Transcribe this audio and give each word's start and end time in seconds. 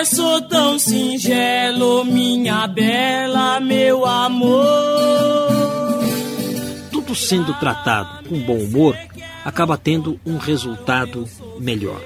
Versos 0.00 0.40
tão 0.48 0.78
singelo, 0.78 2.06
minha 2.06 2.66
bela, 2.66 3.60
meu 3.60 4.06
amor. 4.06 5.50
Tudo 6.90 7.14
sendo 7.14 7.52
tratado 7.60 8.26
com 8.26 8.40
bom 8.40 8.56
humor 8.56 8.96
acaba 9.44 9.76
tendo 9.76 10.18
um 10.24 10.38
resultado 10.38 11.28
melhor. 11.58 12.00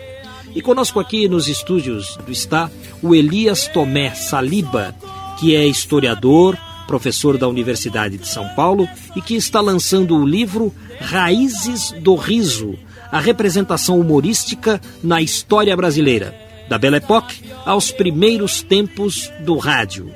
E 0.57 0.61
conosco 0.61 0.99
aqui 0.99 1.29
nos 1.29 1.47
estúdios 1.47 2.17
do 2.27 2.33
Está 2.33 2.69
o 3.01 3.15
Elias 3.15 3.69
Tomé 3.69 4.13
Saliba, 4.13 4.93
que 5.39 5.55
é 5.55 5.65
historiador, 5.65 6.59
professor 6.89 7.39
da 7.39 7.47
Universidade 7.47 8.19
de 8.19 8.27
São 8.27 8.49
Paulo 8.57 8.89
e 9.15 9.23
que 9.23 9.37
está 9.37 9.61
lançando 9.61 10.17
o 10.17 10.27
livro 10.27 10.75
Raízes 11.01 11.93
do 12.01 12.17
Riso, 12.17 12.75
a 13.13 13.21
representação 13.21 14.01
humorística 14.01 14.81
na 15.01 15.23
história 15.23 15.77
brasileira, 15.77 16.35
da 16.69 16.77
Belle 16.77 16.97
Époque 16.97 17.54
aos 17.65 17.91
primeiros 17.91 18.63
tempos 18.63 19.31
do 19.41 19.57
rádio. 19.57 20.13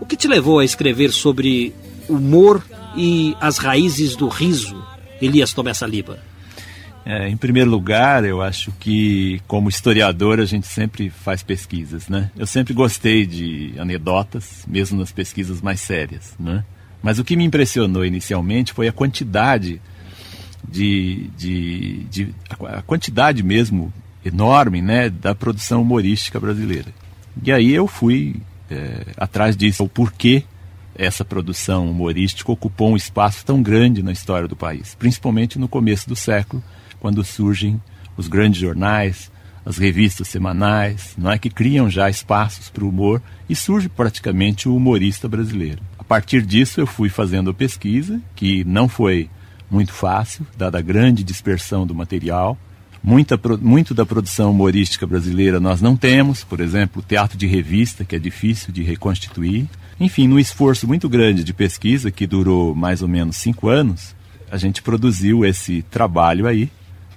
O 0.00 0.06
que 0.06 0.16
te 0.16 0.28
levou 0.28 0.58
a 0.58 0.64
escrever 0.64 1.12
sobre 1.12 1.74
humor 2.08 2.64
e 2.96 3.36
as 3.40 3.58
raízes 3.58 4.16
do 4.16 4.28
riso, 4.28 4.82
Elias 5.20 5.52
Tomé 5.52 5.74
Saliba? 5.74 6.18
É, 7.04 7.28
em 7.28 7.36
primeiro 7.36 7.70
lugar, 7.70 8.24
eu 8.24 8.42
acho 8.42 8.72
que, 8.78 9.40
como 9.46 9.68
historiador, 9.68 10.38
a 10.38 10.44
gente 10.44 10.66
sempre 10.66 11.08
faz 11.08 11.42
pesquisas, 11.42 12.08
né? 12.08 12.30
Eu 12.36 12.46
sempre 12.46 12.74
gostei 12.74 13.26
de 13.26 13.72
anedotas, 13.78 14.64
mesmo 14.68 14.98
nas 14.98 15.10
pesquisas 15.10 15.62
mais 15.62 15.80
sérias, 15.80 16.34
né? 16.38 16.64
Mas 17.02 17.18
o 17.18 17.24
que 17.24 17.36
me 17.36 17.44
impressionou 17.44 18.04
inicialmente 18.04 18.72
foi 18.72 18.86
a 18.86 18.92
quantidade 18.92 19.80
de, 20.68 21.30
de, 21.36 22.04
de 22.04 22.34
a 22.68 22.82
quantidade 22.82 23.42
mesmo 23.42 23.92
enorme, 24.24 24.82
né, 24.82 25.08
da 25.08 25.34
produção 25.34 25.82
humorística 25.82 26.38
brasileira. 26.38 26.92
E 27.42 27.52
aí 27.52 27.72
eu 27.72 27.86
fui 27.86 28.36
é, 28.70 29.06
atrás 29.16 29.56
disso, 29.56 29.84
o 29.84 29.88
porquê 29.88 30.44
essa 30.94 31.24
produção 31.24 31.90
humorística 31.90 32.50
ocupou 32.52 32.90
um 32.90 32.96
espaço 32.96 33.44
tão 33.44 33.62
grande 33.62 34.02
na 34.02 34.12
história 34.12 34.46
do 34.46 34.56
país, 34.56 34.94
principalmente 34.94 35.58
no 35.58 35.68
começo 35.68 36.08
do 36.08 36.16
século 36.16 36.62
quando 36.98 37.24
surgem 37.24 37.80
os 38.16 38.28
grandes 38.28 38.60
jornais, 38.60 39.30
as 39.64 39.78
revistas 39.78 40.28
semanais, 40.28 41.14
não 41.16 41.30
é 41.30 41.38
que 41.38 41.50
criam 41.50 41.88
já 41.88 42.08
espaços 42.08 42.68
para 42.68 42.84
o 42.84 42.88
humor 42.88 43.22
e 43.48 43.56
surge 43.56 43.88
praticamente 43.88 44.68
o 44.68 44.76
humorista 44.76 45.28
brasileiro. 45.28 45.82
A 45.98 46.04
partir 46.04 46.42
disso 46.42 46.80
eu 46.80 46.86
fui 46.86 47.08
fazendo 47.08 47.50
a 47.50 47.54
pesquisa, 47.54 48.20
que 48.34 48.64
não 48.64 48.88
foi 48.88 49.30
muito 49.70 49.92
fácil, 49.92 50.46
dada 50.56 50.78
a 50.78 50.82
grande 50.82 51.22
dispersão 51.22 51.86
do 51.86 51.94
material. 51.94 52.58
Muita, 53.02 53.40
muito 53.60 53.94
da 53.94 54.04
produção 54.04 54.50
humorística 54.50 55.06
brasileira 55.06 55.58
nós 55.58 55.80
não 55.80 55.96
temos, 55.96 56.44
por 56.44 56.60
exemplo, 56.60 57.02
teatro 57.02 57.38
de 57.38 57.46
revista, 57.46 58.04
que 58.04 58.14
é 58.14 58.18
difícil 58.18 58.72
de 58.72 58.82
reconstituir. 58.82 59.66
Enfim, 59.98 60.28
num 60.28 60.38
esforço 60.38 60.86
muito 60.86 61.08
grande 61.08 61.42
de 61.42 61.52
pesquisa, 61.52 62.10
que 62.10 62.26
durou 62.26 62.74
mais 62.74 63.00
ou 63.02 63.08
menos 63.08 63.36
cinco 63.36 63.68
anos, 63.68 64.14
a 64.50 64.56
gente 64.56 64.82
produziu 64.82 65.44
esse 65.44 65.82
trabalho 65.82 66.46
aí, 66.46 66.70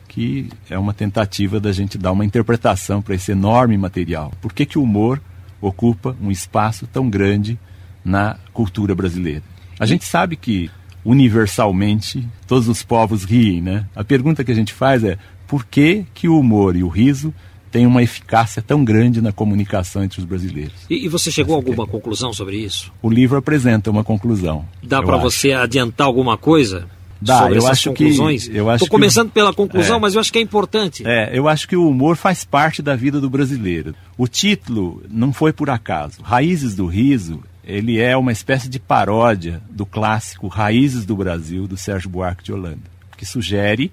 que 0.08 0.50
é 0.70 0.78
uma 0.78 0.94
tentativa 0.94 1.60
da 1.60 1.72
gente 1.72 1.98
dar 1.98 2.12
uma 2.12 2.26
interpretação 2.26 3.02
para 3.02 3.16
esse 3.16 3.32
enorme 3.32 3.78
material. 3.78 4.32
Por 4.42 4.54
que, 4.54 4.66
que 4.66 4.78
o 4.78 4.84
humor 4.84 5.22
ocupa 5.60 6.16
um 6.22 6.30
espaço 6.30 6.88
tão 6.88 7.10
grande 7.10 7.58
na 8.06 8.38
cultura 8.54 8.94
brasileira? 8.94 9.44
A 9.80 9.86
gente 9.86 10.06
sabe 10.06 10.36
que 10.36 10.70
universalmente 11.04 12.28
todos 12.48 12.68
os 12.68 12.84
povos 12.84 13.24
riem, 13.24 13.62
né? 13.62 13.86
A 13.96 14.04
pergunta 14.04 14.44
que 14.44 14.52
a 14.52 14.56
gente 14.56 14.74
faz 14.74 15.04
é 15.04 15.18
por 15.48 15.66
que, 15.66 16.06
que 16.14 16.28
o 16.28 16.40
humor 16.40 16.76
e 16.76 16.84
o 16.84 16.88
riso 16.88 17.34
têm 17.74 17.88
uma 17.88 18.04
eficácia 18.04 18.62
tão 18.62 18.86
grande 18.86 19.20
na 19.20 19.32
comunicação 19.32 20.04
entre 20.04 20.20
os 20.20 20.26
brasileiros. 20.26 20.74
E, 20.88 21.06
e 21.06 21.08
você 21.08 21.32
chegou 21.32 21.56
a 21.56 21.58
alguma 21.58 21.86
é. 21.86 21.88
conclusão 21.88 22.32
sobre 22.32 22.58
isso? 22.58 22.94
O 23.02 23.10
livro 23.10 23.36
apresenta 23.36 23.90
uma 23.90 24.04
conclusão. 24.04 24.64
Dá 24.84 25.02
para 25.02 25.18
você 25.18 25.54
adiantar 25.54 26.06
alguma 26.06 26.38
coisa? 26.38 26.88
Dá, 27.20 27.40
sobre 27.40 27.58
eu 27.58 27.68
acho 27.68 27.90
conclusões? 27.90 28.48
que. 28.48 28.58
Estou 28.58 28.88
começando 28.88 29.30
que, 29.30 29.34
pela 29.34 29.54
conclusão, 29.54 29.98
é, 29.98 30.00
mas 30.00 30.14
eu 30.14 30.20
acho 30.20 30.32
que 30.32 30.38
é 30.38 30.42
importante. 30.42 31.04
É, 31.04 31.32
eu 31.34 31.48
acho 31.48 31.68
que 31.68 31.76
o 31.76 31.90
humor 31.90 32.16
faz 32.16 32.44
parte 32.44 32.82
da 32.82 32.96
vida 32.96 33.20
do 33.20 33.30
brasileiro. 33.30 33.96
O 34.18 34.28
título 34.28 35.02
não 35.10 35.34
foi 35.34 35.52
por 35.52 35.70
acaso. 35.70 36.22
Raízes 36.22 36.76
do 36.76 36.86
Riso, 36.86 37.42
ele 37.64 38.00
é 38.00 38.16
uma 38.16 38.32
espécie 38.32 38.70
de 38.70 38.78
paródia 38.78 39.62
do 39.70 39.86
clássico 39.86 40.48
Raízes 40.48 41.06
do 41.06 41.16
Brasil, 41.16 41.66
do 41.66 41.78
Sérgio 41.78 42.10
Buarque 42.10 42.44
de 42.44 42.54
Holanda, 42.54 42.84
que 43.18 43.26
sugere 43.26 43.92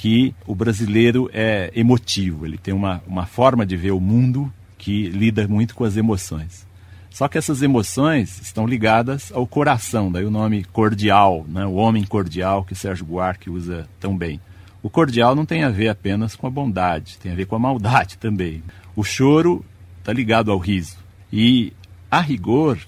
que 0.00 0.34
o 0.46 0.54
brasileiro 0.54 1.28
é 1.30 1.70
emotivo, 1.74 2.46
ele 2.46 2.56
tem 2.56 2.72
uma, 2.72 3.02
uma 3.06 3.26
forma 3.26 3.66
de 3.66 3.76
ver 3.76 3.90
o 3.90 4.00
mundo 4.00 4.50
que 4.78 5.10
lida 5.10 5.46
muito 5.46 5.74
com 5.74 5.84
as 5.84 5.94
emoções. 5.94 6.66
Só 7.10 7.28
que 7.28 7.36
essas 7.36 7.60
emoções 7.60 8.40
estão 8.40 8.66
ligadas 8.66 9.30
ao 9.30 9.46
coração, 9.46 10.10
daí 10.10 10.24
o 10.24 10.30
nome 10.30 10.64
cordial, 10.64 11.44
né? 11.46 11.66
o 11.66 11.74
homem 11.74 12.02
cordial 12.02 12.64
que 12.64 12.74
Sérgio 12.74 13.04
Buarque 13.04 13.50
usa 13.50 13.86
tão 14.00 14.16
bem. 14.16 14.40
O 14.82 14.88
cordial 14.88 15.34
não 15.34 15.44
tem 15.44 15.64
a 15.64 15.68
ver 15.68 15.88
apenas 15.88 16.34
com 16.34 16.46
a 16.46 16.50
bondade, 16.50 17.18
tem 17.18 17.32
a 17.32 17.34
ver 17.34 17.44
com 17.44 17.56
a 17.56 17.58
maldade 17.58 18.16
também. 18.16 18.62
O 18.96 19.04
choro 19.04 19.62
está 19.98 20.14
ligado 20.14 20.50
ao 20.50 20.56
riso. 20.56 20.96
E, 21.30 21.74
a 22.10 22.22
rigor, 22.22 22.78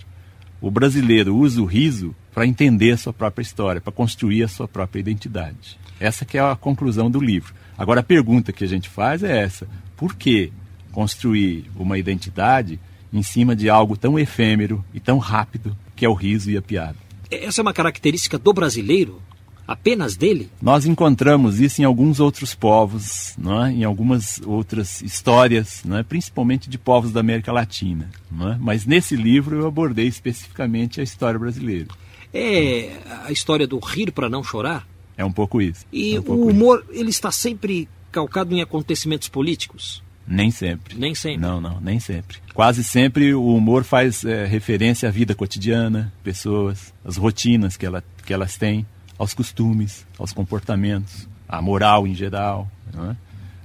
o 0.63 0.71
brasileiro 0.71 1.37
usa 1.37 1.61
o 1.61 1.67
riso 1.67 2.17
para 2.33 2.47
entender 2.47 2.93
a 2.93 2.97
sua 2.97 3.13
própria 3.13 3.43
história, 3.43 3.83
para 3.83 3.93
construir 3.93 4.45
a 4.45 4.49
sua 4.49 4.67
própria 4.67 5.01
identidade. 5.01 5.82
Essa 6.03 6.25
que 6.25 6.37
é 6.37 6.41
a 6.41 6.57
conclusão 6.57 7.11
do 7.11 7.21
livro. 7.21 7.55
Agora, 7.77 8.01
a 8.01 8.05
pergunta 8.05 8.53
que 8.53 8.65
a 8.65 8.69
gente 8.69 8.89
faz 8.89 9.23
é 9.23 9.43
essa. 9.43 9.67
Por 9.97 10.15
que 10.15 10.53
construir 10.93 11.65
uma 11.75 11.99
identidade 11.99 12.79
em 13.13 13.23
cima 13.23 13.55
de 13.55 13.69
algo 13.69 13.97
tão 13.97 14.19
efêmero 14.19 14.85
e 14.95 15.01
tão 15.01 15.19
rápido 15.19 15.77
que 15.97 16.05
é 16.05 16.09
o 16.09 16.15
riso 16.15 16.51
e 16.51 16.57
a 16.57 16.63
piada. 16.63 16.97
Essa 17.31 17.61
é 17.61 17.63
uma 17.63 17.73
característica 17.73 18.39
do 18.39 18.53
brasileiro? 18.53 19.21
Apenas 19.67 20.17
dele? 20.17 20.51
Nós 20.61 20.87
encontramos 20.87 21.61
isso 21.61 21.81
em 21.81 21.85
alguns 21.85 22.19
outros 22.21 22.55
povos, 22.55 23.35
não 23.39 23.65
é? 23.65 23.73
em 23.73 23.85
algumas 23.85 24.41
outras 24.45 25.01
histórias, 25.03 25.83
não 25.85 25.97
é? 25.97 26.03
principalmente 26.03 26.69
de 26.69 26.77
povos 26.77 27.13
da 27.13 27.21
América 27.21 27.53
Latina. 27.53 28.11
Não 28.31 28.53
é? 28.53 28.59
Mas 28.61 28.85
nesse 28.85 29.15
livro 29.15 29.61
eu 29.61 29.67
abordei 29.67 30.07
especificamente 30.07 31.01
a 31.01 31.05
história 31.05 31.39
brasileira. 31.39 31.89
É 32.35 32.99
a 33.25 33.31
história 33.31 33.67
do 33.67 33.79
rir 33.79 34.11
para 34.11 34.29
não 34.29 34.43
chorar? 34.43 34.87
É 35.23 35.25
um 35.25 35.33
pouco 35.33 35.63
isso. 35.63 35.87
E 35.93 36.17
é 36.17 36.21
um 36.21 36.25
o 36.25 36.49
humor, 36.49 36.85
isso. 36.91 37.01
ele 37.01 37.11
está 37.11 37.31
sempre 37.31 37.89
calcado 38.11 38.53
em 38.53 38.61
acontecimentos 38.61 39.29
políticos? 39.29 40.03
Nem 40.27 40.51
sempre. 40.51 40.97
Nem 40.99 41.15
sempre. 41.15 41.41
Não, 41.41 41.61
não, 41.61 41.81
nem 41.81 42.01
sempre. 42.01 42.39
Quase 42.53 42.83
sempre 42.83 43.33
o 43.33 43.55
humor 43.55 43.85
faz 43.85 44.25
é, 44.25 44.45
referência 44.47 45.09
à 45.09 45.13
vida 45.13 45.35
cotidiana, 45.35 46.13
pessoas, 46.25 46.93
às 47.05 47.17
rotinas 47.17 47.77
que, 47.77 47.87
ela, 47.87 48.03
que 48.27 48.35
elas 48.35 48.57
têm, 48.57 48.85
aos 49.17 49.33
costumes, 49.33 50.05
aos 50.19 50.33
comportamentos, 50.33 51.29
à 51.49 51.63
moral 51.63 52.05
em 52.05 52.15
geral, 52.15 52.69
é? 52.93 53.17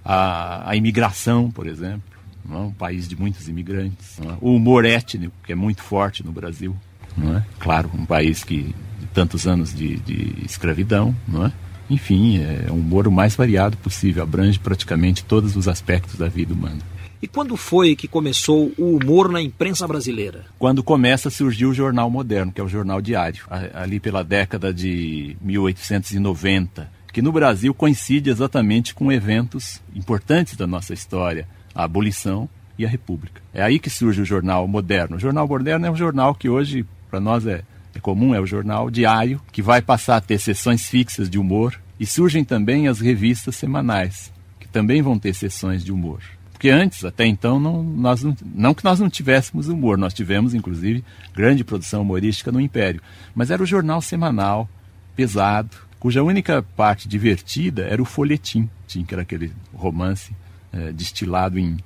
a, 0.06 0.76
imigração, 0.76 1.50
por 1.50 1.66
exemplo, 1.66 2.04
é? 2.52 2.56
um 2.56 2.72
país 2.72 3.08
de 3.08 3.16
muitos 3.16 3.48
imigrantes, 3.48 4.20
é? 4.20 4.38
o 4.40 4.56
humor 4.56 4.86
étnico, 4.86 5.34
que 5.44 5.52
é 5.52 5.56
muito 5.56 5.82
forte 5.82 6.24
no 6.24 6.32
Brasil, 6.32 6.76
não 7.18 7.38
é? 7.38 7.46
Claro, 7.60 7.90
um 7.94 8.06
país 8.06 8.44
que 8.44 8.76
tantos 9.18 9.48
anos 9.48 9.74
de, 9.74 9.96
de 9.98 10.46
escravidão, 10.46 11.16
não 11.28 11.48
é? 11.48 11.52
Enfim, 11.90 12.40
é 12.40 12.72
um 12.72 12.76
humor 12.76 13.08
o 13.08 13.12
mais 13.12 13.36
variado 13.36 13.76
possível, 13.76 14.22
abrange 14.22 14.60
praticamente 14.60 15.24
todos 15.24 15.56
os 15.56 15.68
aspectos 15.68 16.20
da 16.20 16.28
vida 16.28 16.54
humana. 16.54 16.78
E 17.20 17.28
quando 17.28 17.58
foi 17.58 17.96
que 17.96 18.08
começou 18.08 18.72
o 18.78 18.96
humor 18.96 19.32
na 19.32 19.42
imprensa 19.42 19.88
brasileira? 19.88 20.46
Quando 20.60 20.84
começa 20.84 21.30
a 21.30 21.32
surgir 21.32 21.66
o 21.66 21.74
Jornal 21.74 22.12
Moderno, 22.12 22.52
que 22.52 22.62
é 22.62 22.64
o 22.64 22.68
Jornal 22.68 23.02
Diário, 23.02 23.44
ali 23.74 24.00
pela 24.00 24.24
década 24.24 24.72
de 24.72 25.36
1890, 25.42 26.88
que 27.12 27.20
no 27.20 27.32
Brasil 27.32 27.74
coincide 27.74 28.30
exatamente 28.30 28.94
com 28.94 29.12
eventos 29.12 29.82
importantes 29.96 30.56
da 30.56 30.68
nossa 30.68 30.94
história, 30.94 31.48
a 31.74 31.86
abolição 31.86 32.48
e 32.78 32.86
a 32.86 32.90
República. 32.90 33.42
É 33.52 33.64
aí 33.64 33.80
que 33.80 33.90
surge 33.90 34.22
o 34.22 34.26
jornal 34.26 34.68
moderno. 34.68 35.16
O 35.16 35.20
jornal 35.20 35.48
moderno 35.48 35.88
é 35.88 35.90
um 35.90 35.96
jornal 35.96 36.36
que 36.36 36.48
hoje, 36.48 36.86
para 37.10 37.20
nós, 37.20 37.48
é, 37.48 37.64
é 37.98 38.00
comum, 38.00 38.34
é 38.34 38.40
o 38.40 38.46
jornal 38.46 38.90
diário, 38.90 39.42
que 39.52 39.62
vai 39.62 39.82
passar 39.82 40.18
a 40.18 40.22
ter 40.22 40.38
sessões 40.40 40.88
fixas 40.88 41.30
de 41.30 41.38
humor, 41.38 41.80
e 42.00 42.06
surgem 42.06 42.44
também 42.44 42.88
as 42.88 43.00
revistas 43.00 43.56
semanais, 43.56 44.32
que 44.60 44.68
também 44.68 45.02
vão 45.02 45.18
ter 45.18 45.34
sessões 45.34 45.84
de 45.84 45.92
humor. 45.92 46.22
Porque 46.52 46.70
antes, 46.70 47.04
até 47.04 47.26
então, 47.26 47.60
não, 47.60 47.84
nós 47.84 48.24
não, 48.24 48.36
não 48.42 48.74
que 48.74 48.84
nós 48.84 49.00
não 49.00 49.10
tivéssemos 49.10 49.68
humor, 49.68 49.98
nós 49.98 50.14
tivemos, 50.14 50.54
inclusive, 50.54 51.04
grande 51.36 51.64
produção 51.64 52.02
humorística 52.02 52.52
no 52.52 52.62
Império. 52.62 53.02
Mas 53.36 53.52
era 53.52 53.62
o 53.62 53.66
jornal 53.66 54.02
semanal, 54.02 54.70
pesado, 55.16 55.76
cuja 56.00 56.24
única 56.24 56.62
parte 56.62 57.08
divertida 57.08 57.84
era 57.84 58.02
o 58.02 58.06
folhetim, 58.06 58.70
que 58.88 59.06
era 59.12 59.22
aquele 59.22 59.52
romance 59.74 60.36
é, 60.72 60.92
destilado 60.92 61.60
em, 61.60 61.78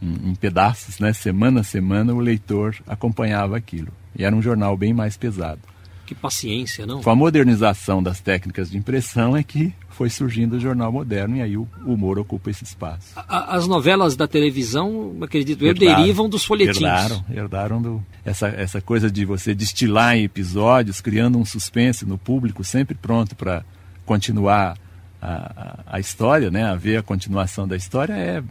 em, 0.00 0.30
em, 0.30 0.34
pedaços, 0.34 0.98
né? 0.98 1.12
semana 1.12 1.60
a 1.60 1.64
semana 1.64 2.14
o 2.14 2.20
leitor 2.20 2.76
acompanhava 2.86 3.56
aquilo. 3.56 3.92
E 4.16 4.24
era 4.24 4.34
um 4.34 4.42
jornal 4.42 4.76
bem 4.76 4.92
mais 4.92 5.16
pesado. 5.16 5.60
Que 6.06 6.14
paciência, 6.14 6.86
não? 6.86 7.02
Com 7.02 7.10
a 7.10 7.14
modernização 7.14 8.02
das 8.02 8.20
técnicas 8.20 8.70
de 8.70 8.76
impressão 8.76 9.34
é 9.36 9.42
que 9.42 9.72
foi 9.88 10.10
surgindo 10.10 10.56
o 10.56 10.60
jornal 10.60 10.92
moderno 10.92 11.36
e 11.36 11.42
aí 11.42 11.56
o 11.56 11.66
humor 11.86 12.18
ocupa 12.18 12.50
esse 12.50 12.62
espaço. 12.62 13.14
As 13.16 13.66
novelas 13.66 14.14
da 14.14 14.26
televisão, 14.26 15.16
acredito 15.22 15.64
eu, 15.64 15.70
herdaram, 15.70 16.02
derivam 16.02 16.28
dos 16.28 16.44
folhetins. 16.44 16.76
Herdaram, 16.76 17.24
herdaram 17.30 17.82
do, 17.82 18.06
essa, 18.24 18.48
essa 18.48 18.80
coisa 18.80 19.10
de 19.10 19.24
você 19.24 19.54
destilar 19.54 20.16
em 20.16 20.24
episódios, 20.24 21.00
criando 21.00 21.38
um 21.38 21.44
suspense 21.44 22.04
no 22.04 22.18
público, 22.18 22.62
sempre 22.62 22.94
pronto 22.94 23.34
para 23.34 23.64
continuar 24.04 24.76
a, 25.24 25.78
a, 25.86 26.00
história, 26.00 26.50
né, 26.50 26.64
a 26.64 26.74
ver 26.74 26.98
a 26.98 27.02
continuação 27.02 27.66
da 27.66 27.74
história, 27.74 28.12
é 28.12 28.42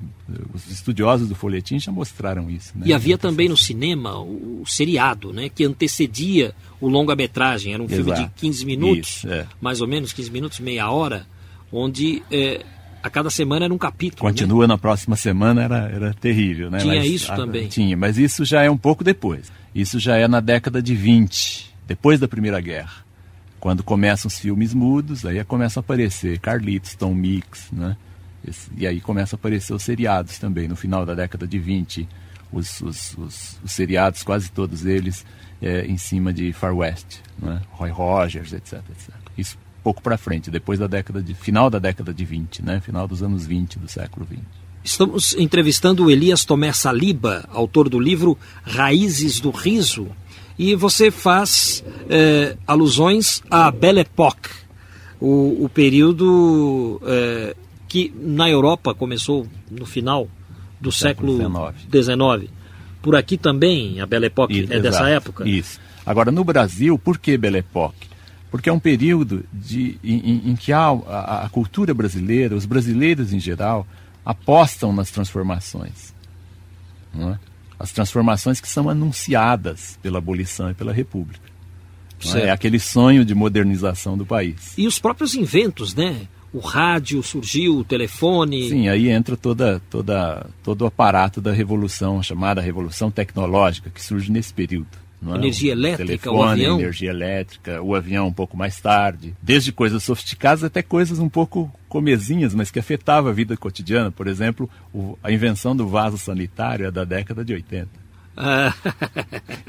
os 0.52 0.68
estudiosos 0.72 1.30
do 1.30 1.36
folhetim 1.36 1.78
já 1.78 1.92
mostraram 1.92 2.50
isso. 2.50 2.74
Né? 2.76 2.88
E 2.88 2.94
havia 2.94 3.16
também 3.16 3.48
no 3.48 3.56
cinema 3.56 4.18
o, 4.20 4.62
o, 4.62 4.66
seriado, 4.66 5.32
né, 5.32 5.50
que 5.50 5.64
antecedia 5.64 6.56
o 6.82 6.90
longa-metragem. 6.90 7.74
Era 7.74 7.84
um 7.84 7.86
Exato. 7.86 8.04
filme 8.04 8.24
de 8.24 8.30
15 8.36 8.66
minutos, 8.66 9.10
isso, 9.18 9.30
é. 9.30 9.46
mais 9.62 9.82
ou 9.82 9.88
menos 9.88 10.12
15 10.12 10.32
minutos, 10.32 10.60
meia 10.60 10.90
hora, 10.90 11.28
onde 11.72 12.24
é, 12.32 12.66
a 13.04 13.10
cada 13.10 13.30
semana 13.30 13.66
era 13.66 13.74
um 13.74 13.78
capítulo. 13.78 14.28
Continua 14.28 14.64
né? 14.64 14.74
na 14.74 14.78
próxima 14.78 15.16
semana, 15.16 15.62
era, 15.62 15.90
era 15.94 16.14
terrível. 16.16 16.72
Né? 16.72 16.80
Tinha 16.80 16.96
mas, 16.96 17.12
isso 17.12 17.32
a, 17.32 17.36
também. 17.36 17.68
Tinha, 17.68 17.96
mas 17.96 18.18
isso 18.18 18.44
já 18.44 18.64
é 18.64 18.70
um 18.72 18.78
pouco 18.78 19.04
depois. 19.04 19.52
Isso 19.76 20.00
já 20.00 20.18
é 20.18 20.28
na 20.28 20.40
década 20.40 20.82
de 20.82 20.96
20, 20.96 21.72
depois 21.86 22.20
da 22.20 22.28
Primeira 22.28 22.60
Guerra. 22.60 23.03
Quando 23.64 23.82
começam 23.82 24.28
os 24.28 24.38
filmes 24.38 24.74
mudos, 24.74 25.26
aí 25.26 25.42
começa 25.46 25.80
a 25.80 25.82
aparecer 25.82 26.38
Carlitos, 26.38 26.96
Tom 26.96 27.14
Mix, 27.14 27.72
né? 27.72 27.96
E 28.76 28.86
aí 28.86 29.00
começam 29.00 29.38
a 29.38 29.40
aparecer 29.40 29.74
os 29.74 29.82
seriados 29.82 30.38
também. 30.38 30.68
No 30.68 30.76
final 30.76 31.06
da 31.06 31.16
década 31.16 31.48
de 31.48 31.58
20, 31.58 32.06
os, 32.52 32.82
os, 32.82 33.18
os, 33.18 33.60
os 33.64 33.72
seriados, 33.72 34.22
quase 34.22 34.52
todos 34.52 34.86
eles, 34.86 35.26
é, 35.62 35.86
em 35.86 35.96
cima 35.96 36.34
de 36.34 36.52
Far 36.52 36.76
West, 36.76 37.20
né? 37.42 37.62
Roy 37.70 37.90
Rogers, 37.90 38.52
etc, 38.52 38.84
etc. 38.92 39.16
Isso 39.38 39.58
pouco 39.82 40.02
para 40.02 40.18
frente, 40.18 40.52
depois 40.52 40.78
da 40.78 40.88
década 40.88 41.24
de 41.24 41.34
final 41.34 41.70
da 41.70 41.80
década 41.80 42.14
de 42.14 42.26
20, 42.26 42.64
né? 42.64 42.82
Final 42.82 43.08
dos 43.08 43.24
anos 43.24 43.48
20 43.48 43.80
do 43.80 43.88
século 43.88 44.26
20. 44.30 44.44
Estamos 44.84 45.34
entrevistando 45.36 46.04
o 46.04 46.12
Elias 46.12 46.44
Tomé 46.44 46.74
Saliba, 46.74 47.48
autor 47.50 47.88
do 47.88 47.98
livro 47.98 48.38
Raízes 48.64 49.40
do 49.40 49.52
Riso, 49.52 50.10
e 50.58 50.76
você 50.76 51.10
faz 51.10 51.84
é, 52.10 52.56
alusões 52.68 53.42
à 53.50 53.72
Belle 53.72 54.02
Époque, 54.02 54.50
o, 55.20 55.66
o 55.66 55.70
período 55.70 57.02
é, 57.06 57.56
que 57.88 58.14
na 58.20 58.50
Europa 58.50 58.94
começou 58.94 59.48
no 59.70 59.86
final 59.86 60.28
do 60.80 60.92
século 60.92 61.38
XIX. 61.92 62.52
Por 63.02 63.16
aqui 63.16 63.38
também 63.38 64.00
a 64.00 64.06
Belle 64.06 64.28
Époque 64.28 64.62
Isso, 64.62 64.74
é 64.74 64.78
exato. 64.78 64.82
dessa 64.82 65.10
época? 65.10 65.48
Isso. 65.48 65.80
Agora, 66.06 66.32
no 66.32 66.44
Brasil, 66.44 66.98
por 67.00 67.18
que 67.18 67.38
Belle 67.38 67.60
Époque? 67.60 68.08
Porque 68.52 68.70
é 68.70 68.74
um 68.74 68.80
período 68.80 69.44
de, 69.52 69.98
em, 70.04 70.52
em 70.52 70.56
que 70.56 70.72
a, 70.72 70.90
a, 70.90 71.46
a 71.46 71.50
cultura 71.50 71.94
brasileira, 71.94 72.56
os 72.56 72.66
brasileiros 72.66 73.34
em 73.34 73.40
geral, 73.40 73.88
apostam 74.24 74.94
nas 74.94 75.10
transformações. 75.10 76.14
Não 77.14 77.32
é? 77.32 77.40
As 77.84 77.92
transformações 77.92 78.62
que 78.62 78.68
são 78.70 78.88
anunciadas 78.88 80.00
pela 80.02 80.18
abolição 80.18 80.72
e 80.72 80.74
pela 80.74 80.94
República. 80.94 81.52
É? 82.34 82.44
é 82.44 82.50
aquele 82.50 82.80
sonho 82.80 83.26
de 83.26 83.36
modernização 83.36 84.18
do 84.18 84.26
país. 84.26 84.74
E 84.78 84.88
os 84.88 85.00
próprios 85.00 85.36
inventos, 85.36 85.94
né? 85.94 86.22
O 86.54 86.60
rádio 86.60 87.22
surgiu, 87.22 87.80
o 87.80 87.84
telefone. 87.84 88.70
Sim, 88.70 88.88
aí 88.88 89.10
entra 89.10 89.36
toda, 89.36 89.82
toda, 89.90 90.48
todo 90.64 90.84
o 90.84 90.86
aparato 90.86 91.42
da 91.42 91.52
revolução, 91.52 92.24
chamada 92.24 92.62
Revolução 92.62 93.12
Tecnológica, 93.12 93.90
que 93.90 94.02
surge 94.02 94.32
nesse 94.32 94.54
período. 94.54 95.03
É? 95.32 95.36
Energia 95.36 95.72
elétrica, 95.72 96.06
telefone, 96.06 96.38
o 96.38 96.44
avião. 96.44 96.80
energia 96.80 97.10
elétrica, 97.10 97.82
o 97.82 97.96
avião 97.96 98.28
um 98.28 98.34
pouco 98.34 98.58
mais 98.58 98.80
tarde. 98.80 99.36
Desde 99.42 99.72
coisas 99.72 100.04
sofisticadas 100.04 100.64
até 100.64 100.82
coisas 100.82 101.20
um 101.20 101.30
pouco 101.30 101.72
comezinhas, 101.88 102.54
mas 102.54 102.72
que 102.72 102.80
afetavam 102.80 103.30
a 103.30 103.34
vida 103.34 103.56
cotidiana. 103.56 104.12
Por 104.12 104.28
exemplo, 104.28 104.70
o, 104.94 105.18
a 105.24 105.32
invenção 105.32 105.76
do 105.76 105.88
vaso 105.88 106.18
sanitário 106.18 106.86
é 106.86 106.92
da 106.92 107.04
década 107.04 107.46
de 107.46 107.54
80. 107.54 108.04
Ah. 108.36 108.74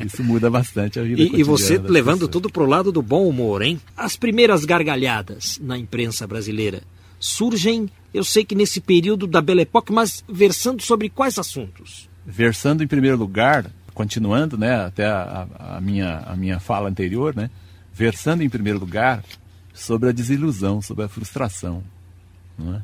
Isso 0.04 0.24
muda 0.24 0.48
bastante 0.48 0.98
a 0.98 1.02
vida 1.02 1.22
e, 1.22 1.40
e 1.40 1.42
você 1.42 1.76
levando 1.78 2.20
pessoas. 2.20 2.30
tudo 2.30 2.50
pro 2.50 2.66
lado 2.66 2.90
do 2.90 3.02
bom 3.02 3.28
humor, 3.28 3.62
hein? 3.62 3.80
As 3.96 4.16
primeiras 4.16 4.64
gargalhadas 4.64 5.60
na 5.62 5.76
imprensa 5.76 6.26
brasileira 6.26 6.82
surgem, 7.20 7.88
eu 8.12 8.24
sei 8.24 8.44
que 8.44 8.54
nesse 8.54 8.80
período 8.80 9.26
da 9.26 9.40
Belle 9.40 9.62
Époque, 9.62 9.92
mas 9.92 10.24
versando 10.28 10.82
sobre 10.82 11.08
quais 11.08 11.38
assuntos? 11.38 12.08
Versando 12.26 12.82
em 12.82 12.86
primeiro 12.86 13.18
lugar 13.18 13.70
continuando, 13.94 14.58
né, 14.58 14.84
até 14.84 15.06
a, 15.06 15.46
a, 15.58 15.80
minha, 15.80 16.18
a 16.26 16.36
minha 16.36 16.58
fala 16.58 16.88
anterior, 16.88 17.34
né, 17.34 17.48
versando 17.92 18.42
em 18.42 18.50
primeiro 18.50 18.80
lugar 18.80 19.22
sobre 19.72 20.08
a 20.08 20.12
desilusão, 20.12 20.82
sobre 20.82 21.04
a 21.04 21.08
frustração. 21.08 21.82
É? 22.60 22.80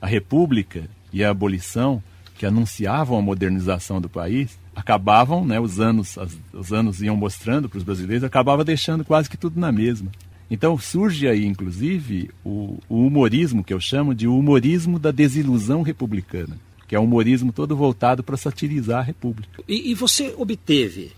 A 0.00 0.06
República 0.06 0.88
e 1.12 1.22
a 1.22 1.30
abolição, 1.30 2.02
que 2.36 2.44
anunciavam 2.44 3.16
a 3.16 3.22
modernização 3.22 4.00
do 4.00 4.08
país, 4.08 4.58
acabavam, 4.74 5.44
né, 5.44 5.60
os 5.60 5.78
anos, 5.78 6.18
as, 6.18 6.36
os 6.52 6.72
anos 6.72 7.00
iam 7.00 7.16
mostrando 7.16 7.68
para 7.68 7.78
os 7.78 7.84
brasileiros, 7.84 8.24
acabava 8.24 8.64
deixando 8.64 9.04
quase 9.04 9.30
que 9.30 9.36
tudo 9.36 9.60
na 9.60 9.70
mesma. 9.70 10.10
Então 10.50 10.76
surge 10.78 11.28
aí, 11.28 11.46
inclusive, 11.46 12.30
o, 12.44 12.78
o 12.88 13.06
humorismo 13.06 13.62
que 13.62 13.72
eu 13.72 13.80
chamo 13.80 14.14
de 14.14 14.26
humorismo 14.26 14.98
da 14.98 15.10
desilusão 15.10 15.82
republicana 15.82 16.56
que 16.94 16.96
é 16.96 17.00
um 17.00 17.04
humorismo 17.04 17.52
todo 17.52 17.74
voltado 17.74 18.22
para 18.22 18.36
satirizar 18.36 19.00
a 19.00 19.02
República. 19.02 19.60
E, 19.66 19.90
e 19.90 19.94
você 19.94 20.32
obteve 20.38 21.10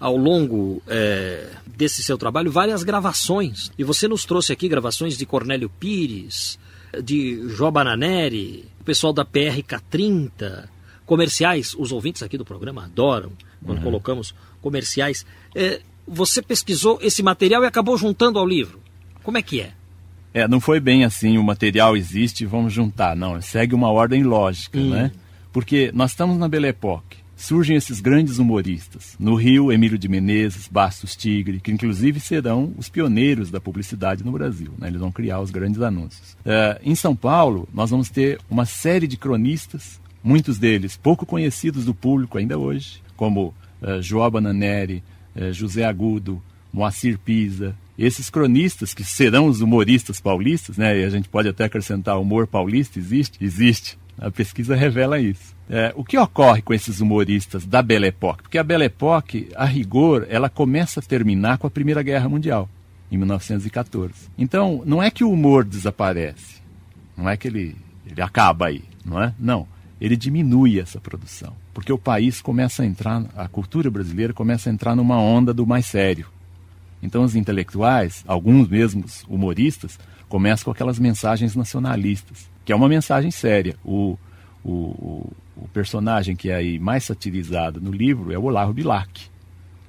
ao 0.00 0.16
longo 0.16 0.82
é, 0.86 1.50
desse 1.66 2.02
seu 2.02 2.16
trabalho 2.16 2.50
várias 2.50 2.82
gravações. 2.82 3.70
E 3.78 3.84
você 3.84 4.08
nos 4.08 4.24
trouxe 4.24 4.54
aqui 4.54 4.66
gravações 4.68 5.18
de 5.18 5.26
Cornélio 5.26 5.68
Pires, 5.68 6.58
de 7.04 7.46
Jó 7.50 7.70
Bananeri, 7.70 8.64
o 8.80 8.84
pessoal 8.84 9.12
da 9.12 9.22
PRK30, 9.22 10.66
comerciais. 11.04 11.74
Os 11.78 11.92
ouvintes 11.92 12.22
aqui 12.22 12.38
do 12.38 12.44
programa 12.46 12.86
adoram 12.86 13.30
quando 13.62 13.78
uhum. 13.78 13.84
colocamos 13.84 14.34
comerciais. 14.62 15.26
É, 15.54 15.82
você 16.06 16.40
pesquisou 16.40 16.98
esse 17.02 17.22
material 17.22 17.64
e 17.64 17.66
acabou 17.66 17.98
juntando 17.98 18.38
ao 18.38 18.46
livro. 18.46 18.80
Como 19.22 19.36
é 19.36 19.42
que 19.42 19.60
é? 19.60 19.74
É, 20.32 20.46
não 20.46 20.60
foi 20.60 20.78
bem 20.78 21.04
assim, 21.04 21.38
o 21.38 21.44
material 21.44 21.96
existe, 21.96 22.44
vamos 22.46 22.72
juntar. 22.72 23.16
Não, 23.16 23.40
segue 23.40 23.74
uma 23.74 23.90
ordem 23.90 24.22
lógica, 24.22 24.78
hum. 24.78 24.90
né? 24.90 25.10
Porque 25.52 25.90
nós 25.94 26.10
estamos 26.10 26.36
na 26.38 26.48
Belle 26.48 26.68
Époque. 26.68 27.18
Surgem 27.36 27.76
esses 27.76 28.00
grandes 28.00 28.38
humoristas. 28.38 29.14
No 29.18 29.36
Rio, 29.36 29.70
Emílio 29.70 29.96
de 29.96 30.08
Menezes, 30.08 30.66
Bastos 30.66 31.14
Tigre, 31.14 31.60
que 31.60 31.70
inclusive 31.70 32.18
serão 32.18 32.74
os 32.76 32.88
pioneiros 32.88 33.48
da 33.48 33.60
publicidade 33.60 34.24
no 34.24 34.32
Brasil. 34.32 34.72
Né? 34.76 34.88
Eles 34.88 35.00
vão 35.00 35.12
criar 35.12 35.40
os 35.40 35.50
grandes 35.50 35.80
anúncios. 35.80 36.36
É, 36.44 36.80
em 36.82 36.96
São 36.96 37.14
Paulo, 37.14 37.68
nós 37.72 37.90
vamos 37.90 38.10
ter 38.10 38.40
uma 38.50 38.66
série 38.66 39.06
de 39.06 39.16
cronistas, 39.16 40.00
muitos 40.22 40.58
deles 40.58 40.96
pouco 40.96 41.24
conhecidos 41.24 41.84
do 41.84 41.94
público 41.94 42.38
ainda 42.38 42.58
hoje, 42.58 43.00
como 43.16 43.54
é, 43.80 44.02
João 44.02 44.30
Bananeri, 44.30 45.02
é, 45.34 45.52
José 45.52 45.84
Agudo, 45.84 46.42
Moacir 46.72 47.18
Pisa, 47.18 47.74
esses 47.98 48.30
cronistas, 48.30 48.94
que 48.94 49.02
serão 49.02 49.46
os 49.46 49.60
humoristas 49.60 50.20
paulistas, 50.20 50.78
né, 50.78 51.00
e 51.00 51.04
a 51.04 51.10
gente 51.10 51.28
pode 51.28 51.48
até 51.48 51.64
acrescentar 51.64 52.20
humor 52.20 52.46
paulista, 52.46 52.98
existe? 52.98 53.42
Existe. 53.44 53.98
A 54.16 54.30
pesquisa 54.30 54.76
revela 54.76 55.18
isso. 55.18 55.56
É, 55.68 55.92
o 55.96 56.04
que 56.04 56.16
ocorre 56.16 56.62
com 56.62 56.72
esses 56.72 57.00
humoristas 57.00 57.66
da 57.66 57.82
Belle 57.82 58.06
Époque? 58.06 58.42
Porque 58.42 58.58
a 58.58 58.62
Belle 58.62 58.84
Époque, 58.84 59.48
a 59.54 59.64
rigor, 59.64 60.26
ela 60.30 60.48
começa 60.48 61.00
a 61.00 61.02
terminar 61.02 61.58
com 61.58 61.66
a 61.66 61.70
Primeira 61.70 62.02
Guerra 62.02 62.28
Mundial, 62.28 62.68
em 63.10 63.18
1914. 63.18 64.12
Então, 64.38 64.82
não 64.86 65.02
é 65.02 65.10
que 65.10 65.24
o 65.24 65.30
humor 65.30 65.64
desaparece, 65.64 66.62
não 67.16 67.28
é 67.28 67.36
que 67.36 67.48
ele, 67.48 67.76
ele 68.06 68.22
acaba 68.22 68.68
aí, 68.68 68.82
não 69.04 69.22
é? 69.22 69.34
Não, 69.38 69.66
ele 70.00 70.16
diminui 70.16 70.80
essa 70.80 71.00
produção, 71.00 71.54
porque 71.74 71.92
o 71.92 71.98
país 71.98 72.40
começa 72.40 72.82
a 72.82 72.86
entrar, 72.86 73.24
a 73.36 73.46
cultura 73.46 73.90
brasileira 73.90 74.32
começa 74.32 74.70
a 74.70 74.72
entrar 74.72 74.96
numa 74.96 75.20
onda 75.20 75.52
do 75.52 75.66
mais 75.66 75.86
sério 75.86 76.26
então 77.02 77.22
os 77.22 77.34
intelectuais, 77.34 78.24
alguns 78.26 78.68
mesmos 78.68 79.24
humoristas, 79.28 79.98
começam 80.28 80.66
com 80.66 80.70
aquelas 80.70 80.98
mensagens 80.98 81.54
nacionalistas, 81.54 82.50
que 82.64 82.72
é 82.72 82.76
uma 82.76 82.88
mensagem 82.88 83.30
séria. 83.30 83.76
O, 83.84 84.18
o, 84.64 85.30
o, 85.56 85.68
personagem 85.72 86.36
que 86.36 86.50
é 86.50 86.56
aí 86.56 86.78
mais 86.78 87.04
satirizado 87.04 87.80
no 87.80 87.90
livro 87.90 88.32
é 88.32 88.38
o 88.38 88.44
Olavo 88.44 88.72
Bilac. 88.72 89.26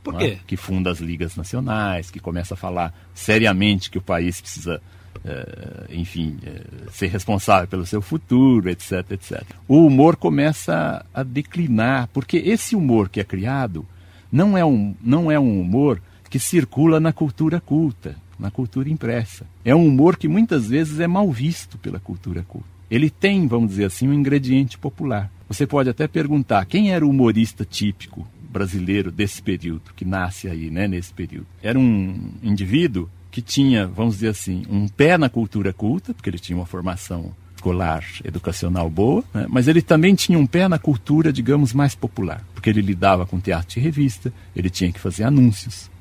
Por 0.04 0.18
quê? 0.18 0.26
É? 0.26 0.40
Que 0.48 0.56
funda 0.56 0.92
as 0.92 1.00
ligas 1.00 1.36
nacionais, 1.36 2.10
que 2.10 2.20
começa 2.20 2.54
a 2.54 2.58
falar 2.58 2.94
seriamente 3.14 3.90
que 3.90 3.98
o 3.98 4.02
país 4.02 4.40
precisa, 4.40 4.82
é, 5.26 5.88
enfim, 5.90 6.38
é, 6.46 6.62
ser 6.92 7.08
responsável 7.08 7.68
pelo 7.68 7.86
seu 7.86 8.02
futuro, 8.02 8.70
etc, 8.70 9.12
etc. 9.12 9.44
O 9.68 9.86
humor 9.86 10.16
começa 10.16 11.06
a 11.14 11.24
declinar, 11.24 12.08
porque 12.14 12.38
esse 12.38 12.76
humor 12.76 13.10
que 13.10 13.20
é 13.20 13.24
criado 13.24 13.86
não 14.32 14.58
é 14.58 14.64
um, 14.64 14.96
não 15.02 15.30
é 15.30 15.40
um 15.40 15.60
humor 15.60 16.02
que 16.30 16.40
circula 16.40 17.00
na 17.00 17.12
cultura 17.12 17.60
culta, 17.60 18.16
na 18.38 18.52
cultura 18.52 18.90
impressa. 18.90 19.46
É 19.66 19.76
um 19.76 19.86
humor 19.86 20.18
que 20.18 20.28
muitas 20.28 20.68
vezes 20.68 21.00
é 21.00 21.08
mal 21.08 21.30
visto 21.32 21.78
pela 21.78 22.00
cultura 22.00 22.44
culta. 22.48 22.68
Ele 22.90 23.10
tem, 23.10 23.48
vamos 23.48 23.72
dizer 23.72 23.86
assim, 23.86 24.08
um 24.08 24.14
ingrediente 24.14 24.78
popular. 24.78 25.32
Você 25.48 25.68
pode 25.68 25.90
até 25.90 26.08
perguntar 26.08 26.66
quem 26.66 26.92
era 26.92 27.06
o 27.06 27.10
humorista 27.10 27.66
típico 27.66 28.28
brasileiro 28.50 29.12
desse 29.12 29.42
período, 29.42 29.94
que 29.96 30.06
nasce 30.06 30.48
aí, 30.48 30.72
né, 30.72 30.88
nesse 30.88 31.14
período. 31.14 31.46
Era 31.62 31.78
um 31.78 32.32
indivíduo 32.42 33.10
que 33.30 33.42
tinha, 33.42 33.86
vamos 33.86 34.16
dizer 34.16 34.30
assim, 34.30 34.64
um 34.70 34.88
pé 34.88 35.18
na 35.18 35.30
cultura 35.30 35.72
culta, 35.72 36.14
porque 36.14 36.30
ele 36.30 36.40
tinha 36.40 36.58
uma 36.58 36.66
formação 36.66 37.32
escolar, 37.56 38.04
educacional 38.24 38.90
boa, 38.90 39.24
né? 39.34 39.46
mas 39.50 39.68
ele 39.68 39.82
também 39.82 40.16
tinha 40.16 40.40
um 40.40 40.48
pé 40.48 40.68
na 40.68 40.80
cultura, 40.80 41.32
digamos, 41.32 41.74
mais 41.74 41.94
popular, 41.94 42.44
porque 42.56 42.70
ele 42.70 42.82
lidava 42.82 43.26
com 43.26 43.40
teatro 43.40 43.76
de 43.76 43.80
revista, 43.82 44.34
ele 44.56 44.70
tinha 44.70 44.92
que 44.92 45.00
fazer 45.00 45.26
anúncios, 45.26 45.92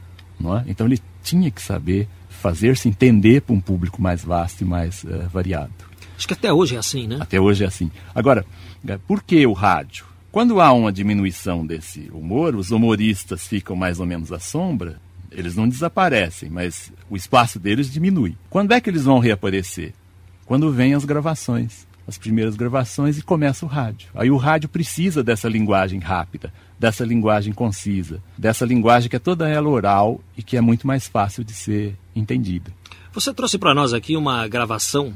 é? 0.44 0.64
então 0.66 0.86
ele 0.86 1.00
tinha 1.22 1.50
que 1.50 1.60
saber 1.60 2.08
fazer-se 2.28 2.88
entender 2.88 3.42
para 3.42 3.54
um 3.54 3.60
público 3.60 4.00
mais 4.00 4.24
vasto 4.24 4.62
e 4.62 4.64
mais 4.64 5.02
uh, 5.04 5.28
variado. 5.32 5.72
Acho 6.16 6.26
que 6.26 6.34
até 6.34 6.52
hoje 6.52 6.76
é 6.76 6.78
assim, 6.78 7.06
né? 7.06 7.18
Até 7.20 7.40
hoje 7.40 7.64
é 7.64 7.66
assim. 7.66 7.90
Agora, 8.14 8.44
eh, 8.86 8.98
por 9.06 9.22
que 9.22 9.46
o 9.46 9.52
rádio? 9.52 10.04
Quando 10.32 10.60
há 10.60 10.72
uma 10.72 10.92
diminuição 10.92 11.64
desse 11.64 12.10
humor, 12.12 12.54
os 12.54 12.70
humoristas 12.70 13.46
ficam 13.46 13.76
mais 13.76 14.00
ou 14.00 14.06
menos 14.06 14.32
à 14.32 14.38
sombra, 14.38 15.00
eles 15.30 15.54
não 15.54 15.68
desaparecem, 15.68 16.48
mas 16.48 16.92
o 17.08 17.16
espaço 17.16 17.58
deles 17.58 17.90
diminui. 17.90 18.36
Quando 18.50 18.72
é 18.72 18.80
que 18.80 18.90
eles 18.90 19.04
vão 19.04 19.18
reaparecer? 19.18 19.94
Quando 20.44 20.72
vêm 20.72 20.94
as 20.94 21.04
gravações, 21.04 21.86
as 22.06 22.18
primeiras 22.18 22.56
gravações 22.56 23.18
e 23.18 23.22
começa 23.22 23.66
o 23.66 23.68
rádio. 23.68 24.08
Aí 24.14 24.30
o 24.30 24.36
rádio 24.36 24.68
precisa 24.68 25.22
dessa 25.22 25.48
linguagem 25.48 26.00
rápida, 26.00 26.52
dessa 26.78 27.04
linguagem 27.04 27.52
concisa, 27.52 28.22
dessa 28.36 28.64
linguagem 28.64 29.10
que 29.10 29.16
é 29.16 29.18
toda 29.18 29.48
ela 29.48 29.68
oral 29.68 30.20
e 30.36 30.42
que 30.42 30.56
é 30.56 30.60
muito 30.60 30.86
mais 30.86 31.08
fácil 31.08 31.42
de 31.42 31.52
ser 31.52 31.96
entendida. 32.14 32.72
Você 33.12 33.34
trouxe 33.34 33.58
para 33.58 33.74
nós 33.74 33.92
aqui 33.92 34.16
uma 34.16 34.46
gravação 34.46 35.12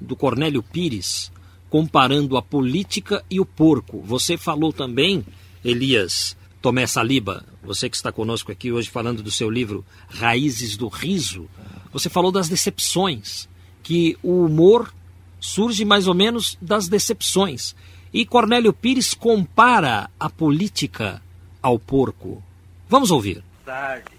do 0.00 0.14
Cornélio 0.14 0.62
Pires 0.62 1.32
comparando 1.68 2.36
a 2.36 2.42
política 2.42 3.24
e 3.30 3.40
o 3.40 3.46
porco. 3.46 4.02
Você 4.02 4.36
falou 4.36 4.72
também, 4.72 5.24
Elias 5.64 6.36
Tomé 6.60 6.86
Saliba, 6.86 7.44
você 7.62 7.88
que 7.88 7.96
está 7.96 8.12
conosco 8.12 8.52
aqui 8.52 8.72
hoje 8.72 8.90
falando 8.90 9.22
do 9.22 9.30
seu 9.30 9.48
livro 9.48 9.84
Raízes 10.08 10.76
do 10.76 10.88
Riso, 10.88 11.48
você 11.92 12.08
falou 12.08 12.30
das 12.30 12.48
decepções, 12.48 13.48
que 13.82 14.16
o 14.22 14.44
humor 14.44 14.92
surge 15.40 15.84
mais 15.84 16.06
ou 16.06 16.14
menos 16.14 16.58
das 16.60 16.88
decepções. 16.88 17.74
E 18.12 18.26
Cornélio 18.26 18.72
Pires 18.72 19.14
compara 19.14 20.10
a 20.18 20.28
política 20.28 21.22
ao 21.62 21.78
porco. 21.78 22.42
Vamos 22.88 23.10
ouvir. 23.10 23.42
Tarde. 23.64 24.10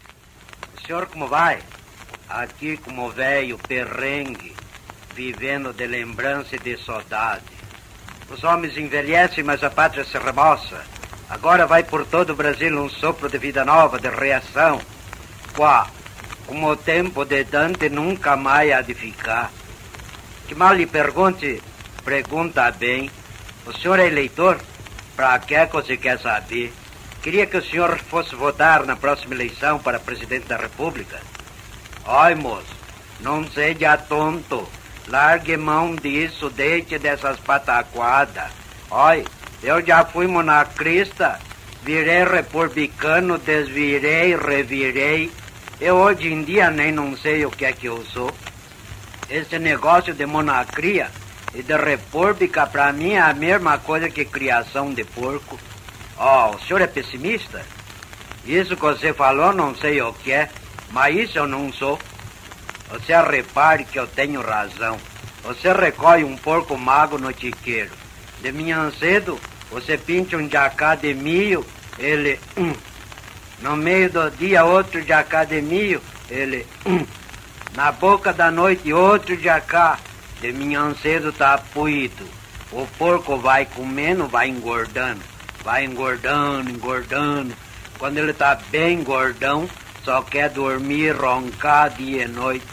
O 0.77 0.86
senhor 0.86 1.07
como 1.07 1.27
vai? 1.27 1.60
Aqui 2.29 2.77
como 2.77 3.10
velho 3.10 3.57
perrengue 3.57 4.55
vivendo 5.13 5.74
de 5.74 5.86
lembrança 5.88 6.55
e 6.55 6.60
de 6.60 6.77
saudade. 6.77 7.43
Os 8.29 8.43
homens 8.43 8.77
envelhecem, 8.77 9.43
mas 9.43 9.63
a 9.63 9.69
pátria 9.69 10.05
se 10.05 10.17
remoça. 10.17 10.81
Agora 11.29 11.67
vai 11.67 11.83
por 11.83 12.05
todo 12.05 12.31
o 12.31 12.36
Brasil 12.36 12.77
um 12.81 12.89
sopro 12.89 13.29
de 13.29 13.38
vida 13.38 13.65
nova, 13.65 14.00
de 14.00 14.10
reação. 14.10 14.81
Quá, 15.55 15.89
como 16.48 16.69
o 16.69 16.75
tempo 16.75 17.25
de 17.25 17.43
Dante 17.43 17.89
nunca 17.89 18.38
mais 18.38 18.71
há 18.71 18.81
de 18.81 18.93
ficar. 18.93 19.51
Que 20.48 20.55
mal 20.55 20.74
lhe 20.74 20.86
pergunte, 20.86 21.62
pergunta 22.05 22.71
bem. 22.71 23.10
O 23.65 23.73
senhor 23.73 23.99
é 23.99 24.07
eleitor? 24.07 24.59
Para 25.15 25.37
que 25.37 25.65
você 25.67 25.95
quer 25.95 26.19
saber? 26.19 26.73
Queria 27.21 27.45
que 27.45 27.57
o 27.57 27.63
senhor 27.63 27.99
fosse 27.99 28.35
votar 28.35 28.83
na 28.85 28.95
próxima 28.95 29.35
eleição 29.35 29.77
para 29.77 29.99
presidente 29.99 30.47
da 30.47 30.57
República. 30.57 31.19
Ai, 32.03 32.33
moço, 32.33 32.75
não 33.19 33.47
seja 33.47 33.97
tonto. 33.97 34.67
Largue 35.07 35.57
mão 35.57 35.95
disso, 35.95 36.49
deixe 36.49 36.97
dessas 36.97 37.39
pataquadas. 37.39 38.51
Olha, 38.89 39.25
eu 39.61 39.85
já 39.85 40.03
fui 40.03 40.25
monacrista, 40.25 41.39
virei 41.83 42.23
republicano, 42.23 43.37
desvirei, 43.37 44.35
revirei. 44.35 45.31
Eu 45.79 45.97
hoje 45.97 46.33
em 46.33 46.43
dia 46.43 46.71
nem 46.71 46.91
não 46.91 47.15
sei 47.15 47.45
o 47.45 47.51
que 47.51 47.65
é 47.65 47.73
que 47.73 47.85
eu 47.85 48.03
sou. 48.05 48.31
Esse 49.29 49.59
negócio 49.59 50.13
de 50.13 50.25
monarquia 50.25 51.11
e 51.53 51.62
de 51.62 51.75
república 51.75 52.65
para 52.65 52.91
mim 52.93 53.13
é 53.13 53.20
a 53.20 53.34
mesma 53.34 53.77
coisa 53.77 54.10
que 54.10 54.25
criação 54.25 54.93
de 54.93 55.03
porco. 55.03 55.60
Ó, 56.17 56.51
oh, 56.51 56.55
o 56.55 56.60
senhor 56.62 56.81
é 56.81 56.88
pessimista? 56.88 57.65
Isso 58.46 58.75
que 58.75 58.81
você 58.81 59.13
falou 59.13 59.53
não 59.53 59.75
sei 59.75 60.01
o 60.01 60.13
que 60.13 60.31
é, 60.31 60.50
mas 60.91 61.15
isso 61.15 61.38
eu 61.38 61.48
não 61.48 61.72
sou. 61.72 62.00
Você 62.89 63.13
repare 63.22 63.86
que 63.86 64.00
eu 64.00 64.08
tenho 64.08 64.41
razão. 64.41 64.98
Você 65.43 65.72
recolhe 65.72 66.24
um 66.24 66.38
porco 66.38 66.77
mago 66.77 67.17
no 67.17 67.34
tiqueiro. 67.34 67.91
De 68.41 68.51
manhã 68.51 68.91
cedo, 69.00 69.39
você 69.70 69.98
pinta 69.98 70.38
um 70.38 70.50
jacá 70.50 70.96
de 70.96 71.13
milho, 71.13 71.65
ele... 71.98 72.39
Hum. 72.58 72.74
No 73.62 73.77
meio 73.77 74.10
do 74.10 74.29
dia, 74.31 74.65
outro 74.65 75.01
jacá 75.01 75.43
de 75.43 75.62
milho, 75.62 76.01
ele... 76.29 76.65
Hum. 76.86 77.05
Na 77.75 77.91
boca 77.91 78.34
da 78.34 78.51
noite, 78.51 78.91
outro 78.91 79.39
jacá. 79.39 79.98
De 80.41 80.51
manhã 80.51 80.93
cedo 81.01 81.31
tá 81.31 81.57
puído. 81.57 82.25
O 82.71 82.88
porco 82.98 83.38
vai 83.38 83.65
comendo, 83.65 84.27
vai 84.27 84.50
engordando. 84.50 85.21
Vai 85.63 85.86
engordando, 85.86 86.69
engordando. 86.69 87.53
Quando 88.00 88.17
ele 88.17 88.33
tá 88.33 88.60
bem 88.71 89.03
gordão, 89.03 89.69
só 90.03 90.24
quer 90.24 90.50
dormir, 90.50 91.12
roncar 91.12 91.91
dia 91.91 92.24
e 92.24 92.27
noite. 92.27 92.65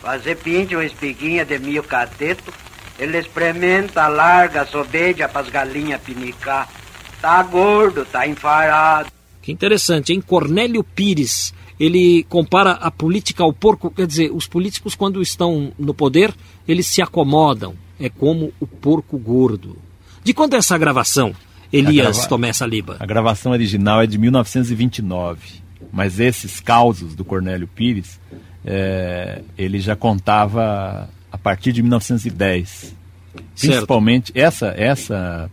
Fazer 0.00 0.36
pinte 0.36 0.74
uma 0.74 0.84
espiguinha 0.84 1.44
de 1.44 1.58
milho 1.58 1.82
cateto, 1.82 2.52
ele 2.98 3.18
experimenta, 3.18 4.08
larga, 4.08 4.64
sobeja 4.64 5.28
para 5.28 5.42
as 5.42 5.50
galinhas 5.50 6.00
pinicar. 6.00 6.68
Tá 7.20 7.42
gordo, 7.42 8.06
tá 8.06 8.26
enfarado. 8.26 9.10
Que 9.42 9.52
interessante, 9.52 10.12
hein? 10.14 10.22
Cornélio 10.22 10.82
Pires, 10.82 11.52
ele 11.80 12.24
compara 12.28 12.72
a 12.72 12.90
política 12.90 13.42
ao 13.42 13.52
porco, 13.52 13.90
quer 13.90 14.06
dizer, 14.06 14.30
os 14.30 14.46
políticos 14.46 14.94
quando 14.94 15.20
estão 15.20 15.72
no 15.76 15.92
poder, 15.92 16.32
eles 16.68 16.86
se 16.86 17.02
acomodam. 17.02 17.74
É 17.98 18.08
como 18.08 18.52
o 18.60 18.66
porco 18.66 19.18
gordo. 19.18 19.76
De 20.22 20.32
quando 20.32 20.54
é 20.54 20.58
essa 20.58 20.78
gravação, 20.78 21.34
Elias 21.72 22.16
grava... 22.16 22.28
Tomé 22.28 22.52
Saliba? 22.52 22.96
A 23.00 23.06
gravação 23.06 23.52
original 23.52 24.02
é 24.02 24.06
de 24.06 24.18
1929 24.18 25.60
mas 25.92 26.20
esses 26.20 26.60
causos 26.60 27.14
do 27.14 27.24
Cornélio 27.24 27.66
Pires, 27.66 28.20
é, 28.64 29.42
ele 29.56 29.80
já 29.80 29.96
contava 29.96 31.08
a 31.30 31.38
partir 31.38 31.72
de 31.72 31.82
1910. 31.82 32.94
Principalmente 33.58 34.32
essa, 34.34 34.68
essa, 34.76 35.50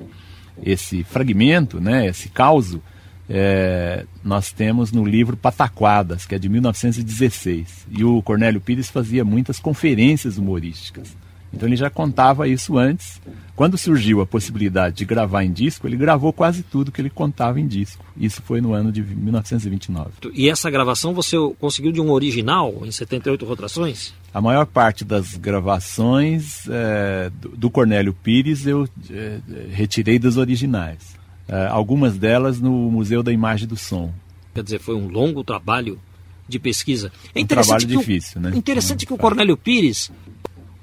esse 0.63 1.03
fragmento, 1.03 1.79
né, 1.79 2.07
esse 2.07 2.29
causo, 2.29 2.81
é, 3.29 4.05
nós 4.23 4.51
temos 4.51 4.91
no 4.91 5.05
livro 5.05 5.35
Pataquadas, 5.35 6.25
que 6.25 6.35
é 6.35 6.39
de 6.39 6.47
1916. 6.47 7.87
E 7.89 8.03
o 8.03 8.21
Cornélio 8.21 8.61
Pires 8.61 8.89
fazia 8.89 9.25
muitas 9.25 9.59
conferências 9.59 10.37
humorísticas. 10.37 11.15
Então 11.53 11.67
ele 11.67 11.75
já 11.75 11.89
contava 11.89 12.47
isso 12.47 12.77
antes. 12.77 13.21
Quando 13.55 13.77
surgiu 13.77 14.21
a 14.21 14.25
possibilidade 14.25 14.97
de 14.97 15.05
gravar 15.05 15.43
em 15.43 15.51
disco, 15.51 15.87
ele 15.87 15.97
gravou 15.97 16.31
quase 16.31 16.61
tudo 16.61 16.91
que 16.91 17.01
ele 17.01 17.09
contava 17.09 17.59
em 17.59 17.65
disco. 17.65 18.05
Isso 18.15 18.41
foi 18.43 18.61
no 18.61 18.73
ano 18.73 18.91
de 18.91 19.01
1929. 19.01 20.11
E 20.33 20.49
essa 20.49 20.69
gravação 20.69 21.13
você 21.13 21.35
conseguiu 21.59 21.91
de 21.91 21.99
um 21.99 22.11
original, 22.11 22.81
em 22.83 22.91
78 22.91 23.45
rotações? 23.45 24.13
A 24.33 24.41
maior 24.41 24.65
parte 24.65 25.03
das 25.03 25.35
gravações 25.35 26.67
é, 26.69 27.31
do, 27.41 27.49
do 27.49 27.69
Cornélio 27.69 28.13
Pires 28.13 28.67
eu 28.67 28.87
é, 29.09 29.39
retirei 29.71 30.19
dos 30.19 30.37
originais. 30.37 31.16
É, 31.47 31.67
algumas 31.67 32.17
delas 32.17 32.59
no 32.59 32.71
Museu 32.91 33.23
da 33.23 33.31
Imagem 33.31 33.67
do 33.67 33.77
Som. 33.77 34.11
Quer 34.53 34.63
dizer, 34.63 34.79
foi 34.79 34.95
um 34.95 35.07
longo 35.07 35.43
trabalho 35.43 35.99
de 36.47 36.59
pesquisa. 36.59 37.11
É 37.33 37.41
um 37.41 37.45
trabalho 37.45 37.85
difícil, 37.85 38.39
o, 38.39 38.43
né? 38.43 38.51
Interessante 38.55 39.05
que 39.05 39.13
o 39.13 39.17
Cornélio 39.17 39.55
Pires 39.55 40.11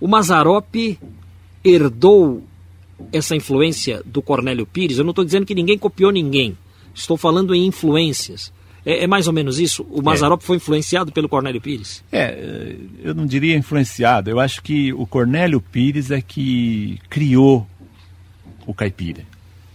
o 0.04 0.06
Mazarop 0.06 0.98
herdou 1.64 2.44
essa 3.10 3.34
influência 3.34 4.02
do 4.04 4.20
Cornélio 4.20 4.66
Pires. 4.66 4.98
Eu 4.98 5.04
não 5.04 5.12
estou 5.12 5.24
dizendo 5.24 5.46
que 5.46 5.54
ninguém 5.54 5.78
copiou 5.78 6.12
ninguém. 6.12 6.58
Estou 6.94 7.16
falando 7.16 7.54
em 7.54 7.64
influências. 7.66 8.52
É, 8.84 9.04
é 9.04 9.06
mais 9.06 9.26
ou 9.26 9.32
menos 9.32 9.58
isso? 9.58 9.82
O 9.90 10.02
Mazarop 10.02 10.42
é. 10.42 10.44
foi 10.44 10.56
influenciado 10.56 11.10
pelo 11.10 11.26
Cornélio 11.26 11.58
Pires? 11.58 12.04
É, 12.12 12.76
eu 13.02 13.14
não 13.14 13.24
diria 13.24 13.56
influenciado. 13.56 14.28
Eu 14.28 14.38
acho 14.38 14.62
que 14.62 14.92
o 14.92 15.06
Cornélio 15.06 15.58
Pires 15.58 16.10
é 16.10 16.20
que 16.20 16.98
criou 17.08 17.66
o 18.66 18.74
caipira. 18.74 19.24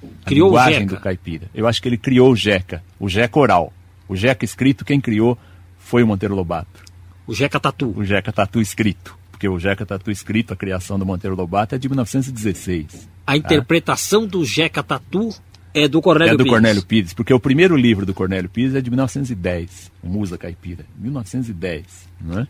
A 0.04 0.26
Criou 0.26 0.48
o 0.48 0.52
linguagem 0.52 0.80
Jeca. 0.82 0.96
do 0.96 1.02
caipira. 1.02 1.50
Eu 1.54 1.68
acho 1.68 1.82
que 1.82 1.88
ele 1.88 1.98
criou 1.98 2.32
o 2.32 2.36
Jeca, 2.36 2.84
o 3.00 3.10
Jeca 3.10 3.40
oral. 3.40 3.74
O 4.08 4.16
Jeca 4.16 4.44
escrito, 4.46 4.86
quem 4.86 5.00
criou 5.00 5.38
foi 5.78 6.04
o 6.04 6.08
Monteiro 6.08 6.36
Lobato. 6.36 6.84
O 7.28 7.34
Jeca 7.34 7.60
Tatu. 7.60 7.94
O 7.96 8.04
Jeca 8.04 8.32
Tatu 8.32 8.60
escrito. 8.60 9.18
Porque 9.32 9.48
o 9.48 9.60
Jeca 9.60 9.86
Tatu 9.86 10.12
escrito, 10.12 10.54
a 10.54 10.56
criação 10.56 10.98
do 11.00 11.06
Monteiro 11.06 11.36
Lobato, 11.36 11.76
é 11.76 11.78
de 11.78 11.88
1916. 11.88 13.08
A 13.26 13.38
interpretação 13.38 14.26
do 14.26 14.44
Jeca 14.44 14.82
Tatu 14.84 15.30
é 15.74 15.88
do 15.88 16.02
Cornélio 16.02 16.34
é 16.34 16.38
do 16.38 16.44
Pires. 16.44 16.52
Cornélio 16.52 16.86
Pires, 16.86 17.14
porque 17.14 17.34
o 17.34 17.40
primeiro 17.40 17.76
livro 17.78 18.06
do 18.06 18.14
Cornélio 18.14 18.50
Pires 18.50 18.76
é 18.76 18.82
de 18.82 18.90
1910, 18.90 19.92
o 20.02 20.10
Musa 20.10 20.38
Caipira, 20.38 20.84
1910, 20.98 21.86
não 22.20 22.40
é? 22.40 22.48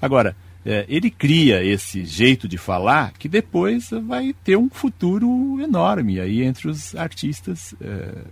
Agora, 0.00 0.36
é, 0.64 0.84
ele 0.88 1.10
cria 1.10 1.64
esse 1.64 2.04
jeito 2.04 2.46
de 2.46 2.56
falar 2.56 3.12
que 3.18 3.28
depois 3.28 3.90
vai 4.06 4.34
ter 4.44 4.56
um 4.56 4.70
futuro 4.70 5.60
enorme 5.60 6.20
aí 6.20 6.42
entre 6.42 6.68
os 6.68 6.94
artistas 6.94 7.74
é, 7.80 7.86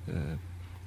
é, 0.09 0.15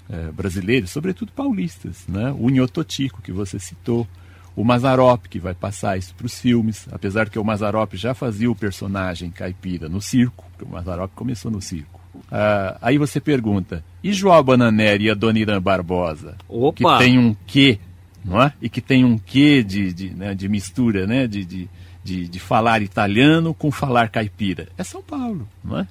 é, 0.10 0.32
brasileiros, 0.32 0.92
sobretudo 0.92 1.32
paulistas, 1.32 2.06
né? 2.08 2.34
O 2.38 2.50
Nhototico, 2.50 3.22
que 3.22 3.32
você 3.32 3.60
citou, 3.60 4.08
o 4.56 4.64
Mazarop, 4.64 5.26
que 5.28 5.40
vai 5.40 5.54
passar 5.54 5.98
isso 5.98 6.14
para 6.16 6.26
os 6.26 6.40
filmes, 6.40 6.88
apesar 6.92 7.30
que 7.30 7.40
o 7.40 7.44
Mazarop 7.44 7.94
já 7.96 8.14
fazia 8.14 8.50
o 8.50 8.56
personagem 8.56 9.32
caipira 9.32 9.90
no 9.90 10.02
circo, 10.02 10.46
porque 10.52 10.64
o 10.64 10.74
Mazarop 10.74 11.12
começou 11.14 11.52
no 11.52 11.62
circo. 11.62 12.00
Ah, 12.32 12.78
aí 12.82 12.98
você 12.98 13.20
pergunta, 13.20 13.84
e 14.04 14.14
João 14.14 14.44
Bananeri 14.44 15.06
e 15.06 15.10
a 15.10 15.14
Dona 15.14 15.40
Irã 15.40 15.62
Barbosa? 15.62 16.36
Opa! 16.48 16.98
Que 16.98 17.04
tem 17.04 17.18
um 17.18 17.36
quê, 17.48 17.80
não 18.24 18.42
é? 18.42 18.54
E 18.62 18.70
que 18.70 18.82
tem 18.82 19.04
um 19.04 19.18
quê 19.18 19.64
de, 19.64 19.94
de, 19.94 20.10
né, 20.12 20.34
de 20.34 20.48
mistura, 20.48 21.06
né? 21.06 21.28
De, 21.28 21.44
de, 21.44 21.70
de, 22.04 22.28
de 22.28 22.40
falar 22.40 22.82
italiano 22.82 23.54
com 23.54 23.72
falar 23.72 24.10
caipira. 24.10 24.68
É 24.78 24.84
São 24.84 25.02
Paulo, 25.02 25.48
não 25.64 25.80
é? 25.80 25.88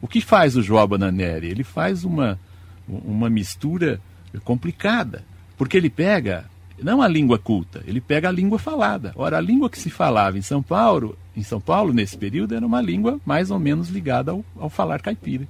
O 0.00 0.08
que 0.08 0.20
faz 0.20 0.56
o 0.56 0.62
João 0.62 0.86
Bananeri? 0.86 1.48
Ele 1.48 1.64
faz 1.64 2.04
uma, 2.04 2.38
uma 2.88 3.28
mistura 3.28 4.00
complicada, 4.44 5.24
porque 5.58 5.76
ele 5.76 5.90
pega 5.90 6.46
não 6.82 7.02
a 7.02 7.08
língua 7.08 7.38
culta, 7.38 7.82
ele 7.86 8.00
pega 8.00 8.28
a 8.28 8.32
língua 8.32 8.58
falada. 8.58 9.12
Ora, 9.14 9.36
a 9.36 9.40
língua 9.40 9.68
que 9.68 9.78
se 9.78 9.90
falava 9.90 10.38
em 10.38 10.42
São 10.42 10.62
Paulo, 10.62 11.16
em 11.36 11.42
São 11.42 11.60
Paulo 11.60 11.92
nesse 11.92 12.16
período, 12.16 12.54
era 12.54 12.66
uma 12.66 12.80
língua 12.80 13.20
mais 13.24 13.50
ou 13.50 13.58
menos 13.58 13.90
ligada 13.90 14.30
ao, 14.30 14.42
ao 14.58 14.70
falar 14.70 15.02
caipira, 15.02 15.46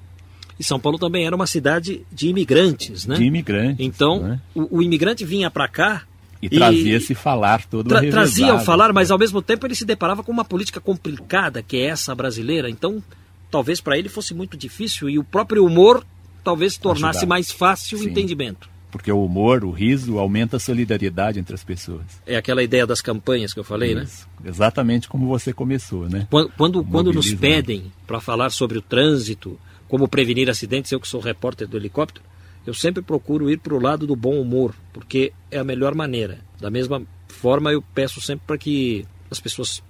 E 0.58 0.64
São 0.64 0.80
Paulo 0.80 0.98
também 0.98 1.26
era 1.26 1.36
uma 1.36 1.46
cidade 1.46 2.04
de 2.12 2.28
imigrantes, 2.28 3.06
né? 3.06 3.14
de 3.14 3.24
imigrantes. 3.24 3.86
Então, 3.86 4.20
né? 4.20 4.40
o, 4.54 4.78
o 4.78 4.82
imigrante 4.82 5.24
vinha 5.24 5.50
para 5.50 5.68
cá 5.68 6.02
E, 6.42 6.48
trazia 6.48 6.96
esse 6.96 7.14
falar 7.14 7.66
todo 7.66 7.88
tra 7.88 7.98
arrevezado. 7.98 8.24
trazia 8.24 8.54
o 8.54 8.60
falar, 8.60 8.92
mas 8.92 9.10
ao 9.10 9.18
mesmo 9.18 9.42
tempo 9.42 9.66
ele 9.66 9.74
se 9.74 9.84
deparava 9.84 10.22
com 10.22 10.32
uma 10.32 10.44
política 10.44 10.80
complicada, 10.80 11.62
que 11.62 11.76
é 11.76 11.86
essa 11.86 12.14
brasileira. 12.14 12.70
Então, 12.70 13.02
talvez 13.50 13.80
para 13.80 13.98
ele 13.98 14.08
fosse 14.08 14.32
muito 14.32 14.56
difícil 14.56 15.10
e 15.10 15.18
o 15.18 15.24
próprio 15.24 15.64
humor 15.64 16.04
talvez 16.42 16.76
tornasse 16.78 17.18
Ajudava. 17.18 17.26
mais 17.26 17.50
fácil 17.50 17.98
o 17.98 18.02
Sim. 18.02 18.10
entendimento. 18.10 18.70
Porque 18.90 19.12
o 19.12 19.24
humor, 19.24 19.64
o 19.64 19.70
riso, 19.70 20.18
aumenta 20.18 20.56
a 20.56 20.60
solidariedade 20.60 21.38
entre 21.38 21.54
as 21.54 21.62
pessoas. 21.62 22.02
É 22.26 22.36
aquela 22.36 22.62
ideia 22.62 22.86
das 22.86 23.00
campanhas 23.00 23.54
que 23.54 23.60
eu 23.60 23.64
falei, 23.64 23.94
né? 23.94 24.02
Isso. 24.02 24.26
Exatamente 24.44 25.08
como 25.08 25.28
você 25.28 25.52
começou, 25.52 26.08
né? 26.08 26.26
Quando, 26.28 26.50
quando, 26.56 26.84
quando 26.84 27.12
nos 27.12 27.30
Mobilismo. 27.30 27.40
pedem 27.40 27.92
para 28.06 28.20
falar 28.20 28.50
sobre 28.50 28.78
o 28.78 28.82
trânsito, 28.82 29.56
como 29.86 30.08
prevenir 30.08 30.50
acidentes, 30.50 30.90
eu 30.90 30.98
que 30.98 31.06
sou 31.06 31.20
repórter 31.20 31.68
do 31.68 31.76
helicóptero, 31.76 32.24
eu 32.66 32.74
sempre 32.74 33.02
procuro 33.02 33.50
ir 33.50 33.58
para 33.58 33.74
o 33.74 33.80
lado 33.80 34.06
do 34.06 34.14
bom 34.14 34.40
humor, 34.40 34.74
porque 34.92 35.32
é 35.50 35.58
a 35.58 35.64
melhor 35.64 35.94
maneira. 35.94 36.38
Da 36.60 36.70
mesma 36.70 37.02
forma, 37.28 37.72
eu 37.72 37.82
peço 37.94 38.20
sempre 38.20 38.44
para 38.46 38.58
que 38.58 39.06
as 39.30 39.40
pessoas 39.40 39.82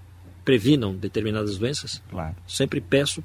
previnam 0.44 0.94
determinadas 0.94 1.58
doenças. 1.58 2.02
Claro. 2.10 2.34
Sempre 2.46 2.80
peço 2.80 3.22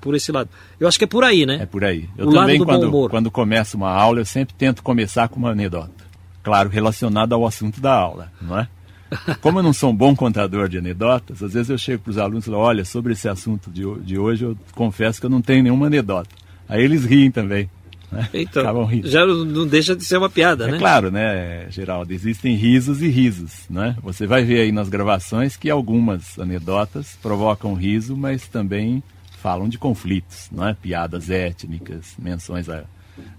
por 0.00 0.14
esse 0.14 0.30
lado. 0.32 0.48
Eu 0.78 0.88
acho 0.88 0.98
que 0.98 1.04
é 1.04 1.08
por 1.08 1.24
aí, 1.24 1.44
né? 1.44 1.58
É 1.62 1.66
por 1.66 1.84
aí. 1.84 2.08
Eu 2.16 2.26
O 2.28 2.30
lado 2.30 2.46
também, 2.46 2.64
quando, 2.64 2.88
humor. 2.88 3.10
quando 3.10 3.30
começo 3.30 3.76
uma 3.76 3.90
aula, 3.90 4.20
eu 4.20 4.24
sempre 4.24 4.54
tento 4.54 4.82
começar 4.82 5.28
com 5.28 5.36
uma 5.36 5.50
anedota. 5.50 6.06
Claro, 6.42 6.68
relacionada 6.68 7.34
ao 7.34 7.46
assunto 7.46 7.80
da 7.80 7.92
aula, 7.92 8.32
não 8.40 8.58
é? 8.58 8.68
Como 9.40 9.58
eu 9.58 9.62
não 9.62 9.72
sou 9.72 9.90
um 9.90 9.96
bom 9.96 10.14
contador 10.14 10.68
de 10.68 10.78
anedotas, 10.78 11.42
às 11.42 11.52
vezes 11.54 11.70
eu 11.70 11.78
chego 11.78 12.02
para 12.04 12.10
os 12.10 12.18
alunos 12.18 12.44
e 12.44 12.50
falo, 12.50 12.58
olha, 12.58 12.84
sobre 12.84 13.12
esse 13.12 13.28
assunto 13.28 13.70
de, 13.70 13.82
de 14.00 14.18
hoje, 14.18 14.44
eu 14.44 14.56
confesso 14.72 15.20
que 15.20 15.26
eu 15.26 15.30
não 15.30 15.40
tenho 15.42 15.62
nenhuma 15.62 15.86
anedota. 15.86 16.30
Aí 16.68 16.82
eles 16.82 17.04
riem 17.04 17.30
também. 17.30 17.70
Né? 18.10 18.28
Então, 18.32 18.84
rindo. 18.84 19.08
já 19.08 19.26
não 19.26 19.66
deixa 19.66 19.94
de 19.94 20.04
ser 20.04 20.16
uma 20.16 20.30
piada, 20.30 20.66
É 20.68 20.72
né? 20.72 20.78
claro, 20.78 21.10
né, 21.10 21.66
Geraldo? 21.70 22.12
Existem 22.12 22.54
risos 22.56 23.02
e 23.02 23.08
risos, 23.08 23.52
né? 23.68 23.96
Você 24.02 24.26
vai 24.26 24.44
ver 24.44 24.60
aí 24.62 24.72
nas 24.72 24.88
gravações 24.88 25.56
que 25.56 25.68
algumas 25.68 26.38
anedotas 26.38 27.18
provocam 27.22 27.74
riso, 27.74 28.16
mas 28.16 28.48
também 28.48 29.02
falam 29.42 29.68
de 29.68 29.76
conflitos, 29.78 30.48
não 30.50 30.66
é? 30.66 30.74
Piadas 30.74 31.28
étnicas, 31.30 32.14
menções 32.18 32.68
a, 32.68 32.84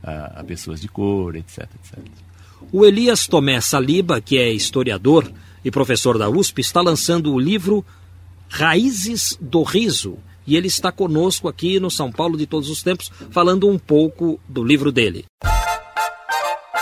a, 0.04 0.40
a 0.42 0.44
pessoas 0.44 0.80
de 0.80 0.88
cor, 0.88 1.36
etc, 1.36 1.64
etc. 1.84 2.00
O 2.72 2.86
Elias 2.86 3.26
Tomé 3.28 3.60
Saliba, 3.62 4.22
que 4.22 4.38
é 4.38 4.52
historiador 4.52 5.32
e 5.66 5.72
professor 5.72 6.18
da 6.18 6.30
USP, 6.30 6.62
está 6.62 6.82
lançando 6.82 7.34
o 7.34 7.40
livro 7.40 7.84
Raízes 8.50 9.38
do 9.42 9.64
Riso. 9.64 10.18
E 10.50 10.58
ele 10.58 10.68
está 10.68 10.92
conosco 10.92 11.48
aqui 11.48 11.80
no 11.80 11.92
São 11.92 12.12
Paulo 12.12 12.36
de 12.36 12.48
Todos 12.48 12.72
os 12.72 12.82
Tempos, 12.82 13.12
falando 13.30 13.70
um 13.70 13.78
pouco 13.78 14.40
do 14.50 14.64
livro 14.64 14.92
dele. 14.92 15.26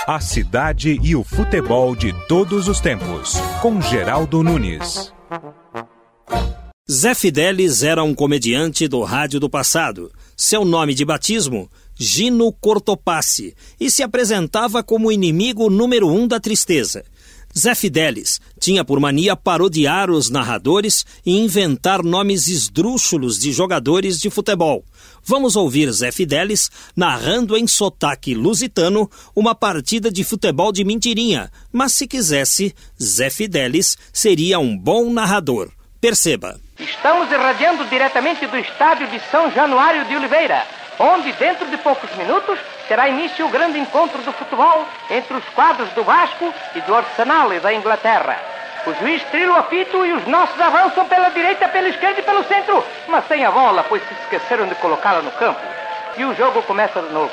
A 0.08 0.22
cidade 0.22 0.98
e 1.04 1.14
o 1.18 1.22
futebol 1.22 1.94
de 1.94 2.14
todos 2.30 2.70
os 2.70 2.80
tempos, 2.80 3.34
com 3.62 3.82
Geraldo 3.82 4.42
Nunes. 4.42 5.12
Zé 6.90 7.14
Fidelis 7.14 7.84
era 7.84 8.02
um 8.06 8.16
comediante 8.16 8.88
do 8.88 9.04
rádio 9.04 9.38
do 9.38 9.50
passado. 9.50 10.10
Seu 10.38 10.64
nome 10.64 10.94
de 10.94 11.04
batismo, 11.04 11.70
Gino 11.94 12.54
Cortopassi, 12.54 13.54
e 13.78 13.92
se 13.92 14.02
apresentava 14.02 14.82
como 14.82 15.10
o 15.10 15.12
inimigo 15.12 15.70
número 15.70 16.08
um 16.08 16.26
da 16.26 16.40
tristeza. 16.40 17.04
Zé 17.58 17.74
Fidelis 17.74 18.40
tinha 18.60 18.86
por 18.86 19.00
mania 19.00 19.36
parodiar 19.36 20.12
os 20.12 20.30
narradores 20.30 21.04
e 21.26 21.40
inventar 21.40 22.04
nomes 22.04 22.48
esdrúxulos 22.48 23.40
de 23.40 23.52
jogadores 23.52 24.20
de 24.20 24.30
futebol. 24.30 24.86
Vamos 25.24 25.56
ouvir 25.56 25.92
Zé 25.92 26.12
Fidelis 26.12 26.70
narrando 26.96 27.58
em 27.58 27.66
sotaque 27.66 28.36
lusitano 28.36 29.10
uma 29.36 29.56
partida 29.56 30.12
de 30.12 30.24
futebol 30.24 30.72
de 30.72 30.84
mentirinha, 30.84 31.52
mas 31.74 31.94
se 31.94 32.06
quisesse, 32.06 32.76
Zé 33.02 33.32
Fidelis 33.32 33.98
seria 34.14 34.60
um 34.60 34.78
bom 34.78 35.12
narrador. 35.12 35.72
Perceba. 36.00 36.60
Estamos 36.80 37.32
irradiando 37.32 37.86
diretamente 37.86 38.46
do 38.46 38.58
estádio 38.58 39.08
de 39.08 39.20
São 39.32 39.52
Januário 39.52 40.06
de 40.06 40.16
Oliveira, 40.16 40.64
onde 41.00 41.32
dentro 41.34 41.68
de 41.72 41.78
poucos 41.78 42.16
minutos 42.16 42.60
terá 42.88 43.08
início 43.08 43.46
o 43.46 43.50
grande 43.50 43.78
encontro 43.78 44.22
do 44.22 44.32
futebol 44.32 44.86
entre 45.10 45.36
os 45.36 45.46
quadros 45.50 45.90
do 45.90 46.04
Vasco 46.04 46.54
e 46.76 46.82
do 46.82 46.96
Arsenal 46.96 47.54
e 47.54 47.60
da 47.60 47.74
Inglaterra. 47.74 48.38
O 48.86 48.94
juiz 48.94 49.22
trila 49.26 49.54
o 49.54 49.58
apito 49.58 50.06
e 50.06 50.14
os 50.14 50.26
nossos 50.28 50.60
avançam 50.62 51.06
pela 51.08 51.30
direita, 51.30 51.68
pela 51.68 51.90
esquerda 51.90 52.22
e 52.22 52.24
pelo 52.24 52.44
centro, 52.46 52.84
mas 53.08 53.28
sem 53.28 53.46
a 53.46 53.52
bola, 53.52 53.84
pois 53.84 54.02
se 54.08 54.14
esqueceram 54.14 54.66
de 54.68 54.76
colocá-la 54.76 55.22
no 55.22 55.32
campo. 55.32 55.60
E 56.16 56.24
o 56.24 56.34
jogo 56.36 56.64
começa 56.64 57.02
de 57.02 57.12
novo. 57.12 57.32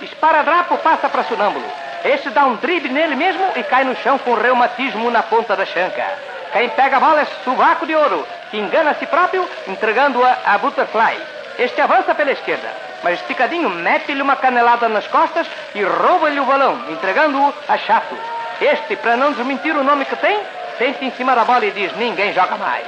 Esparadrapo 0.00 0.76
passa 0.78 1.08
para 1.08 1.24
Sonâmbulo. 1.24 1.66
Este 2.04 2.30
dá 2.30 2.44
um 2.44 2.56
drible 2.56 2.92
nele 2.92 3.14
mesmo 3.14 3.44
e 3.56 3.62
cai 3.62 3.84
no 3.84 3.96
chão 3.96 4.18
com 4.18 4.34
reumatismo 4.34 5.10
na 5.10 5.22
ponta 5.22 5.56
da 5.56 5.64
chanca. 5.64 6.04
Quem 6.52 6.68
pega 6.70 6.96
a 6.96 7.00
bola 7.00 7.20
é 7.20 7.26
Subaco 7.44 7.86
de 7.86 7.94
Ouro, 7.94 8.26
que 8.50 8.56
engana 8.56 8.90
a 8.90 8.94
si 8.94 9.06
próprio, 9.06 9.48
entregando-a 9.66 10.38
a 10.44 10.58
Butterfly. 10.58 11.20
Este 11.58 11.80
avança 11.80 12.14
pela 12.14 12.32
esquerda, 12.32 12.68
mas 13.02 13.20
esticadinho 13.20 13.70
mete-lhe 13.70 14.22
uma 14.22 14.36
canelada 14.36 14.88
nas 14.88 15.06
costas 15.06 15.46
e 15.74 15.82
rouba-lhe 15.82 16.40
o 16.40 16.44
balão, 16.44 16.84
entregando-o 16.90 17.54
a 17.68 17.78
Chato. 17.78 18.16
Este, 18.60 18.96
para 18.96 19.16
não 19.16 19.32
desmentir 19.32 19.76
o 19.76 19.84
nome 19.84 20.04
que 20.04 20.16
tem, 20.16 20.40
sente 20.78 21.04
em 21.04 21.10
cima 21.12 21.34
da 21.34 21.44
bola 21.44 21.64
e 21.64 21.70
diz: 21.70 21.96
ninguém 21.96 22.32
joga 22.32 22.56
mais. 22.56 22.86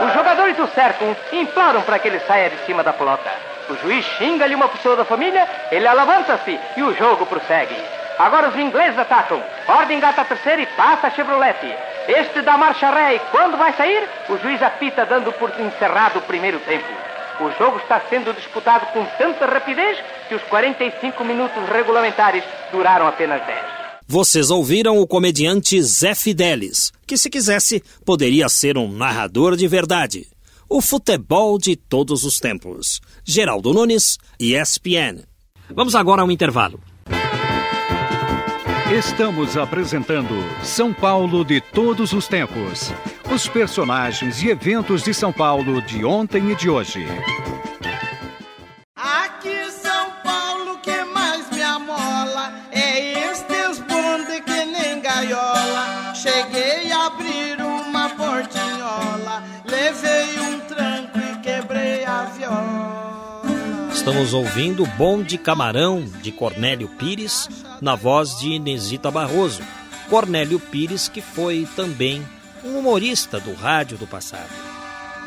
Os 0.00 0.12
jogadores 0.12 0.58
o 0.58 0.66
cercam 0.68 1.14
e 1.32 1.40
imploram 1.40 1.82
para 1.82 1.98
que 1.98 2.08
ele 2.08 2.20
saia 2.20 2.50
de 2.50 2.56
cima 2.64 2.82
da 2.82 2.92
pelota. 2.92 3.30
O 3.68 3.76
juiz 3.76 4.04
xinga-lhe 4.18 4.54
uma 4.54 4.68
pessoa 4.68 4.96
da 4.96 5.04
família, 5.04 5.48
ele 5.70 5.86
alavanta-se 5.86 6.58
e 6.76 6.82
o 6.82 6.94
jogo 6.94 7.26
prossegue. 7.26 7.76
Agora 8.18 8.48
os 8.48 8.56
ingleses 8.56 8.98
atacam. 8.98 9.42
Ford 9.66 9.90
engata 9.90 10.22
a 10.22 10.24
terceira 10.24 10.62
e 10.62 10.66
passa 10.66 11.08
a 11.08 11.10
Chevrolet. 11.10 11.76
Este 12.06 12.42
dá 12.42 12.56
marcha 12.56 12.90
ré 12.90 13.14
e 13.14 13.18
quando 13.30 13.56
vai 13.56 13.72
sair, 13.72 14.08
o 14.28 14.36
juiz 14.38 14.62
apita 14.62 15.06
dando 15.06 15.32
por 15.32 15.50
encerrado 15.58 16.18
o 16.18 16.22
primeiro 16.22 16.58
tempo. 16.60 17.03
O 17.40 17.50
jogo 17.58 17.78
está 17.78 18.00
sendo 18.08 18.32
disputado 18.32 18.92
com 18.92 19.04
tanta 19.18 19.44
rapidez 19.46 19.98
que 20.28 20.36
os 20.36 20.42
45 20.44 21.24
minutos 21.24 21.68
regulamentares 21.68 22.44
duraram 22.70 23.08
apenas 23.08 23.44
10. 23.44 23.60
Vocês 24.06 24.50
ouviram 24.50 24.98
o 24.98 25.06
comediante 25.06 25.82
Zé 25.82 26.14
Fidelis, 26.14 26.92
que 27.06 27.16
se 27.16 27.28
quisesse 27.28 27.82
poderia 28.04 28.48
ser 28.48 28.78
um 28.78 28.88
narrador 28.88 29.56
de 29.56 29.66
verdade. 29.66 30.28
O 30.68 30.80
futebol 30.80 31.58
de 31.58 31.74
todos 31.74 32.22
os 32.24 32.38
tempos. 32.38 33.00
Geraldo 33.24 33.72
Nunes, 33.72 34.18
ESPN. 34.38 35.24
Vamos 35.70 35.94
agora 35.94 36.22
a 36.22 36.24
um 36.24 36.30
intervalo. 36.30 36.78
Estamos 38.92 39.56
apresentando 39.56 40.34
São 40.62 40.92
Paulo 40.92 41.42
de 41.42 41.58
todos 41.58 42.12
os 42.12 42.28
tempos. 42.28 42.92
Os 43.34 43.48
personagens 43.48 44.42
e 44.42 44.50
eventos 44.50 45.02
de 45.02 45.14
São 45.14 45.32
Paulo 45.32 45.80
de 45.80 46.04
ontem 46.04 46.50
e 46.50 46.54
de 46.54 46.68
hoje. 46.68 47.06
Estamos 64.06 64.34
ouvindo 64.34 64.84
Bom 64.98 65.22
de 65.22 65.38
Camarão, 65.38 66.04
de 66.20 66.30
Cornélio 66.30 66.88
Pires, 66.88 67.48
na 67.80 67.94
voz 67.94 68.38
de 68.38 68.50
Inesita 68.50 69.10
Barroso. 69.10 69.62
Cornélio 70.10 70.60
Pires, 70.60 71.08
que 71.08 71.22
foi 71.22 71.66
também 71.74 72.22
um 72.62 72.78
humorista 72.78 73.40
do 73.40 73.54
rádio 73.54 73.96
do 73.96 74.06
passado. 74.06 74.50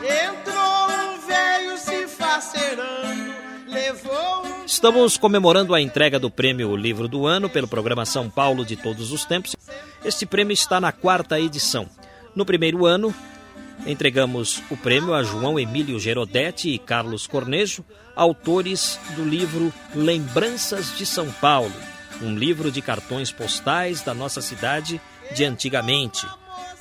Entrou 0.03 0.91
um 0.91 1.27
velho 1.27 1.75
se 1.75 2.07
facerando, 2.07 3.33
levou 3.67 4.45
um... 4.45 4.63
Estamos 4.63 5.17
comemorando 5.17 5.73
a 5.73 5.81
entrega 5.81 6.19
do 6.19 6.29
prêmio 6.29 6.75
Livro 6.75 7.07
do 7.07 7.25
Ano 7.25 7.49
pelo 7.49 7.67
programa 7.67 8.05
São 8.05 8.29
Paulo 8.29 8.63
de 8.63 8.75
Todos 8.75 9.11
os 9.11 9.25
Tempos. 9.25 9.55
Este 10.05 10.23
prêmio 10.23 10.53
está 10.53 10.79
na 10.79 10.91
quarta 10.91 11.39
edição. 11.39 11.89
No 12.35 12.45
primeiro 12.45 12.85
ano, 12.85 13.11
entregamos 13.87 14.61
o 14.69 14.77
prêmio 14.77 15.15
a 15.15 15.23
João 15.23 15.59
Emílio 15.59 15.99
Gerodetti 15.99 16.69
e 16.69 16.77
Carlos 16.77 17.25
Cornejo, 17.25 17.83
autores 18.17 18.99
do 19.15 19.23
livro 19.23 19.71
Lembranças 19.93 20.97
de 20.97 21.05
São 21.05 21.31
Paulo, 21.33 21.71
um 22.19 22.35
livro 22.35 22.71
de 22.71 22.81
cartões 22.81 23.31
postais 23.31 24.01
da 24.01 24.13
nossa 24.13 24.41
cidade 24.41 24.99
de 25.35 25.45
antigamente. 25.45 26.25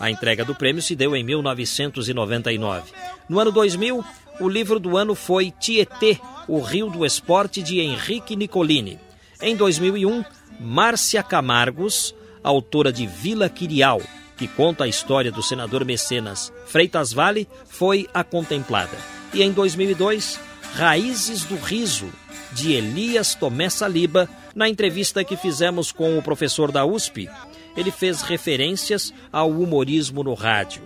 A 0.00 0.10
entrega 0.10 0.46
do 0.46 0.54
prêmio 0.54 0.80
se 0.80 0.96
deu 0.96 1.14
em 1.14 1.22
1999. 1.22 2.90
No 3.28 3.38
ano 3.38 3.52
2000, 3.52 4.02
o 4.40 4.48
livro 4.48 4.80
do 4.80 4.96
ano 4.96 5.14
foi 5.14 5.50
Tietê, 5.50 6.18
o 6.48 6.60
Rio 6.60 6.88
do 6.88 7.04
Esporte, 7.04 7.62
de 7.62 7.80
Henrique 7.80 8.34
Nicolini. 8.34 8.98
Em 9.40 9.54
2001, 9.54 10.24
Márcia 10.58 11.22
Camargos, 11.22 12.14
autora 12.42 12.90
de 12.90 13.06
Vila 13.06 13.50
Quirial, 13.50 14.00
que 14.38 14.48
conta 14.48 14.84
a 14.84 14.88
história 14.88 15.30
do 15.30 15.42
senador 15.42 15.84
mecenas 15.84 16.50
Freitas 16.66 17.12
Vale, 17.12 17.46
foi 17.66 18.08
a 18.14 18.24
contemplada. 18.24 18.96
E 19.34 19.42
em 19.42 19.52
2002, 19.52 20.40
Raízes 20.74 21.44
do 21.44 21.56
Riso, 21.56 22.08
de 22.52 22.72
Elias 22.72 23.34
Tomé 23.34 23.68
Saliba, 23.68 24.28
na 24.54 24.68
entrevista 24.68 25.24
que 25.24 25.36
fizemos 25.36 25.92
com 25.92 26.18
o 26.18 26.22
professor 26.22 26.70
da 26.72 26.84
USP, 26.84 27.28
ele 27.76 27.90
fez 27.90 28.22
referências 28.22 29.12
ao 29.32 29.50
humorismo 29.50 30.22
no 30.22 30.34
rádio. 30.34 30.82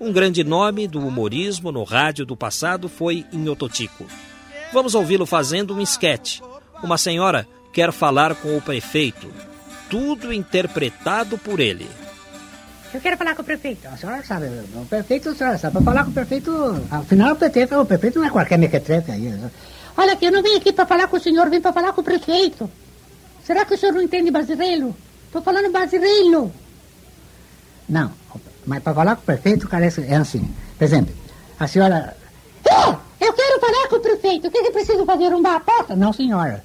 Um 0.00 0.12
grande 0.12 0.44
nome 0.44 0.86
do 0.86 1.00
humorismo 1.00 1.72
no 1.72 1.84
rádio 1.84 2.24
do 2.24 2.36
passado 2.36 2.88
foi 2.88 3.24
Inhototico. 3.32 4.06
Vamos 4.72 4.94
ouvi-lo 4.94 5.26
fazendo 5.26 5.74
um 5.74 5.80
esquete. 5.80 6.42
Uma 6.82 6.98
senhora 6.98 7.48
quer 7.72 7.92
falar 7.92 8.34
com 8.36 8.56
o 8.56 8.62
prefeito. 8.62 9.28
Tudo 9.90 10.32
interpretado 10.32 11.38
por 11.38 11.58
ele. 11.58 11.88
Eu 12.92 13.00
quero 13.00 13.16
falar 13.16 13.34
com 13.34 13.42
o 13.42 13.44
prefeito. 13.44 13.86
A 13.86 13.96
senhora 13.96 14.24
sabe, 14.24 14.46
o 14.46 14.86
prefeito, 14.86 15.28
a 15.28 15.34
senhora 15.34 15.58
sabe, 15.58 15.74
para 15.74 15.82
falar 15.82 16.04
com 16.04 16.10
o 16.10 16.14
prefeito, 16.14 16.52
afinal 16.90 17.32
o 17.32 17.36
prefeito, 17.36 17.78
o 17.78 17.84
prefeito 17.84 18.18
não 18.18 18.26
é 18.26 18.30
qualquer 18.30 18.58
mequetrefe 18.58 19.12
aí. 19.12 19.34
Olha 19.96 20.14
aqui, 20.14 20.26
eu 20.26 20.32
não 20.32 20.42
vim 20.42 20.56
aqui 20.56 20.72
para 20.72 20.86
falar 20.86 21.08
com 21.08 21.16
o 21.16 21.20
senhor, 21.20 21.50
vim 21.50 21.60
para 21.60 21.72
falar 21.72 21.92
com 21.92 22.00
o 22.00 22.04
prefeito. 22.04 22.70
Será 23.44 23.64
que 23.64 23.74
o 23.74 23.78
senhor 23.78 23.92
não 23.92 24.02
entende 24.02 24.30
brasileiro? 24.30 24.94
Estou 25.26 25.42
falando 25.42 25.70
brasileiro. 25.70 26.52
Não, 27.88 28.10
mas 28.66 28.82
para 28.82 28.94
falar 28.94 29.16
com 29.16 29.22
o 29.22 29.24
prefeito, 29.24 29.68
cara, 29.68 29.84
é 29.84 30.16
assim. 30.16 30.54
Por 30.76 30.84
exemplo, 30.84 31.14
a 31.58 31.66
senhora. 31.66 32.16
É, 32.64 33.26
eu 33.26 33.32
quero 33.32 33.60
falar 33.60 33.88
com 33.88 33.96
o 33.96 34.00
prefeito. 34.00 34.48
O 34.48 34.50
que, 34.50 34.62
que 34.62 34.70
preciso 34.70 35.04
fazer? 35.04 35.26
Arrumar 35.26 35.56
a 35.56 35.60
porta? 35.60 35.96
Não, 35.96 36.12
senhora. 36.12 36.64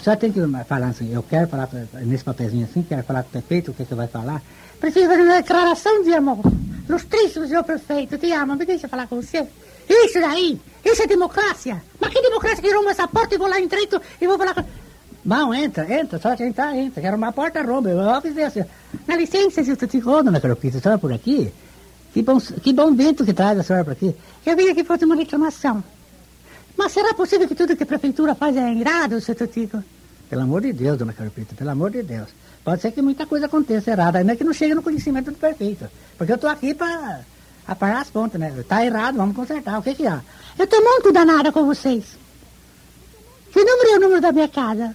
Senhora 0.00 0.20
tem 0.20 0.32
que 0.32 0.40
falar 0.66 0.88
assim, 0.88 1.12
eu 1.12 1.22
quero 1.22 1.48
falar 1.48 1.68
nesse 2.02 2.24
papelzinho 2.24 2.64
assim, 2.64 2.82
quero 2.82 3.02
falar 3.02 3.22
com 3.22 3.28
o 3.28 3.32
prefeito, 3.32 3.70
o 3.70 3.74
que, 3.74 3.84
que 3.84 3.94
vai 3.94 4.08
falar? 4.08 4.42
Preciso 4.80 5.06
fazer 5.06 5.22
uma 5.22 5.36
declaração 5.36 6.02
de 6.02 6.12
amor. 6.14 6.40
Lustríssimo, 6.88 7.46
senhor 7.46 7.62
prefeito, 7.64 8.18
te 8.18 8.32
amo, 8.32 8.56
me 8.56 8.64
deixa 8.64 8.88
falar 8.88 9.06
com 9.06 9.20
você. 9.20 9.46
Isso 9.88 10.20
daí, 10.20 10.60
isso 10.84 11.02
é 11.02 11.06
democracia. 11.06 11.82
Mas 12.00 12.12
que 12.12 12.22
democracia 12.22 12.62
que 12.62 12.72
arruma 12.72 12.90
essa 12.90 13.06
porta 13.06 13.34
e 13.34 13.38
vou 13.38 13.48
lá 13.48 13.60
entreito 13.60 14.00
e 14.20 14.26
vou 14.26 14.38
falar 14.38 14.54
com... 14.54 14.64
Bom, 15.22 15.52
entra, 15.52 15.92
entra, 15.92 16.18
só 16.18 16.32
entrar, 16.32 16.74
entra. 16.74 17.02
Quero 17.02 17.16
uma 17.16 17.30
porta, 17.30 17.62
rompe. 17.62 17.90
Eu 17.90 18.20
fiz 18.22 18.38
assim. 18.38 18.64
Na 19.06 19.16
licença, 19.16 19.62
se 19.62 19.70
eu 19.70 19.76
te 19.76 19.98
rodo, 19.98 20.24
dona 20.24 20.40
Caropita, 20.40 20.78
a 20.78 20.80
senhora 20.80 20.98
por 20.98 21.12
aqui? 21.12 21.52
Que 22.14 22.22
bom, 22.22 22.40
que 22.40 22.72
bom 22.72 22.94
vento 22.94 23.24
que 23.24 23.34
traz 23.34 23.58
a 23.58 23.62
senhora 23.62 23.84
por 23.84 23.92
aqui. 23.92 24.14
Eu 24.46 24.56
vim 24.56 24.70
aqui 24.70 24.82
fazer 24.82 25.04
uma 25.04 25.16
reclamação. 25.16 25.84
Mas 26.76 26.92
será 26.92 27.14
possível 27.14 27.46
que 27.46 27.54
tudo 27.54 27.76
que 27.76 27.82
a 27.82 27.86
prefeitura 27.86 28.34
faz 28.34 28.56
é 28.56 28.72
irado, 28.72 29.20
seu 29.20 29.34
Tutico? 29.34 29.82
Pelo 30.28 30.42
amor 30.42 30.62
de 30.62 30.72
Deus, 30.72 30.96
dona 30.96 31.12
Caropita, 31.12 31.54
pelo 31.54 31.70
amor 31.70 31.90
de 31.90 32.02
Deus. 32.02 32.28
Pode 32.64 32.82
ser 32.82 32.92
que 32.92 33.02
muita 33.02 33.26
coisa 33.26 33.46
aconteça 33.46 33.90
errada, 33.90 34.18
ainda 34.18 34.36
que 34.36 34.44
não 34.44 34.52
chegue 34.52 34.74
no 34.74 34.82
conhecimento 34.82 35.30
do 35.30 35.36
prefeito. 35.36 35.88
Porque 36.16 36.32
eu 36.32 36.36
estou 36.36 36.48
aqui 36.48 36.72
para 36.72 37.24
parar 37.78 38.00
as 38.00 38.10
pontas, 38.10 38.40
né? 38.40 38.54
Está 38.58 38.84
errado, 38.84 39.16
vamos 39.16 39.34
consertar. 39.34 39.78
O 39.78 39.82
que 39.82 39.94
que 39.94 40.06
há? 40.06 40.20
Eu 40.58 40.64
estou 40.64 40.82
muito 40.82 41.12
danada 41.12 41.50
com 41.50 41.66
vocês. 41.66 42.04
Que 43.50 43.64
número 43.64 43.90
é 43.90 43.96
o 43.96 44.00
número 44.00 44.20
da 44.20 44.30
minha 44.30 44.48
casa? 44.48 44.94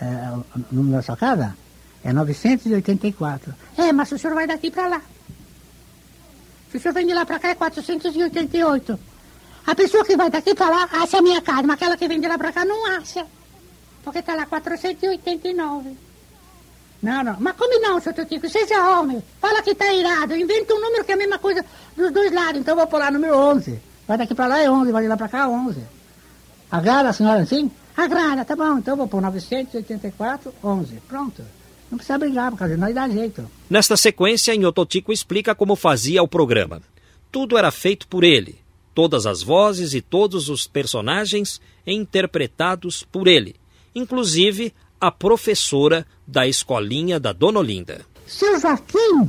É, 0.00 0.30
o 0.34 0.44
número 0.70 0.96
da 0.96 1.02
sua 1.02 1.16
casa? 1.16 1.54
É 2.02 2.12
984. 2.12 3.54
É, 3.76 3.92
mas 3.92 4.10
o 4.10 4.18
senhor 4.18 4.34
vai 4.34 4.46
daqui 4.46 4.70
para 4.70 4.86
lá. 4.88 5.02
Se 6.70 6.78
o 6.78 6.80
senhor 6.80 6.94
vem 6.94 7.06
de 7.06 7.12
lá 7.12 7.26
para 7.26 7.38
cá 7.38 7.48
é 7.48 7.54
488. 7.54 8.98
A 9.66 9.74
pessoa 9.74 10.04
que 10.04 10.16
vai 10.16 10.28
daqui 10.30 10.54
para 10.54 10.70
lá 10.70 10.88
acha 10.92 11.18
a 11.18 11.22
minha 11.22 11.40
casa, 11.40 11.62
mas 11.62 11.74
aquela 11.74 11.96
que 11.96 12.08
vem 12.08 12.20
de 12.20 12.28
lá 12.28 12.36
para 12.36 12.52
cá 12.52 12.64
não 12.64 12.86
acha. 12.96 13.26
Porque 14.02 14.18
está 14.18 14.34
lá 14.34 14.46
489. 14.46 15.96
Não, 17.02 17.24
não. 17.24 17.36
Mas 17.40 17.56
como 17.56 17.80
não, 17.80 18.00
seu 18.00 18.12
Tutico? 18.14 18.48
Seja 18.48 18.88
homem. 18.90 19.22
Fala 19.40 19.62
que 19.62 19.74
tá 19.74 19.92
irado. 19.92 20.36
Inventa 20.36 20.72
um 20.74 20.80
número 20.80 21.04
que 21.04 21.10
é 21.10 21.14
a 21.14 21.18
mesma 21.18 21.38
coisa 21.38 21.64
dos 21.96 22.12
dois 22.12 22.32
lados. 22.32 22.60
Então 22.60 22.72
eu 22.72 22.78
vou 22.78 22.86
pular 22.86 23.10
número 23.10 23.36
11. 23.36 23.80
Vai 24.06 24.18
daqui 24.18 24.34
para 24.34 24.46
lá 24.46 24.58
é 24.60 24.70
11, 24.70 24.92
vai 24.92 25.02
de 25.02 25.08
lá 25.08 25.16
para 25.16 25.28
cá 25.28 25.48
11. 25.48 25.80
Agrada 26.70 27.08
a 27.08 27.12
senhora 27.12 27.40
assim? 27.42 27.70
Agrada, 27.96 28.44
tá 28.44 28.56
bom. 28.56 28.78
Então 28.78 28.92
eu 28.92 28.98
vou 28.98 29.08
pôr 29.08 29.20
984, 29.20 30.54
11. 30.62 30.94
Pronto. 31.08 31.42
Não 31.90 31.98
precisa 31.98 32.18
brigar, 32.18 32.50
por 32.50 32.58
causa 32.58 32.76
nós 32.76 32.94
dá 32.94 33.08
jeito. 33.08 33.50
Nesta 33.68 33.96
sequência, 33.96 34.54
Inhototico 34.54 35.12
explica 35.12 35.54
como 35.54 35.76
fazia 35.76 36.22
o 36.22 36.28
programa. 36.28 36.80
Tudo 37.30 37.58
era 37.58 37.70
feito 37.70 38.08
por 38.08 38.24
ele. 38.24 38.61
Todas 38.94 39.26
as 39.26 39.42
vozes 39.42 39.94
e 39.94 40.00
todos 40.00 40.48
os 40.48 40.66
personagens 40.66 41.60
interpretados 41.86 43.02
por 43.02 43.26
ele. 43.26 43.56
Inclusive 43.94 44.74
a 45.00 45.10
professora 45.10 46.06
da 46.26 46.46
escolinha 46.46 47.18
da 47.18 47.32
Dona 47.32 47.58
Olinda. 47.58 48.06
Seu 48.26 48.60
Joaquim, 48.60 49.28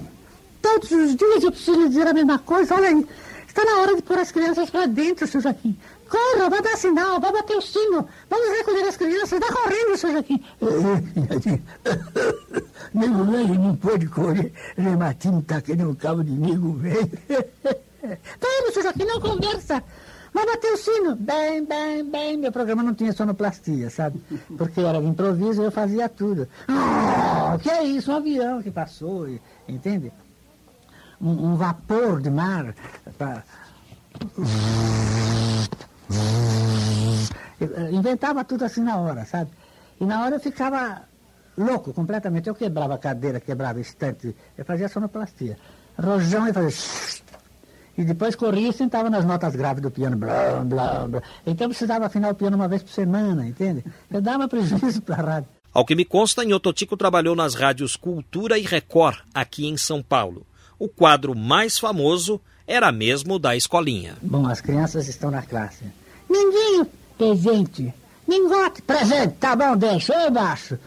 todos 0.61 0.91
os 0.91 1.15
dias 1.15 1.43
eu 1.43 1.51
preciso 1.51 1.89
dizer 1.89 2.07
a 2.07 2.13
mesma 2.13 2.37
coisa. 2.39 2.75
Olha 2.75 2.89
aí, 2.89 3.05
está 3.47 3.65
na 3.65 3.81
hora 3.81 3.95
de 3.95 4.01
pôr 4.01 4.19
as 4.19 4.31
crianças 4.31 4.69
para 4.69 4.85
dentro, 4.85 5.25
seu 5.27 5.41
Joaquim. 5.41 5.75
Corra, 6.07 6.47
vai 6.47 6.61
dar 6.61 6.77
sinal, 6.77 7.19
vai 7.19 7.31
bater 7.31 7.57
o 7.57 7.61
sino. 7.61 8.07
Vamos 8.29 8.57
recolher 8.57 8.83
as 8.83 8.97
crianças. 8.97 9.39
Vai 9.39 9.51
correndo, 9.51 9.97
seu 9.97 10.11
Joaquim. 10.11 10.43
nego 12.93 13.23
velho 13.23 13.55
não 13.55 13.75
pode 13.75 14.05
correr. 14.07 14.53
Rematinho 14.77 15.41
tá 15.41 15.59
querendo 15.59 15.89
um 15.89 15.95
cabo 15.95 16.23
de 16.23 16.31
nego 16.31 16.73
velho. 16.73 17.09
Vamos, 18.03 18.73
seu 18.73 18.83
Joaquim, 18.83 19.05
não 19.05 19.21
conversa. 19.21 19.81
Vai 20.33 20.45
bater 20.45 20.73
o 20.73 20.77
sino. 20.77 21.15
Bem, 21.15 21.63
bem, 21.63 22.03
bem. 22.03 22.37
Meu 22.37 22.51
programa 22.51 22.83
não 22.83 22.93
tinha 22.93 23.13
sonoplastia, 23.13 23.89
sabe? 23.89 24.21
Porque 24.57 24.81
era 24.81 24.99
de 24.99 25.07
improviso 25.07 25.61
eu 25.61 25.71
fazia 25.71 26.09
tudo. 26.09 26.47
Oh, 26.67 27.57
que 27.59 27.69
é 27.69 27.83
isso? 27.83 28.11
Um 28.11 28.15
avião 28.15 28.61
que 28.61 28.71
passou, 28.71 29.27
entende? 29.67 30.11
Um, 31.21 31.51
um 31.51 31.55
vapor 31.55 32.19
de 32.19 32.29
mar. 32.29 32.75
Pra... 33.17 33.43
Eu 37.61 37.91
inventava 37.91 38.43
tudo 38.43 38.65
assim 38.65 38.81
na 38.81 38.97
hora, 38.97 39.23
sabe? 39.25 39.51
E 40.01 40.05
na 40.05 40.23
hora 40.23 40.35
eu 40.35 40.39
ficava 40.39 41.03
louco 41.57 41.93
completamente. 41.93 42.49
Eu 42.49 42.55
quebrava 42.55 42.95
a 42.95 42.97
cadeira, 42.97 43.39
quebrava 43.39 43.79
estante, 43.79 44.35
eu 44.57 44.65
fazia 44.65 44.89
sonoplastia. 44.89 45.57
Rojão 45.97 46.47
e 46.47 46.53
fazia. 46.53 47.22
E 47.97 48.03
depois 48.03 48.35
corria 48.35 48.69
e 48.69 48.73
sentava 48.73 49.09
nas 49.09 49.23
notas 49.23 49.55
graves 49.55 49.81
do 49.81 49.91
piano, 49.91 50.17
blá, 50.17 50.63
blá, 50.65 51.07
blá. 51.07 51.21
Então 51.45 51.67
precisava 51.67 52.05
afinar 52.05 52.31
o 52.31 52.35
piano 52.35 52.55
uma 52.55 52.67
vez 52.67 52.81
por 52.81 52.91
semana, 52.91 53.47
entende? 53.47 53.83
Eu 54.11 54.21
dava 54.21 54.47
prejuízo 54.49 55.01
para 55.01 55.15
a 55.15 55.21
rádio. 55.21 55.49
Ao 55.73 55.85
que 55.85 55.95
me 55.95 56.05
consta, 56.05 56.43
Nhototico 56.43 56.95
trabalhou 56.97 57.35
nas 57.35 57.55
rádios 57.55 57.95
Cultura 57.95 58.57
e 58.57 58.61
Record, 58.61 59.19
aqui 59.33 59.67
em 59.67 59.77
São 59.77 60.03
Paulo. 60.03 60.45
O 60.77 60.87
quadro 60.87 61.35
mais 61.35 61.79
famoso 61.79 62.39
era 62.67 62.91
mesmo 62.91 63.37
da 63.39 63.55
escolinha. 63.55 64.15
Bom, 64.21 64.47
as 64.47 64.61
crianças 64.61 65.07
estão 65.07 65.29
na 65.31 65.41
classe. 65.41 65.83
Ninguém 66.29 66.85
presente. 67.17 67.93
Mingote, 68.27 68.81
presente. 68.81 69.35
Tá 69.39 69.55
bom, 69.55 69.75
deixa. 69.75 70.13
Eu 70.13 70.31
baixo. 70.31 70.77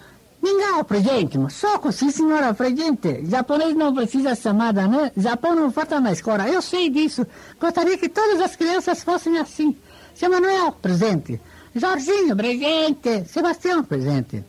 Mingau, 0.47 0.85
presente. 0.85 1.39
Soco, 1.51 1.91
sim, 1.91 2.11
senhora, 2.11 2.55
presente. 2.55 3.27
Japonês 3.27 3.75
não 3.75 3.93
precisa 3.93 4.35
chamada, 4.37 4.87
né? 4.87 5.11
Japão 5.17 5.57
não 5.57 5.73
falta 5.73 6.01
na 6.01 6.13
escola. 6.13 6.49
Eu 6.49 6.63
sei 6.63 6.89
disso. 6.89 7.27
Gostaria 7.61 7.99
que 7.99 8.09
todas 8.09 8.41
as 8.41 8.55
crianças 8.55 9.03
fossem 9.03 9.39
assim. 9.39 9.77
Seu 10.15 10.31
Manuel, 10.31 10.71
presente. 10.71 11.41
Jorginho, 11.75 12.37
presente. 12.37 13.25
Sebastião, 13.27 13.83
presente. 13.83 14.45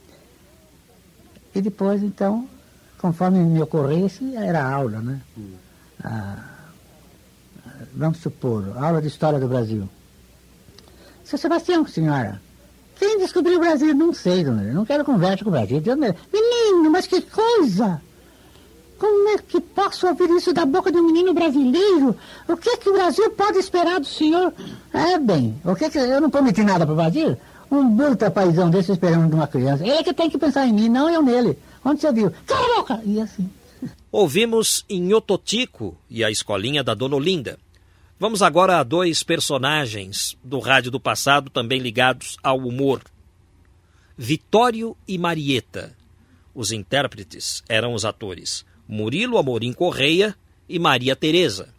E 1.55 1.61
depois, 1.61 2.03
então, 2.03 2.47
conforme 2.99 3.39
me 3.39 3.59
ocorresse, 3.59 4.35
era 4.35 4.63
aula, 4.63 4.99
né? 4.99 5.19
ah, 6.03 6.37
vamos 7.95 8.19
supor, 8.19 8.77
aula 8.77 9.01
de 9.01 9.07
história 9.07 9.39
do 9.39 9.47
Brasil. 9.47 9.89
Seu 11.23 11.39
Sebastião, 11.39 11.87
senhora, 11.87 12.39
quem 12.99 13.19
descobriu 13.19 13.57
o 13.57 13.61
Brasil? 13.61 13.93
Não 13.93 14.13
sei, 14.13 14.43
dona. 14.43 14.63
Não 14.73 14.85
quero 14.85 15.05
conversa 15.05 15.43
com 15.43 15.49
o 15.49 15.53
Brasil. 15.53 15.81
Menino, 15.81 16.91
mas 16.91 17.07
que 17.07 17.21
coisa! 17.21 18.01
Como 18.97 19.29
é 19.29 19.37
que 19.37 19.59
posso 19.61 20.07
ouvir 20.07 20.29
isso 20.31 20.53
da 20.53 20.65
boca 20.65 20.91
de 20.91 20.97
um 20.97 21.05
menino 21.05 21.33
brasileiro? 21.33 22.15
O 22.47 22.57
que 22.57 22.69
é 22.69 22.77
que 22.77 22.89
o 22.89 22.93
Brasil 22.93 23.29
pode 23.31 23.59
esperar 23.59 23.99
do 23.99 24.07
senhor? 24.07 24.51
É 24.91 25.19
bem, 25.19 25.59
o 25.63 25.75
que 25.75 25.85
é 25.85 25.89
que 25.89 25.99
eu 25.99 26.19
não 26.19 26.31
prometi 26.31 26.63
nada 26.63 26.85
para 26.85 26.93
o 26.93 26.95
Brasil? 26.95 27.37
Um 27.69 27.95
bruta 27.95 28.31
paizão 28.31 28.69
desse 28.69 28.91
esperando 28.91 29.29
de 29.29 29.35
uma 29.35 29.47
criança. 29.47 29.83
Ele 29.83 29.97
é 29.97 30.03
que 30.03 30.13
tem 30.13 30.29
que 30.29 30.37
pensar 30.37 30.65
em 30.65 30.73
mim, 30.73 30.89
não 30.89 31.09
eu 31.09 31.21
nele. 31.21 31.59
Onde 31.85 32.01
você 32.01 32.11
viu? 32.11 32.31
Cala 32.47 32.65
a 32.65 32.75
boca! 32.77 33.01
E 33.05 33.21
assim. 33.21 33.47
Ouvimos 34.11 34.83
Inhototico 34.89 35.95
e 36.09 36.23
a 36.23 36.31
escolinha 36.31 36.83
da 36.83 36.95
Dona 36.95 37.15
Olinda. 37.15 37.59
Vamos 38.19 38.41
agora 38.41 38.79
a 38.79 38.83
dois 38.83 39.21
personagens 39.21 40.35
do 40.43 40.57
rádio 40.57 40.89
do 40.89 40.99
passado 40.99 41.51
também 41.51 41.79
ligados 41.79 42.35
ao 42.41 42.57
humor. 42.57 43.03
Vitório 44.17 44.97
e 45.07 45.19
Marieta. 45.19 45.95
Os 46.51 46.71
intérpretes 46.71 47.63
eram 47.69 47.93
os 47.93 48.05
atores 48.05 48.65
Murilo 48.87 49.37
Amorim 49.37 49.71
Correia 49.71 50.35
e 50.67 50.79
Maria 50.79 51.15
Tereza. 51.15 51.69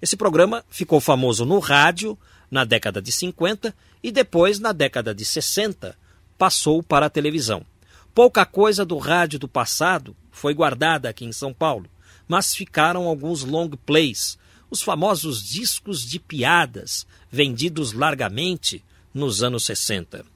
Esse 0.00 0.16
programa 0.16 0.64
ficou 0.68 1.00
famoso 1.00 1.44
no 1.44 1.58
rádio 1.58 2.16
na 2.48 2.64
década 2.64 3.02
de 3.02 3.10
50 3.10 3.74
e 4.00 4.12
depois, 4.12 4.60
na 4.60 4.70
década 4.70 5.12
de 5.12 5.24
60, 5.24 5.98
passou 6.38 6.84
para 6.84 7.06
a 7.06 7.10
televisão. 7.10 7.66
Pouca 8.14 8.46
coisa 8.46 8.84
do 8.84 8.96
rádio 8.96 9.40
do 9.40 9.48
passado 9.48 10.14
foi 10.30 10.54
guardada 10.54 11.08
aqui 11.08 11.24
em 11.24 11.32
São 11.32 11.52
Paulo, 11.52 11.90
mas 12.28 12.54
ficaram 12.54 13.08
alguns 13.08 13.42
long 13.42 13.70
plays 13.70 14.38
os 14.74 14.82
famosos 14.82 15.40
discos 15.40 16.04
de 16.04 16.18
piadas 16.18 17.06
vendidos 17.30 17.92
largamente 17.92 18.82
nos 19.14 19.40
anos 19.40 19.64
60. 19.66 20.26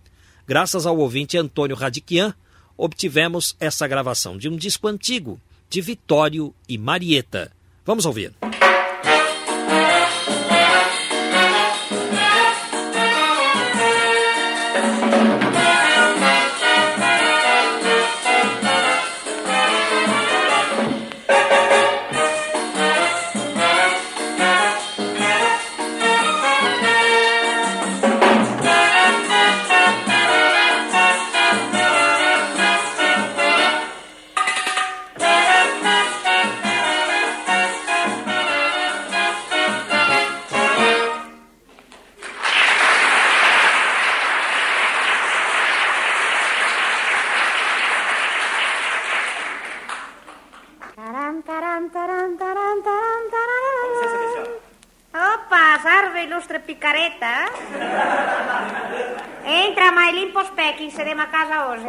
Graças 0.47 0.87
ao 0.87 0.97
ouvinte 0.97 1.37
Antônio 1.37 1.75
Radiquian, 1.75 2.33
obtivemos 2.77 3.57
essa 3.59 3.89
gravação 3.89 4.39
de 4.39 4.49
um 4.49 4.57
disco 4.57 4.87
antigo 4.87 5.41
de 5.69 5.81
Vitório 5.81 6.55
e 6.69 6.79
Marieta. 6.79 7.51
Vamos 7.85 8.07
ouvir. 8.07 8.33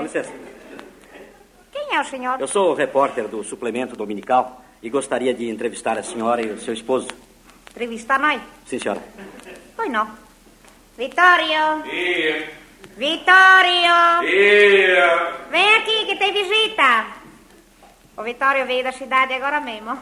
Licença. 0.03 0.31
Quem 1.71 1.95
é 1.95 2.01
o 2.01 2.05
senhor? 2.05 2.39
Eu 2.39 2.47
sou 2.47 2.71
o 2.71 2.73
repórter 2.73 3.27
do 3.27 3.43
suplemento 3.43 3.95
dominical 3.95 4.63
e 4.81 4.89
gostaria 4.89 5.33
de 5.33 5.49
entrevistar 5.49 5.97
a 5.97 6.03
senhora 6.03 6.41
e 6.41 6.51
o 6.51 6.59
seu 6.59 6.73
esposo. 6.73 7.07
Entrevistar 7.71 8.19
nós? 8.19 8.41
Sim, 8.65 8.79
senhora. 8.79 9.01
Pois 9.75 9.91
não. 9.91 10.09
Vitório! 10.97 11.85
Ia. 11.85 12.49
Vitório! 12.97 14.23
Ia. 14.23 15.33
Vem 15.49 15.75
aqui 15.75 16.05
que 16.05 16.15
tem 16.17 16.33
visita. 16.33 17.05
O 18.17 18.23
Vitório 18.23 18.65
veio 18.65 18.83
da 18.83 18.91
cidade 18.91 19.33
agora 19.33 19.61
mesmo. 19.61 19.97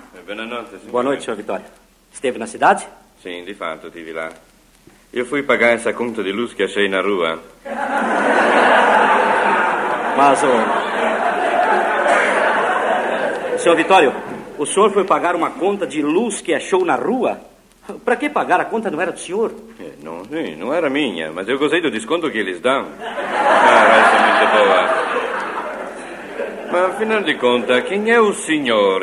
Boa 0.90 1.04
noite, 1.04 1.24
senhor 1.24 1.38
Vitório. 1.38 1.66
Esteve 2.12 2.40
na 2.40 2.48
cidade? 2.48 2.88
Sim, 3.22 3.44
di 3.44 3.54
fatto, 3.54 3.88
estive 3.88 4.14
lá. 4.14 4.30
Eu 5.12 5.26
fui 5.26 5.42
pagar 5.42 5.72
essa 5.72 5.92
conta 5.94 6.24
de 6.24 6.32
luz 6.32 6.54
que 6.54 6.64
achei 6.64 6.88
na 6.88 7.02
rua. 7.02 7.40
Mas 10.16 10.44
o. 10.44 10.88
Senhor 13.58 13.76
Vitório, 13.76 14.14
o 14.58 14.66
senhor 14.66 14.92
foi 14.92 15.04
pagar 15.04 15.36
uma 15.36 15.52
conta 15.52 15.88
de 15.88 16.02
luz 16.02 16.42
que 16.42 16.54
achou 16.54 16.86
na 16.86 16.96
rua? 16.96 17.40
Para 18.04 18.16
que 18.18 18.30
pagar? 18.30 18.60
A 18.60 18.66
conta 18.66 18.92
não 18.92 19.02
era 19.02 19.12
do 19.12 19.20
senhor? 19.20 19.52
Não, 20.04 20.24
sim, 20.26 20.56
não 20.56 20.74
era 20.74 20.90
minha, 20.90 21.32
mas 21.32 21.48
eu 21.48 21.58
gostei 21.58 21.82
do 21.82 21.90
desconto 21.90 22.30
que 22.30 22.38
eles 22.38 22.60
dão. 22.60 22.86
Ah, 23.00 23.98
essa 23.98 24.16
é 24.16 24.22
muito 24.28 24.46
boa. 24.58 25.08
Mas 26.72 26.84
afinal 26.92 27.24
de 27.24 27.34
contas, 27.36 27.84
quem 27.86 28.12
é 28.12 28.20
o 28.20 28.34
senhor? 28.34 29.02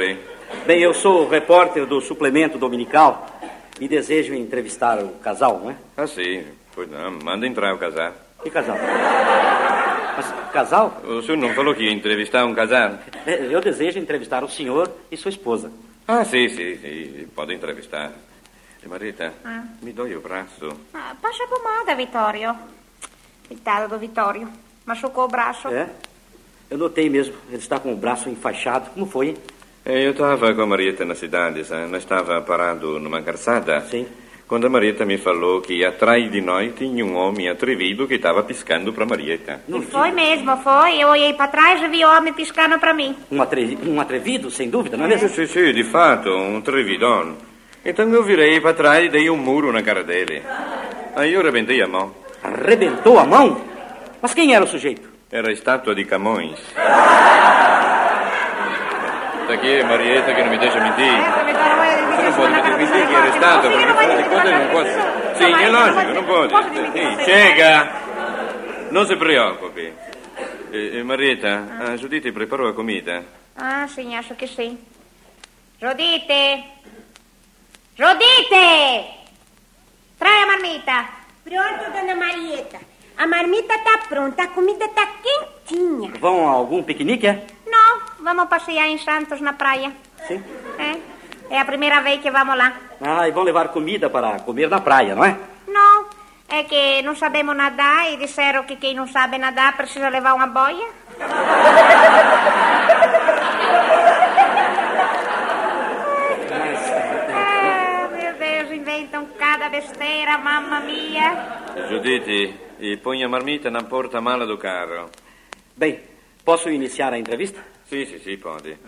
Bem, 0.66 0.80
eu 0.80 0.92
sou 0.94 1.24
o 1.24 1.28
repórter 1.28 1.86
do 1.86 2.00
suplemento 2.00 2.58
dominical 2.58 3.26
e 3.80 3.88
desejo 3.88 4.34
entrevistar 4.34 4.98
o 5.02 5.08
casal, 5.18 5.58
não 5.60 5.70
é? 5.70 5.76
Ah, 5.96 6.06
sim. 6.06 6.44
Pois 6.74 6.88
não, 6.90 7.10
manda 7.22 7.46
entrar 7.46 7.74
o 7.74 7.78
casal. 7.78 8.12
Que 8.42 8.50
casal? 8.50 8.76
Mas 10.16 10.50
casal? 10.52 11.00
O 11.04 11.22
senhor 11.22 11.36
não 11.36 11.52
falou 11.54 11.74
que 11.74 11.82
ia 11.84 11.92
entrevistar 11.92 12.44
um 12.44 12.54
casal? 12.54 12.98
Eu 13.26 13.60
desejo 13.60 13.98
entrevistar 13.98 14.44
o 14.44 14.48
senhor 14.48 14.90
e 15.10 15.16
sua 15.16 15.30
esposa. 15.30 15.70
Ah, 16.06 16.24
sim, 16.24 16.48
sim, 16.48 16.76
sim. 16.76 17.26
Pode 17.34 17.54
entrevistar. 17.54 18.12
E 18.82 18.88
Marita, 18.88 19.32
Ah. 19.44 19.64
me 19.82 19.92
dói 19.92 20.14
o 20.14 20.20
braço. 20.20 20.68
Ah, 20.92 21.14
passa 21.20 21.46
pomada, 21.46 21.94
Vitório. 21.94 22.54
Coitado 23.48 23.88
do 23.88 23.98
Vitório. 23.98 24.48
Machucou 24.84 25.24
o 25.24 25.28
braço. 25.28 25.68
É? 25.68 25.88
Eu 26.70 26.76
notei 26.78 27.08
mesmo. 27.08 27.34
Ele 27.48 27.56
está 27.56 27.78
com 27.80 27.92
o 27.92 27.96
braço 27.96 28.28
enfaixado. 28.28 28.90
Como 28.90 29.06
foi, 29.06 29.28
hein? 29.28 29.36
Eh, 29.84 30.06
Eu 30.06 30.12
estava 30.12 30.54
com 30.54 30.62
a 30.62 30.66
Marieta 30.66 31.04
na 31.04 31.14
cidade, 31.14 31.64
sabe? 31.64 31.90
Nós 31.90 32.02
estava 32.02 32.40
parado 32.42 32.98
numa 32.98 33.22
calçada. 33.22 33.80
Sim. 33.82 34.06
Quando 34.46 34.66
a 34.66 34.70
Marieta 34.70 35.04
me 35.06 35.16
falou 35.16 35.60
que 35.62 35.84
atrás 35.84 36.30
de 36.30 36.40
nós 36.40 36.72
tinha 36.76 37.04
um 37.04 37.16
homem 37.16 37.48
atrevido 37.48 38.06
que 38.06 38.14
estava 38.14 38.42
piscando 38.42 38.92
para 38.92 39.06
Marieta. 39.06 39.62
E 39.66 39.80
foi 39.82 40.10
mesmo, 40.10 40.56
foi. 40.58 41.02
Eu 41.02 41.08
olhei 41.08 41.32
para 41.32 41.48
trás 41.48 41.82
e 41.82 41.88
vi 41.88 42.04
o 42.04 42.08
homem 42.08 42.32
piscando 42.34 42.78
para 42.78 42.92
mim. 42.92 43.16
Um, 43.32 43.40
atre... 43.40 43.78
um 43.86 44.00
atrevido, 44.00 44.50
sem 44.50 44.68
dúvida, 44.68 44.96
não 44.96 45.06
é 45.06 45.08
mesmo? 45.08 45.28
Sim, 45.30 45.46
sim, 45.46 45.72
de 45.72 45.84
fato, 45.84 46.28
um 46.28 46.58
atrevidão. 46.58 47.36
Então 47.84 48.08
eu 48.10 48.22
virei 48.22 48.60
para 48.60 48.74
trás 48.74 49.06
e 49.06 49.08
dei 49.08 49.30
um 49.30 49.36
muro 49.36 49.72
na 49.72 49.82
cara 49.82 50.04
dele. 50.04 50.42
Aí 51.16 51.32
eu 51.32 51.42
rebentei 51.42 51.80
a 51.82 51.88
mão. 51.88 52.12
Arrebentou 52.42 53.18
a 53.18 53.24
mão? 53.24 53.60
Mas 54.20 54.34
quem 54.34 54.54
era 54.54 54.64
o 54.64 54.68
sujeito? 54.68 55.08
Era 55.32 55.48
a 55.48 55.52
estátua 55.52 55.94
de 55.94 56.04
Camões. 56.04 56.58
Está 59.44 59.54
aqui, 59.56 59.82
Marieta, 59.82 60.34
que 60.34 60.42
não 60.42 60.50
me 60.50 60.56
deixa 60.56 60.80
mentir. 60.80 61.04
Você 61.04 62.22
não 62.22 62.32
pode 62.32 62.52
me 62.54 62.76
mentir 62.78 63.06
que 63.06 63.14
era 63.14 63.28
estátua, 63.28 63.70
porque 63.70 63.84
afinal 63.84 64.16
de 64.16 64.24
contas 64.24 64.52
não 64.52 64.68
pode. 64.70 64.90
Sim, 65.36 65.52
é 65.52 65.68
lógico, 65.68 66.14
não 66.14 66.24
pode. 66.24 66.52
Sim, 66.92 67.24
chega! 67.26 67.92
Não 68.90 69.04
se 69.04 69.16
preocupe. 69.16 69.92
Eh, 70.72 70.98
eh, 70.98 71.02
Marieta, 71.04 71.62
a 71.78 71.96
Giuditta 71.98 72.32
preparou 72.32 72.70
a 72.70 72.72
comida. 72.72 73.22
Ah, 73.54 73.86
sim, 73.86 74.16
acho 74.16 74.34
que 74.34 74.46
sim. 74.46 74.78
Judite! 75.78 76.64
Judite! 77.98 79.04
Trai 80.18 80.42
a 80.42 80.46
marmita. 80.46 81.04
Pronto, 81.44 81.92
dona 81.92 82.14
Marieta. 82.14 82.80
A 83.18 83.26
marmita 83.26 83.76
tá 83.78 83.98
pronta, 84.08 84.42
a 84.44 84.48
comida 84.48 84.88
tá 84.88 85.06
quentinha. 85.22 86.12
Vão 86.18 86.48
a 86.48 86.50
algum 86.50 86.82
piquenique, 86.82 87.26
é? 87.26 87.46
Não, 87.74 88.00
vamos 88.20 88.48
passear 88.48 88.86
em 88.86 88.98
Santos 88.98 89.40
na 89.40 89.52
praia. 89.52 89.90
Sim. 90.28 90.42
É, 90.78 91.56
é 91.56 91.60
a 91.60 91.64
primeira 91.64 92.00
vez 92.00 92.20
que 92.20 92.30
vamos 92.30 92.56
lá. 92.56 92.72
Ah, 93.00 93.28
e 93.28 93.32
vão 93.32 93.42
levar 93.42 93.68
comida 93.68 94.08
para 94.08 94.38
comer 94.40 94.68
na 94.70 94.80
praia, 94.80 95.14
não 95.14 95.24
é? 95.24 95.36
Não, 95.66 96.06
é 96.48 96.62
que 96.62 97.02
não 97.02 97.16
sabemos 97.16 97.56
nadar 97.56 98.12
e 98.12 98.16
disseram 98.16 98.62
que 98.62 98.76
quem 98.76 98.94
não 98.94 99.08
sabe 99.08 99.38
nadar 99.38 99.76
precisa 99.76 100.08
levar 100.08 100.34
uma 100.34 100.46
boia. 100.46 100.86
Ah, 107.32 108.08
meu 108.12 108.34
Deus, 108.34 108.70
inventam 108.70 109.26
cada 109.36 109.68
besteira, 109.68 110.38
mamma 110.38 110.80
mia. 110.80 111.28
Giuditti, 111.88 112.54
e 112.78 112.96
põe 112.98 113.24
a 113.24 113.28
marmita 113.28 113.68
na 113.68 113.82
porta-mala 113.82 114.46
do 114.46 114.56
carro. 114.58 115.10
Bem, 115.76 116.13
posso 116.44 116.68
iniciar 116.68 117.12
a 117.12 117.18
entrevista? 117.18 117.60
Sì, 117.88 118.06
sì, 118.06 118.18
sì, 118.18 118.36
pode. 118.36 118.78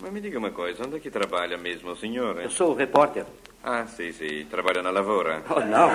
Mas 0.00 0.10
me 0.12 0.20
diga 0.20 0.38
uma 0.38 0.50
coisa, 0.50 0.84
onde 0.84 0.96
é 0.96 1.00
que 1.00 1.10
trabalha 1.10 1.56
mesmo 1.56 1.90
o 1.90 1.96
senhor? 1.96 2.40
Eu 2.40 2.50
sou 2.50 2.74
repórter. 2.74 3.24
Ah, 3.62 3.86
sim, 3.86 4.12
sim. 4.12 4.46
Trabalha 4.50 4.82
na 4.82 4.90
lavoura. 4.90 5.42
Oh, 5.48 5.60
não. 5.60 5.90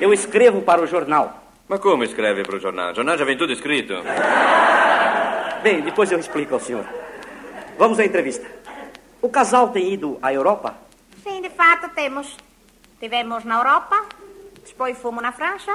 Eu 0.00 0.12
escrevo 0.12 0.62
para 0.62 0.80
o 0.80 0.86
jornal. 0.86 1.42
Mas 1.68 1.80
como 1.80 2.04
escreve 2.04 2.42
para 2.42 2.56
o 2.56 2.60
jornal? 2.60 2.92
O 2.92 2.94
jornal 2.94 3.18
já 3.18 3.24
vem 3.24 3.36
tudo 3.36 3.52
escrito. 3.52 3.94
Bem, 5.62 5.80
depois 5.82 6.10
eu 6.12 6.18
explico 6.18 6.54
ao 6.54 6.60
senhor. 6.60 6.84
Vamos 7.78 7.98
à 7.98 8.04
entrevista. 8.04 8.46
O 9.20 9.28
casal 9.28 9.68
tem 9.68 9.92
ido 9.92 10.18
à 10.22 10.32
Europa? 10.32 10.74
Sim, 11.22 11.40
de 11.40 11.50
fato 11.50 11.88
temos. 11.94 12.36
Tivemos 13.00 13.44
na 13.44 13.58
Europa, 13.58 14.06
depois 14.64 14.96
fomos 14.98 15.22
na 15.22 15.32
França, 15.32 15.72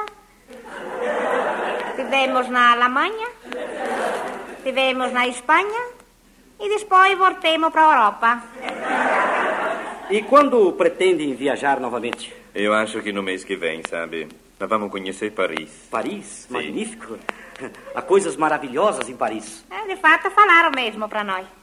tivemos 1.96 2.50
na 2.50 2.72
Alemanha, 2.74 3.28
tivemos 4.64 5.12
na 5.12 5.28
Espanha 5.28 5.82
e 6.60 6.70
depois 6.70 7.18
voltemos 7.18 7.72
para 7.72 7.82
a 7.82 7.92
Europa. 7.92 8.44
E 10.10 10.22
quando 10.24 10.74
pretendem 10.74 11.36
viajar 11.36 11.80
novamente? 11.80 12.34
Eu 12.54 12.74
acho 12.74 13.02
que 13.02 13.12
no 13.12 13.22
mês 13.22 13.44
que 13.44 13.56
vem, 13.56 13.82
sabe? 13.88 14.28
Nós 14.60 14.70
vamos 14.70 14.92
conhecer 14.92 15.32
Paris. 15.32 15.88
Paris? 15.90 16.48
Magnífico. 16.50 17.18
Há 17.94 18.02
coisas 18.02 18.36
maravilhosas 18.36 19.08
em 19.08 19.16
Paris. 19.16 19.64
É, 19.70 19.88
de 19.88 19.96
fato, 19.98 20.32
falaram 20.32 20.72
mesmo 20.76 21.08
para 21.08 21.24
nós. 21.24 21.59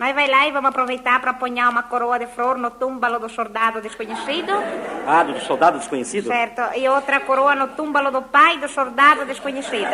Nós 0.00 0.14
vai 0.14 0.28
lá 0.28 0.48
e 0.48 0.50
vamos 0.50 0.70
aproveitar 0.70 1.20
para 1.20 1.32
apanhar 1.32 1.68
uma 1.68 1.82
coroa 1.82 2.18
de 2.18 2.26
flor 2.28 2.56
no 2.56 2.70
túmbalo 2.70 3.18
do 3.18 3.28
soldado 3.28 3.82
desconhecido. 3.82 4.50
Ah, 5.06 5.22
do 5.22 5.38
soldado 5.40 5.78
desconhecido? 5.78 6.26
Certo. 6.26 6.62
E 6.74 6.88
outra 6.88 7.20
coroa 7.20 7.54
no 7.54 7.68
túmbalo 7.68 8.10
do 8.10 8.22
pai 8.22 8.56
do 8.56 8.66
soldado 8.66 9.26
desconhecido. 9.26 9.90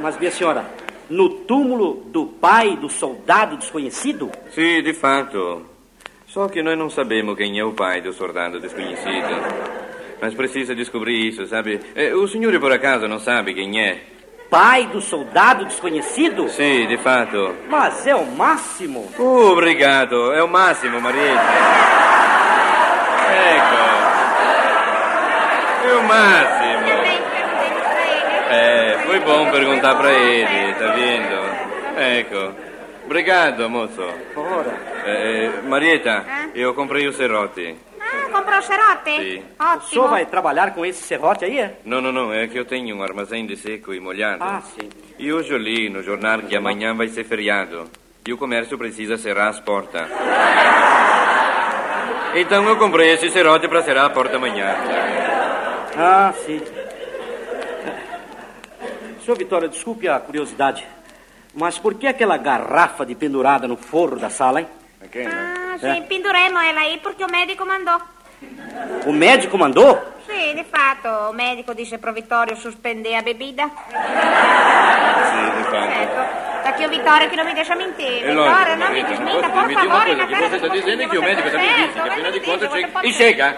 Mas, 0.00 0.16
minha 0.18 0.30
senhora, 0.30 0.64
no 1.10 1.30
túmulo 1.30 2.04
do 2.12 2.26
pai 2.26 2.76
do 2.76 2.88
soldado 2.88 3.56
desconhecido? 3.56 4.30
Sim, 4.52 4.84
de 4.84 4.94
fato. 4.94 5.66
Só 6.28 6.46
que 6.46 6.62
nós 6.62 6.78
não 6.78 6.88
sabemos 6.88 7.36
quem 7.36 7.58
é 7.58 7.64
o 7.64 7.72
pai 7.72 8.02
do 8.02 8.12
soldado 8.12 8.60
desconhecido. 8.60 9.34
Mas 10.20 10.32
precisa 10.32 10.76
descobrir 10.76 11.26
isso, 11.26 11.44
sabe? 11.48 11.80
É, 11.92 12.14
o 12.14 12.28
senhor, 12.28 12.56
por 12.60 12.70
acaso, 12.70 13.08
não 13.08 13.18
sabe 13.18 13.52
quem 13.52 13.80
é? 13.80 14.13
Pai 14.50 14.86
do 14.86 15.00
soldado 15.00 15.64
desconhecido? 15.64 16.48
Sim, 16.48 16.86
de 16.86 16.96
fato. 16.98 17.54
Mas 17.68 18.06
é 18.06 18.14
o 18.14 18.24
máximo. 18.24 19.10
Uh, 19.18 19.50
obrigado. 19.50 20.32
É 20.32 20.42
o 20.42 20.48
máximo, 20.48 21.00
Marieta. 21.00 21.42
Ecco. 23.54 23.84
É 25.88 25.94
o 25.94 26.02
máximo. 26.04 26.84
É, 28.50 28.98
foi 29.06 29.20
bom 29.20 29.50
perguntar 29.50 29.94
para 29.96 30.12
ele, 30.12 30.74
tá 30.74 30.86
vendo? 30.92 31.98
Ecco. 31.98 32.54
Obrigado, 33.06 33.68
moço. 33.68 34.02
Ora. 34.36 34.72
É, 35.04 35.50
Marieta, 35.64 36.24
eu 36.54 36.72
comprei 36.74 37.06
o 37.08 37.12
serrote. 37.12 37.76
Ah, 38.14 38.30
comprou 38.30 38.58
o? 38.58 38.62
Sim. 38.62 39.42
Ótimo. 39.58 39.78
O 39.78 39.88
senhor 39.88 40.08
vai 40.08 40.26
trabalhar 40.26 40.74
com 40.74 40.84
esse 40.86 41.02
serrote 41.02 41.44
aí, 41.44 41.58
é? 41.58 41.78
Não, 41.84 42.00
não, 42.00 42.12
não. 42.12 42.32
É 42.32 42.46
que 42.46 42.58
eu 42.58 42.64
tenho 42.64 42.96
um 42.96 43.02
armazém 43.02 43.46
de 43.46 43.56
seco 43.56 43.92
e 43.92 44.00
molhado. 44.00 44.42
Ah, 44.42 44.60
sim. 44.60 44.88
E 45.18 45.32
hoje 45.32 45.52
eu 45.52 45.58
li 45.58 45.88
no 45.88 46.02
jornal 46.02 46.40
que 46.42 46.56
amanhã 46.56 46.94
vai 46.94 47.08
ser 47.08 47.24
feriado. 47.24 47.88
E 48.26 48.32
o 48.32 48.38
comércio 48.38 48.78
precisa 48.78 49.16
cerrar 49.16 49.48
as 49.48 49.60
portas. 49.60 50.08
Então 52.36 52.68
eu 52.68 52.76
comprei 52.76 53.12
esse 53.12 53.30
serrote 53.30 53.68
para 53.68 53.80
cerrar 53.82 54.06
a 54.06 54.10
porta 54.10 54.38
amanhã. 54.38 54.74
Ah, 55.96 56.34
sim. 56.44 56.60
Senhor 59.24 59.38
Vitória, 59.38 59.68
desculpe 59.68 60.08
a 60.08 60.18
curiosidade. 60.18 60.84
Mas 61.54 61.78
por 61.78 61.94
que 61.94 62.08
aquela 62.08 62.36
garrafa 62.36 63.06
de 63.06 63.14
pendurada 63.14 63.68
no 63.68 63.76
forro 63.76 64.18
da 64.18 64.30
sala, 64.30 64.60
hein? 64.60 64.66
Ah, 65.26 65.76
sim, 65.78 66.02
penduremos 66.08 66.62
ela 66.62 66.80
aí 66.80 66.98
porque 67.02 67.24
o 67.24 67.30
médico 67.30 67.64
mandou. 67.66 68.00
O 69.06 69.12
médico 69.12 69.56
mandou? 69.58 70.02
Sim, 70.26 70.54
de 70.54 70.64
fato. 70.64 71.06
O 71.30 71.32
médico 71.32 71.74
disse 71.74 71.98
pro 71.98 72.12
Vittorio 72.12 72.56
suspender 72.56 73.14
a 73.16 73.22
bebida. 73.22 73.64
Sim, 73.64 75.62
de 75.62 75.64
fato. 75.70 75.92
Ecco. 75.92 76.44
Tá 76.64 76.70
aqui 76.70 76.86
o 76.86 76.88
Vittorio 76.88 77.28
que 77.30 77.36
não 77.36 77.44
me 77.44 77.54
deixa 77.54 77.74
mentir. 77.76 78.06
É 78.06 78.26
Vittorio, 78.28 78.34
lógico, 78.36 78.76
não 78.76 78.90
me 78.92 79.02
desminta, 79.04 79.48
por 79.50 79.72
favor. 79.72 79.90
coisa, 80.04 80.14
na 80.16 80.26
que 80.26 80.32
cara 80.32 80.48
você 80.48 80.56
está 80.56 80.68
dizendo 80.68 81.02
é 81.02 81.08
que 81.08 81.18
o 81.18 81.22
médico 81.22 81.50
também 81.50 81.68
certo, 81.68 81.86
disse, 81.86 81.92
que 82.02 82.08
afinal 82.08 82.32
de 82.32 82.40
contas 82.40 82.72
chega... 82.72 82.88
pode- 82.88 83.08
E 83.08 83.12
chega! 83.12 83.56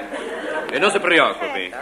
E 0.73 0.79
não 0.81 0.91
se 0.91 0.99
preocupe. 1.01 1.73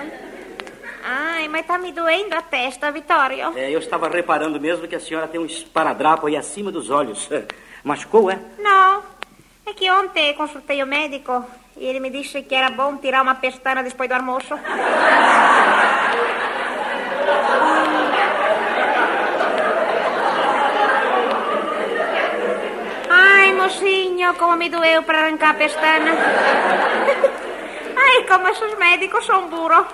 Ai, 1.07 1.49
mas 1.49 1.67
tá 1.67 1.79
me 1.79 1.93
doendo 1.93 2.35
a 2.35 2.43
testa, 2.43 2.91
Vittorio. 2.93 3.53
É, 3.57 3.71
eu 3.71 3.79
estava 3.79 4.09
reparando 4.09 4.61
mesmo 4.61 4.87
que 4.89 4.95
a 4.97 5.01
senhora 5.01 5.27
tem 5.29 5.41
um 5.41 5.47
esparadrapo 5.47 6.27
aí 6.27 6.37
acima 6.37 6.71
dos 6.71 6.91
olhos. 6.91 7.29
Machucou, 7.85 8.31
é? 8.31 8.39
Não, 8.59 9.03
é 9.67 9.73
que 9.73 9.91
ontem 9.91 10.35
consultei 10.35 10.83
o 10.83 10.87
médico 10.87 11.45
e 11.77 11.87
ele 11.87 12.01
me 12.01 12.11
disse 12.11 12.43
que 12.43 12.55
era 12.55 12.71
bom 12.71 12.97
tirar 12.99 13.23
uma 13.23 13.37
pestana 13.37 13.83
depois 13.83 14.09
do 14.09 14.15
almoço. 14.15 14.55
Ai, 23.11 23.53
mocinho, 23.55 24.35
como 24.35 24.57
me 24.57 24.69
doeu 24.69 25.03
para 25.03 25.19
arrancar 25.21 25.51
a 25.51 25.55
pestana. 25.55 26.13
Ai, 27.97 28.25
como 28.29 28.49
esses 28.49 28.79
médicos 28.79 29.25
são 29.25 29.49
burros. 29.49 29.87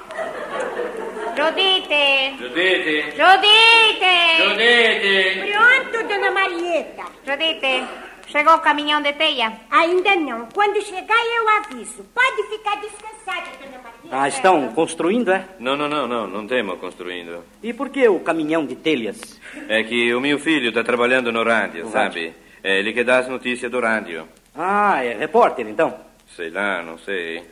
Judite! 1.36 2.36
Giudete! 2.38 3.14
Judite! 3.16 4.16
Giudete! 4.36 5.52
Pronto, 5.52 6.08
dona 6.08 6.30
Marieta. 6.32 7.04
Judite, 7.24 7.86
chegou 8.30 8.54
o 8.54 8.60
caminhão 8.60 9.02
de 9.02 9.12
teia? 9.12 9.52
Ainda 9.70 10.16
não. 10.16 10.46
Quando 10.54 10.80
chegar, 10.82 11.22
eu 11.36 11.48
aviso. 11.58 12.04
Pode 12.14 12.48
ficar 12.48 12.76
descansada, 12.80 13.50
dona 13.58 13.82
Marieta. 13.82 14.08
Ah, 14.10 14.28
estão 14.28 14.68
construindo, 14.72 15.30
é? 15.32 15.44
Não, 15.58 15.76
não, 15.76 15.88
não, 15.88 16.06
não. 16.06 16.26
Não 16.26 16.46
temos 16.46 16.78
construindo. 16.78 17.44
E 17.62 17.72
por 17.72 17.90
que 17.90 18.08
o 18.08 18.20
caminhão 18.20 18.64
de 18.64 18.76
telhas? 18.76 19.38
É 19.68 19.82
que 19.82 20.14
o 20.14 20.20
meu 20.20 20.38
filho 20.38 20.68
está 20.68 20.82
trabalhando 20.82 21.32
no 21.32 21.42
rádio, 21.42 21.84
No 21.84 21.90
sabe? 21.90 22.32
É 22.62 22.78
ele 22.78 22.92
que 22.92 23.04
dá 23.04 23.18
as 23.18 23.28
notícias 23.28 23.70
do 23.70 23.80
rádio. 23.80 24.28
Ah, 24.54 25.02
é 25.04 25.16
repórter, 25.16 25.66
então? 25.66 25.94
Sei 26.36 26.50
lá, 26.50 26.82
não 26.82 26.98
sei. 26.98 27.42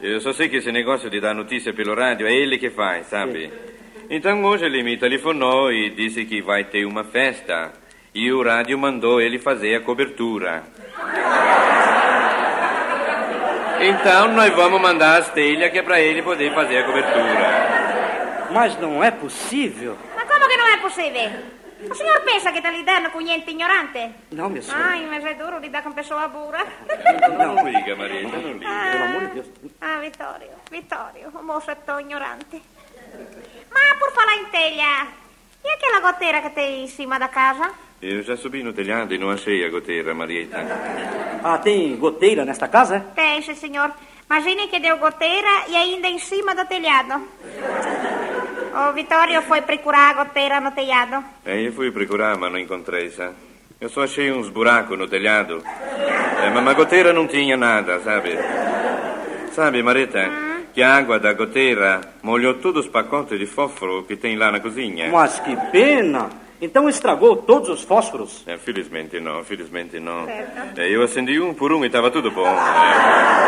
Eu 0.00 0.20
só 0.20 0.32
sei 0.32 0.48
que 0.48 0.56
esse 0.56 0.72
negócio 0.72 1.10
de 1.10 1.20
dar 1.20 1.34
notícia 1.34 1.72
pelo 1.72 1.94
rádio 1.94 2.26
é 2.26 2.32
ele 2.34 2.58
que 2.58 2.70
faz, 2.70 3.06
sabe? 3.06 3.50
Então 4.08 4.42
hoje 4.44 4.64
ele 4.64 4.82
me 4.82 4.96
telefonou 4.96 5.72
e 5.72 5.90
disse 5.90 6.24
que 6.24 6.42
vai 6.42 6.64
ter 6.64 6.84
uma 6.84 7.04
festa. 7.04 7.72
E 8.12 8.32
o 8.32 8.42
rádio 8.42 8.76
mandou 8.76 9.20
ele 9.20 9.38
fazer 9.38 9.76
a 9.76 9.80
cobertura. 9.80 10.64
Então 13.80 14.32
nós 14.32 14.52
vamos 14.54 14.80
mandar 14.80 15.20
as 15.20 15.28
telhas 15.30 15.70
que 15.70 15.78
é 15.78 15.82
para 15.82 16.00
ele 16.00 16.20
poder 16.20 16.52
fazer 16.52 16.78
a 16.78 16.84
cobertura. 16.84 18.48
Mas 18.50 18.78
não 18.80 19.02
é 19.02 19.12
possível. 19.12 19.96
Mas 20.16 20.28
como 20.28 20.48
que 20.48 20.56
não 20.56 20.68
é 20.68 20.76
possível? 20.78 21.30
O 21.88 21.94
senhor 21.94 22.20
pensa 22.22 22.50
que 22.52 22.58
está 22.58 22.70
lidando 22.70 23.10
com 23.10 23.24
gente 23.24 23.48
ignorante? 23.48 24.10
Não, 24.32 24.50
minha 24.50 24.60
senhora. 24.60 24.84
Ai, 24.84 25.06
mas 25.08 25.24
é 25.24 25.34
duro 25.34 25.58
lidar 25.60 25.82
com 25.82 25.92
pessoa 25.92 26.28
burra. 26.28 26.66
Não 27.38 27.66
liga, 27.66 27.96
Marieta, 27.96 28.36
não 28.36 28.52
liga. 28.52 28.66
Pelo 28.90 29.04
amor 29.04 29.20
de 29.28 29.34
Deus. 29.34 29.46
Ah, 29.80 29.98
Vittorio, 30.00 30.50
Vittorio, 30.70 31.28
o 31.32 31.42
moço 31.42 31.70
é 31.70 31.74
tão 31.76 32.00
ignorante. 32.00 32.60
Mas 33.72 33.98
por 33.98 34.12
falar 34.12 34.36
em 34.36 34.44
telha, 34.46 35.06
e 35.64 35.68
aquela 35.70 36.00
goteira 36.00 36.42
que 36.42 36.50
tem 36.50 36.84
em 36.84 36.88
cima 36.88 37.18
da 37.18 37.28
casa? 37.28 37.70
Eu 38.02 38.22
já 38.22 38.36
subi 38.36 38.62
no 38.62 38.72
telhado 38.72 39.14
e 39.14 39.18
não 39.18 39.30
achei 39.30 39.64
a 39.64 39.68
goteira, 39.68 40.14
Marieta. 40.14 40.56
Ah, 41.44 41.58
tem 41.58 41.94
goteira 41.96 42.44
nesta 42.44 42.66
casa, 42.66 42.96
é? 42.96 43.00
Tem, 43.14 43.42
sim, 43.42 43.54
senhor. 43.54 43.92
Imagine 44.28 44.68
que 44.68 44.78
deu 44.80 44.96
goteira 44.96 45.64
e 45.68 45.76
ainda 45.76 46.08
em 46.08 46.18
cima 46.18 46.54
do 46.54 46.64
telhado. 46.64 47.20
O 48.72 48.92
Vittorio 48.92 49.42
foi 49.42 49.60
procurar 49.60 50.10
a 50.10 50.24
goteira 50.24 50.60
no 50.60 50.70
telhado. 50.70 51.22
Aí 51.44 51.66
eu 51.66 51.72
fui 51.72 51.90
procurar, 51.90 52.38
mas 52.38 52.50
não 52.50 52.58
encontrei, 52.58 53.10
sabe? 53.10 53.34
Eu 53.80 53.88
só 53.88 54.04
achei 54.04 54.32
uns 54.32 54.48
buracos 54.48 54.98
no 54.98 55.08
telhado. 55.08 55.62
É, 55.66 56.48
mas 56.50 56.66
a 56.66 56.74
goteira 56.74 57.12
não 57.12 57.26
tinha 57.26 57.56
nada, 57.56 58.00
sabe? 58.00 58.30
Sabe, 59.52 59.82
Marita, 59.82 60.30
que 60.72 60.82
a 60.82 60.96
água 60.96 61.18
da 61.18 61.32
goteira 61.34 62.00
molhou 62.22 62.54
todos 62.54 62.86
os 62.86 62.90
pacotes 62.90 63.38
de 63.38 63.46
fósforo 63.46 64.04
que 64.04 64.16
tem 64.16 64.36
lá 64.36 64.50
na 64.50 64.60
cozinha. 64.60 65.10
Mas 65.10 65.38
que 65.40 65.54
pena! 65.70 66.30
Então 66.60 66.88
estragou 66.88 67.36
todos 67.36 67.68
os 67.70 67.82
fósforos? 67.82 68.44
É, 68.46 68.58
felizmente 68.58 69.18
não, 69.18 69.42
felizmente 69.42 69.98
não. 69.98 70.26
Certo. 70.26 70.78
É, 70.78 70.94
eu 70.94 71.02
acendi 71.02 71.40
um 71.40 71.54
por 71.54 71.72
um 71.72 71.82
e 71.84 71.86
estava 71.86 72.10
tudo 72.10 72.30
bom. 72.30 72.46
É. 72.46 73.40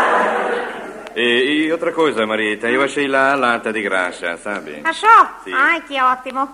E, 1.14 1.66
e 1.66 1.72
outra 1.72 1.92
coisa, 1.92 2.26
Marieta, 2.26 2.70
eu 2.70 2.82
achei 2.82 3.06
lá 3.06 3.32
a 3.32 3.36
lata 3.36 3.70
de 3.70 3.82
graxa, 3.82 4.36
sabe? 4.38 4.80
Achou? 4.82 5.26
Sim. 5.44 5.52
Ai, 5.52 5.82
que 5.82 6.00
ótimo. 6.00 6.48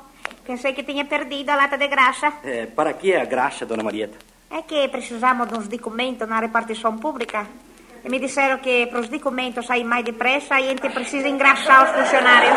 Pensei 0.45 0.73
que 0.73 0.83
tinha 0.83 1.05
perdido 1.05 1.51
a 1.51 1.57
lata 1.57 1.79
de 1.79 1.87
graxa. 1.87 2.33
É, 2.43 2.67
para 2.67 2.93
que 2.93 3.15
a 3.15 3.25
graxa, 3.25 3.65
dona 3.65 3.85
Marieta? 3.85 4.19
É 4.51 4.63
que 4.63 4.89
precisamos 4.89 5.47
de 5.47 5.55
uns 5.55 5.69
documentos 5.69 6.27
na 6.27 6.41
repartição 6.41 6.97
pública. 6.97 7.47
E 8.05 8.09
me 8.09 8.19
disseram 8.19 8.59
que 8.59 8.87
para 8.87 9.01
os 9.01 9.09
documentos 9.09 9.67
sair 9.67 9.85
mais 9.85 10.05
depressa, 10.05 10.55
a 10.55 10.61
gente 10.61 10.89
precisa 10.89 11.29
engraxar 11.29 11.85
os 11.85 11.91
funcionários. 11.91 12.55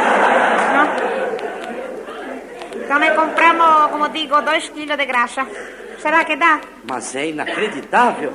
Não? 0.73 1.40
Então 2.91 2.99
nós 2.99 3.15
compramos, 3.15 3.89
como 3.89 4.09
digo, 4.09 4.41
dois 4.41 4.67
quilos 4.67 4.97
de 4.97 5.05
graxa. 5.05 5.47
Será 5.97 6.25
que 6.25 6.35
dá? 6.35 6.59
Mas 6.83 7.15
é 7.15 7.29
inacreditável. 7.29 8.33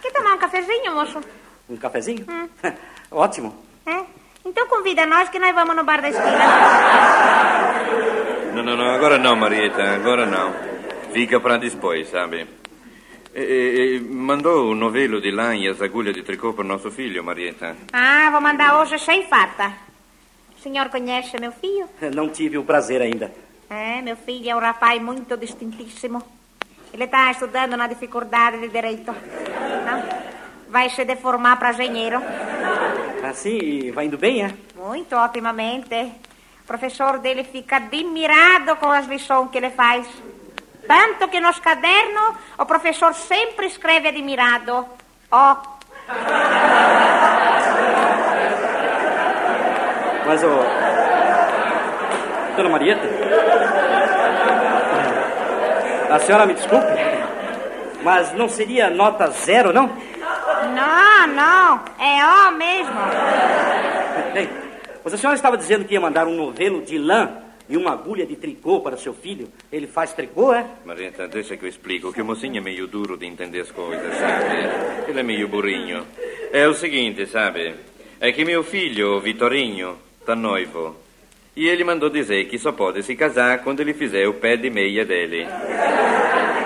Quer 0.00 0.12
tomar 0.12 0.32
um 0.32 0.38
cafezinho, 0.38 0.94
moço? 0.94 1.20
Um 1.68 1.76
cafezinho? 1.76 2.24
Ótimo. 3.12 3.54
É? 3.84 4.02
Então 4.46 4.66
convida 4.66 5.04
nós 5.04 5.28
que 5.28 5.38
nós 5.38 5.54
vamos 5.54 5.76
no 5.76 5.84
bar 5.84 6.00
da 6.00 6.08
esquina. 6.08 6.38
Não, 8.54 8.62
não, 8.62 8.78
não, 8.78 8.94
agora 8.94 9.18
não, 9.18 9.36
Marieta, 9.36 9.82
agora 9.96 10.24
não. 10.24 10.54
Fica 11.12 11.38
para 11.38 11.58
depois, 11.58 12.08
sabe? 12.08 12.46
E, 13.34 13.42
e, 13.42 14.00
mandou 14.00 14.70
o 14.70 14.74
novelo 14.74 15.20
de 15.20 15.30
lã 15.30 15.54
e 15.54 15.68
as 15.68 15.82
agulhas 15.82 16.14
de 16.14 16.22
tricô 16.22 16.54
para 16.54 16.64
o 16.64 16.66
nosso 16.66 16.90
filho, 16.90 17.22
Marieta. 17.22 17.76
Ah, 17.92 18.30
vou 18.30 18.40
mandar 18.40 18.80
hoje 18.80 18.98
sem 18.98 19.24
farta. 19.28 19.70
O 20.58 20.62
senhor 20.62 20.88
conhece 20.88 21.38
meu 21.38 21.52
filho? 21.52 21.86
Não 22.16 22.30
tive 22.30 22.56
o 22.56 22.64
prazer 22.64 23.02
ainda. 23.02 23.44
É, 23.68 24.00
meu 24.00 24.16
filho 24.16 24.50
é 24.50 24.54
um 24.54 24.60
rapaz 24.60 25.02
muito 25.02 25.36
distintíssimo. 25.36 26.22
Ele 26.92 27.04
está 27.04 27.30
estudando 27.30 27.76
na 27.76 27.86
dificuldade 27.88 28.58
de 28.58 28.68
direito. 28.68 29.12
Não? 29.12 30.02
Vai 30.68 30.88
se 30.90 31.04
deformar 31.04 31.58
para 31.58 31.72
engenheiro. 31.72 32.22
Assim, 33.28 33.90
vai 33.90 34.06
indo 34.06 34.16
bem, 34.16 34.44
é? 34.44 34.54
Muito 34.76 35.16
otimamente. 35.16 35.94
O 36.62 36.66
professor 36.66 37.18
dele 37.18 37.42
fica 37.42 37.76
admirado 37.76 38.76
com 38.76 38.90
as 38.90 39.06
lições 39.06 39.50
que 39.50 39.58
ele 39.58 39.70
faz. 39.70 40.06
Tanto 40.86 41.28
que 41.28 41.40
nos 41.40 41.58
cadernos 41.58 42.36
o 42.56 42.64
professor 42.64 43.12
sempre 43.14 43.66
escreve 43.66 44.08
admirado. 44.08 44.86
Ó. 45.30 45.56
Mas, 50.24 50.42
ô. 50.44 50.95
Dona 52.56 52.70
Marieta? 52.70 53.06
A 56.10 56.18
senhora 56.20 56.46
me 56.46 56.54
desculpe, 56.54 56.86
mas 58.02 58.32
não 58.32 58.48
seria 58.48 58.88
nota 58.88 59.26
zero, 59.28 59.72
não? 59.72 59.86
Não, 60.74 61.26
não. 61.26 61.84
É 62.00 62.24
ó 62.24 62.50
mesmo. 62.52 62.94
Ei, 64.34 64.48
mas 65.04 65.14
a 65.14 65.18
senhora 65.18 65.36
estava 65.36 65.56
dizendo 65.56 65.84
que 65.84 65.94
ia 65.94 66.00
mandar 66.00 66.26
um 66.26 66.36
novelo 66.36 66.82
de 66.82 66.96
lã 66.98 67.42
e 67.68 67.76
uma 67.76 67.92
agulha 67.92 68.24
de 68.24 68.36
tricô 68.36 68.80
para 68.80 68.96
seu 68.96 69.12
filho. 69.12 69.48
Ele 69.70 69.86
faz 69.86 70.12
tricô, 70.12 70.54
é? 70.54 70.64
Marieta, 70.84 71.28
deixa 71.28 71.56
que 71.56 71.64
eu 71.64 71.68
explico, 71.68 72.12
que 72.12 72.22
o 72.22 72.24
mocinho 72.24 72.58
é 72.58 72.60
meio 72.60 72.86
duro 72.86 73.16
de 73.16 73.26
entender 73.26 73.60
as 73.60 73.70
coisas, 73.70 74.14
sabe? 74.14 75.08
Ele 75.08 75.20
é 75.20 75.22
meio 75.22 75.48
burrinho. 75.48 76.06
É 76.52 76.66
o 76.66 76.74
seguinte, 76.74 77.26
sabe? 77.26 77.74
É 78.20 78.32
que 78.32 78.44
meu 78.44 78.62
filho, 78.62 79.20
Vitorinho, 79.20 79.98
tá 80.24 80.34
noivo. 80.34 80.96
E 81.56 81.66
ele 81.68 81.84
mandou 81.84 82.10
dizer 82.10 82.44
que 82.48 82.58
só 82.58 82.70
pode 82.70 83.02
se 83.02 83.16
casar 83.16 83.62
quando 83.62 83.80
ele 83.80 83.94
fizer 83.94 84.28
o 84.28 84.34
pé 84.34 84.58
de 84.58 84.68
meia 84.68 85.06
dele. 85.06 85.46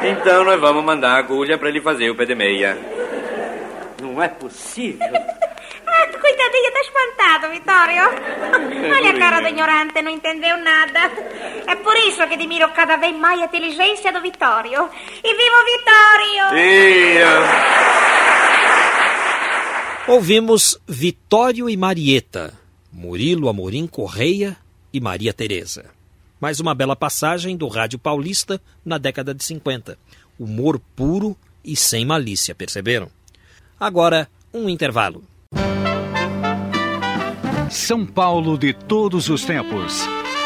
Então 0.02 0.42
nós 0.42 0.60
vamos 0.60 0.82
mandar 0.82 1.12
a 1.12 1.18
agulha 1.18 1.56
para 1.56 1.68
ele 1.68 1.80
fazer 1.80 2.10
o 2.10 2.16
pé 2.16 2.24
de 2.24 2.34
meia. 2.34 2.76
Não 4.02 4.20
é 4.20 4.26
possível. 4.28 5.06
Ah, 5.92 6.06
coitadinho, 6.06 6.72
tá 6.72 6.80
espantado, 6.80 7.50
Vitório. 7.50 8.02
Olha 8.94 9.10
a 9.10 9.18
cara 9.18 9.40
do 9.40 9.48
ignorante, 9.48 10.00
não 10.00 10.10
entendeu 10.12 10.56
nada. 10.58 11.10
É 11.66 11.74
por 11.74 11.96
isso 11.96 12.24
que 12.28 12.34
admiro 12.34 12.68
cada 12.70 12.96
vez 12.96 13.14
mais 13.16 13.40
a 13.42 13.46
inteligência 13.46 14.12
do 14.12 14.20
Vitório. 14.22 14.88
E 15.22 15.34
viva 15.34 15.56
o 15.56 15.64
Vitório! 15.64 16.44
Ouvimos 20.06 20.80
Vitório 20.86 21.68
e 21.68 21.76
Marieta, 21.76 22.54
Murilo 22.92 23.48
Amorim 23.48 23.88
Correia 23.88 24.56
e 24.92 25.00
Maria 25.00 25.32
Teresa. 25.32 25.86
Mais 26.40 26.58
uma 26.58 26.74
bela 26.74 26.96
passagem 26.96 27.56
do 27.56 27.68
rádio 27.68 27.98
paulista 27.98 28.60
na 28.84 28.98
década 28.98 29.34
de 29.34 29.44
50. 29.44 29.98
Humor 30.38 30.80
puro 30.96 31.36
e 31.64 31.76
sem 31.76 32.04
malícia, 32.04 32.54
perceberam? 32.54 33.10
Agora, 33.78 34.28
um 34.52 34.68
intervalo. 34.68 35.22
São 37.70 38.04
Paulo 38.04 38.58
de 38.58 38.72
todos 38.72 39.28
os 39.28 39.44
tempos. 39.44 40.00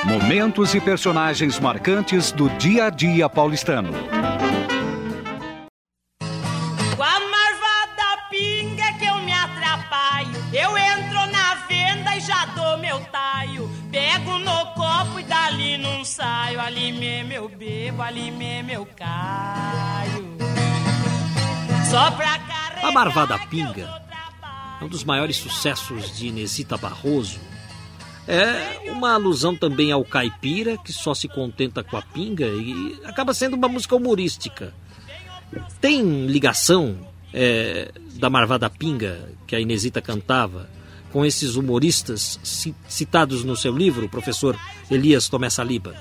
Momentos 0.05 0.75
e 0.75 0.81
personagens 0.81 1.59
marcantes 1.59 2.31
do 2.31 2.51
dia 2.59 2.87
a 2.87 2.91
dia 2.91 3.29
paulistano. 3.29 3.93
Pego 14.25 14.39
no 14.39 14.67
copo 14.73 15.21
e 15.21 15.23
dali 15.25 15.77
não 15.77 16.03
saio. 16.05 16.59
Ali 16.59 16.93
mesmo 16.93 17.33
eu 17.33 17.49
bebo, 17.49 18.01
ali 18.01 18.31
mesmo 18.31 18.71
eu 18.71 18.87
caio. 18.97 20.37
Só 21.91 22.11
pra 22.13 22.39
carregar 22.39 22.89
A 22.89 22.91
Marvada 22.91 23.39
Pinga 23.51 24.03
é 24.81 24.85
um 24.85 24.89
dos 24.89 25.05
maiores 25.05 25.37
sucessos 25.37 26.17
de 26.17 26.29
Inesita 26.29 26.79
Barroso. 26.79 27.39
É 28.27 28.91
uma 28.91 29.13
alusão 29.13 29.55
também 29.55 29.93
ao 29.93 30.03
caipira, 30.03 30.79
que 30.79 30.93
só 30.93 31.13
se 31.13 31.29
contenta 31.29 31.85
com 31.85 31.99
a 31.99 32.03
pinga 32.03 32.47
e 32.47 32.99
acaba 33.05 33.35
sendo 33.35 33.55
uma 33.55 33.69
música 33.69 33.95
humorística. 33.95 34.73
Tem 35.79 36.27
ligação 36.27 36.97
é, 37.35 37.93
da 38.15 38.31
Marvada 38.31 38.71
Pinga, 38.71 39.29
que 39.47 39.55
a 39.55 39.61
Inesita 39.61 40.01
cantava, 40.01 40.71
com 41.15 41.25
esses 41.25 41.55
humoristas 41.55 42.41
ci- 42.43 42.75
citados 42.89 43.45
no 43.45 43.57
seu 43.57 43.73
livro, 43.75 44.09
professor 44.09 44.59
Elias 44.91 45.29
Tomé 45.29 45.49
Saliba? 45.49 45.95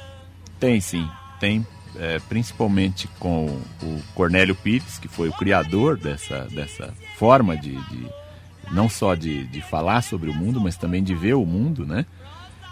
Tem 0.59 0.81
sim, 0.81 1.07
tem 1.39 1.65
é, 1.95 2.17
principalmente 2.27 3.07
com 3.19 3.45
o 3.83 4.01
Cornélio 4.15 4.55
Pires, 4.55 4.97
que 4.97 5.07
foi 5.07 5.29
o 5.29 5.33
criador 5.33 5.95
dessa, 5.99 6.47
dessa 6.51 6.91
forma 7.19 7.55
de, 7.55 7.75
de- 7.75 8.07
não 8.71 8.89
só 8.89 9.13
de, 9.13 9.45
de 9.45 9.61
falar 9.61 10.01
sobre 10.01 10.31
o 10.31 10.33
mundo, 10.33 10.59
mas 10.59 10.75
também 10.77 11.03
de 11.03 11.13
ver 11.13 11.35
o 11.35 11.45
mundo, 11.45 11.85
né? 11.85 12.07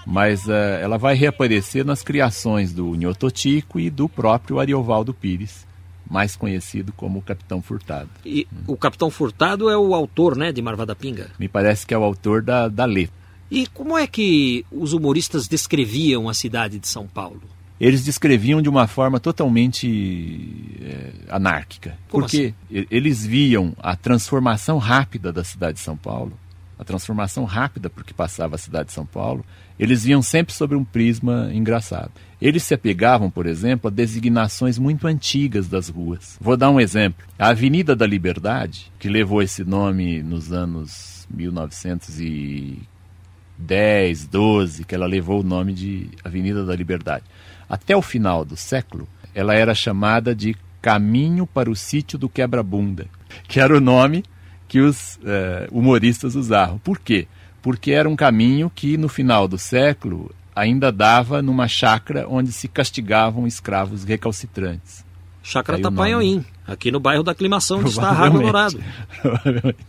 Mas 0.03 0.49
é, 0.49 0.81
ela 0.81 0.97
vai 0.97 1.13
reaparecer 1.13 1.85
nas 1.85 2.01
criações 2.01 2.73
do 2.73 2.95
Nhototico 2.95 3.79
e 3.79 3.87
do 3.91 4.09
próprio 4.09 4.59
Ariovaldo 4.59 5.13
Pires, 5.13 5.67
mais 6.11 6.35
conhecido 6.35 6.91
como 6.91 7.19
o 7.19 7.21
Capitão 7.21 7.61
Furtado. 7.61 8.09
E 8.25 8.45
o 8.67 8.75
Capitão 8.75 9.09
Furtado 9.09 9.69
é 9.69 9.77
o 9.77 9.95
autor 9.95 10.35
né, 10.35 10.51
de 10.51 10.61
Marvada 10.61 10.93
Pinga. 10.93 11.31
Me 11.39 11.47
parece 11.47 11.87
que 11.87 11.93
é 11.93 11.97
o 11.97 12.03
autor 12.03 12.41
da, 12.41 12.67
da 12.67 12.83
letra. 12.83 13.15
E 13.49 13.65
como 13.67 13.97
é 13.97 14.05
que 14.05 14.65
os 14.71 14.91
humoristas 14.91 15.47
descreviam 15.47 16.27
a 16.27 16.33
cidade 16.33 16.77
de 16.79 16.87
São 16.87 17.07
Paulo? 17.07 17.41
eles 17.79 18.03
descreviam 18.05 18.61
de 18.61 18.69
uma 18.69 18.85
forma 18.85 19.19
totalmente 19.19 20.77
é, 20.83 21.11
anárquica. 21.27 21.97
Como 22.09 22.23
porque 22.23 22.53
e- 22.69 22.87
eles 22.91 23.25
viam 23.25 23.73
a 23.79 23.95
transformação 23.95 24.77
rápida 24.77 25.33
da 25.33 25.43
cidade 25.43 25.79
de 25.79 25.79
São 25.79 25.97
Paulo, 25.97 26.33
a 26.77 26.83
transformação 26.83 27.43
rápida 27.43 27.89
por 27.89 28.03
que 28.03 28.13
passava 28.13 28.53
a 28.53 28.59
cidade 28.59 28.89
de 28.89 28.93
São 28.93 29.03
Paulo, 29.03 29.43
eles 29.81 30.03
viam 30.03 30.21
sempre 30.21 30.53
sobre 30.53 30.77
um 30.77 30.83
prisma 30.83 31.49
engraçado. 31.51 32.11
Eles 32.39 32.61
se 32.61 32.75
apegavam, 32.75 33.31
por 33.31 33.47
exemplo, 33.47 33.87
a 33.87 33.91
designações 33.91 34.77
muito 34.77 35.07
antigas 35.07 35.67
das 35.67 35.89
ruas. 35.89 36.37
Vou 36.39 36.55
dar 36.55 36.69
um 36.69 36.79
exemplo. 36.79 37.25
A 37.37 37.47
Avenida 37.47 37.95
da 37.95 38.05
Liberdade, 38.05 38.91
que 38.99 39.09
levou 39.09 39.41
esse 39.41 39.63
nome 39.63 40.21
nos 40.21 40.53
anos 40.53 41.27
1910, 41.31 44.27
12, 44.27 44.85
que 44.85 44.93
ela 44.93 45.07
levou 45.07 45.39
o 45.39 45.43
nome 45.43 45.73
de 45.73 46.09
Avenida 46.23 46.63
da 46.63 46.75
Liberdade. 46.75 47.25
Até 47.67 47.97
o 47.97 48.03
final 48.03 48.45
do 48.45 48.55
século, 48.55 49.09
ela 49.33 49.55
era 49.55 49.73
chamada 49.73 50.35
de 50.35 50.55
Caminho 50.79 51.47
para 51.47 51.71
o 51.71 51.75
Sítio 51.75 52.19
do 52.19 52.29
Quebra-Bunda, 52.29 53.07
que 53.47 53.59
era 53.59 53.75
o 53.75 53.81
nome 53.81 54.23
que 54.67 54.79
os 54.79 55.19
eh, 55.25 55.67
humoristas 55.71 56.35
usavam. 56.35 56.77
Por 56.77 56.99
quê? 56.99 57.27
Porque 57.61 57.91
era 57.91 58.09
um 58.09 58.15
caminho 58.15 58.71
que, 58.73 58.97
no 58.97 59.07
final 59.07 59.47
do 59.47 59.57
século, 59.57 60.31
ainda 60.55 60.91
dava 60.91 61.41
numa 61.41 61.67
chácara 61.67 62.27
onde 62.27 62.51
se 62.51 62.67
castigavam 62.67 63.45
escravos 63.45 64.03
recalcitrantes. 64.03 65.05
Chácara 65.43 65.79
Tapanhoim, 65.79 66.45
aqui 66.67 66.91
no 66.91 66.99
bairro 66.99 67.23
da 67.23 67.31
Aclimação, 67.31 67.79
onde 67.79 67.89
está 67.89 68.09
a 68.09 68.13
Rádio. 68.13 68.41
Dourado. 68.41 68.83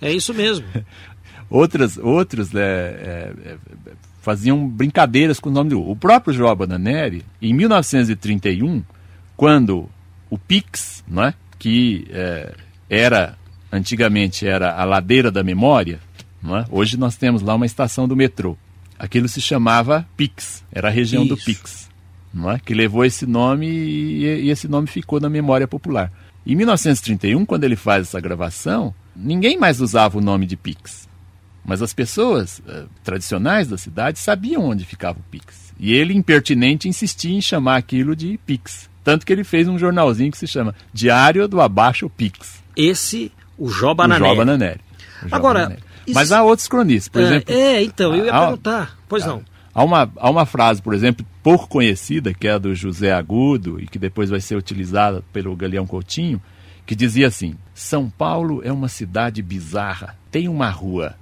É 0.01 0.13
isso 0.13 0.33
mesmo. 0.33 0.67
Outras, 1.51 1.99
outros 1.99 2.51
né, 2.53 2.63
é, 2.63 3.33
é, 3.45 3.57
faziam 4.23 4.67
brincadeiras 4.67 5.39
com 5.39 5.51
o 5.51 5.53
nome 5.53 5.71
do. 5.71 5.81
O 5.87 5.95
próprio 5.95 6.33
João 6.33 6.57
Bananeri, 6.57 7.23
em 7.41 7.53
1931, 7.53 8.83
quando 9.37 9.89
o 10.31 10.39
Pix, 10.39 11.05
não 11.07 11.25
é? 11.25 11.35
que 11.59 12.09
é, 12.11 12.55
era 12.89 13.37
antigamente 13.71 14.47
era 14.47 14.75
a 14.75 14.85
ladeira 14.85 15.31
da 15.31 15.45
memória, 15.45 16.01
é? 16.57 16.65
hoje 16.71 16.97
nós 16.97 17.17
temos 17.17 17.43
lá 17.43 17.55
uma 17.55 17.67
estação 17.67 18.09
do 18.09 18.17
metrô. 18.17 18.57
Aquilo 18.99 19.29
se 19.29 19.41
chamava 19.41 20.07
Pix, 20.17 20.65
era 20.73 20.89
a 20.89 20.91
região 20.91 21.27
do 21.27 21.35
Isso. 21.35 21.45
Pix, 21.45 21.89
não 22.33 22.51
é? 22.51 22.59
que 22.59 22.75
levou 22.75 23.05
esse 23.05 23.27
nome 23.27 23.67
e, 23.67 24.25
e 24.45 24.51
esse 24.51 24.69
nome 24.69 24.87
ficou 24.87 25.21
na 25.21 25.29
memória 25.29 25.69
popular. 25.69 26.13
Em 26.47 26.57
1931, 26.57 27.45
quando 27.47 27.65
ele 27.65 27.77
faz 27.77 28.09
essa 28.09 28.21
gravação, 28.21 28.95
ninguém 29.15 29.57
mais 29.57 29.81
usava 29.81 30.19
o 30.19 30.21
nome 30.21 30.47
de 30.47 30.57
Pix. 30.57 31.09
Mas 31.65 31.81
as 31.81 31.93
pessoas 31.93 32.61
eh, 32.67 32.85
tradicionais 33.05 33.69
da 33.69 33.79
cidade 33.79 34.19
sabiam 34.19 34.65
onde 34.65 34.85
ficava 34.85 35.21
o 35.21 35.31
Pix. 35.31 35.73
E 35.79 35.93
ele, 35.93 36.13
impertinente, 36.13 36.89
insistia 36.89 37.37
em 37.37 37.41
chamar 37.41 37.77
aquilo 37.77 38.17
de 38.17 38.39
Pix. 38.45 38.91
Tanto 39.05 39.25
que 39.25 39.33
ele 39.33 39.45
fez 39.45 39.69
um 39.69 39.79
jornalzinho 39.79 40.33
que 40.33 40.39
se 40.39 40.47
chama 40.47 40.75
Diário 40.93 41.47
do 41.47 41.61
Abaixo 41.61 42.11
Pix. 42.11 42.63
Esse, 42.77 43.31
o 43.57 43.69
Jó 43.69 43.95
Bananelli. 43.95 44.25
O 44.25 44.35
Jó 44.35 44.37
Bananelli. 44.37 44.81
O 45.25 45.29
Jó 45.29 45.37
Agora, 45.37 45.77
Mas 46.09 46.33
há 46.33 46.43
outros 46.43 46.69
cronistas, 46.69 47.09
por 47.09 47.21
é, 47.21 47.25
exemplo. 47.25 47.55
É, 47.55 47.83
então, 47.83 48.15
eu 48.15 48.27
ia 48.27 48.33
há- 48.33 48.41
perguntar. 48.41 48.99
Pois 49.09 49.25
não. 49.25 49.43
Há 49.75 49.83
uma, 49.83 50.13
há 50.17 50.31
uma 50.31 50.45
frase, 50.45 50.83
por 50.83 50.93
exemplo, 50.93 51.25
pouco 51.43 51.67
conhecida, 51.67 52.35
que 52.35 52.47
é 52.47 52.53
a 52.53 52.59
do 52.59 52.75
José 52.75 53.11
Agudo, 53.13 53.81
e 53.81 53.87
que 53.87 53.99
depois 53.99 54.29
vai 54.29 54.41
ser 54.41 54.57
utilizada 54.57 55.25
pelo 55.33 55.57
Galeão 55.57 55.87
Coutinho, 55.87 56.43
que 56.85 56.95
dizia 56.95 57.29
assim: 57.29 57.55
São 57.75 58.11
Paulo 58.11 58.61
é 58.65 58.71
uma 58.71 58.89
cidade 58.89 59.41
bizarra. 59.41 60.17
Tem 60.31 60.49
uma 60.49 60.69
rua 60.69 61.15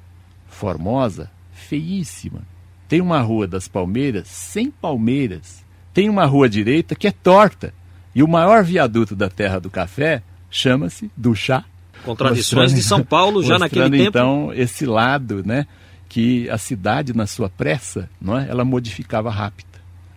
formosa, 0.48 1.30
feíssima. 1.52 2.42
Tem 2.88 3.00
uma 3.00 3.20
rua 3.20 3.46
das 3.46 3.68
palmeiras, 3.68 4.26
sem 4.26 4.68
palmeiras. 4.70 5.64
Tem 5.94 6.08
uma 6.08 6.24
rua 6.24 6.48
direita 6.48 6.96
que 6.96 7.06
é 7.06 7.12
torta. 7.12 7.72
E 8.12 8.22
o 8.22 8.28
maior 8.28 8.64
viaduto 8.64 9.14
da 9.14 9.28
Terra 9.30 9.60
do 9.60 9.70
Café 9.70 10.22
chama-se 10.50 11.08
do 11.16 11.34
chá. 11.34 11.64
Contradições 12.04 12.74
de 12.74 12.82
São 12.82 13.02
Paulo 13.02 13.42
já 13.42 13.58
naquele 13.58 13.90
tempo. 13.90 14.08
então 14.08 14.52
esse 14.54 14.86
lado, 14.86 15.42
né, 15.44 15.66
que 16.08 16.48
a 16.50 16.58
cidade 16.58 17.14
na 17.14 17.26
sua 17.26 17.48
pressa, 17.48 18.08
não 18.20 18.38
é, 18.38 18.48
ela 18.48 18.64
modificava 18.64 19.30
rápido. 19.30 19.68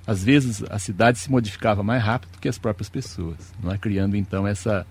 Às 0.05 0.23
vezes 0.23 0.63
a 0.69 0.79
cidade 0.79 1.19
se 1.19 1.31
modificava 1.31 1.81
mais 1.83 2.03
rápido 2.03 2.37
que 2.39 2.49
as 2.49 2.57
próprias 2.57 2.89
pessoas, 2.89 3.37
não 3.61 3.71
é, 3.71 3.77
criando 3.77 4.15
então 4.15 4.47
essa 4.47 4.85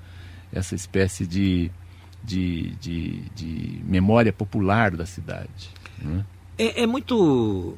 essa 0.53 0.74
espécie 0.74 1.26
de 1.26 1.70
de, 2.22 2.70
de, 2.80 3.20
de 3.34 3.80
memória 3.84 4.32
popular 4.32 4.93
da 4.93 5.05
cidade. 5.05 5.70
não 6.01 6.20
é? 6.20 6.24
É, 6.57 6.82
é 6.82 6.86
muito 6.86 7.76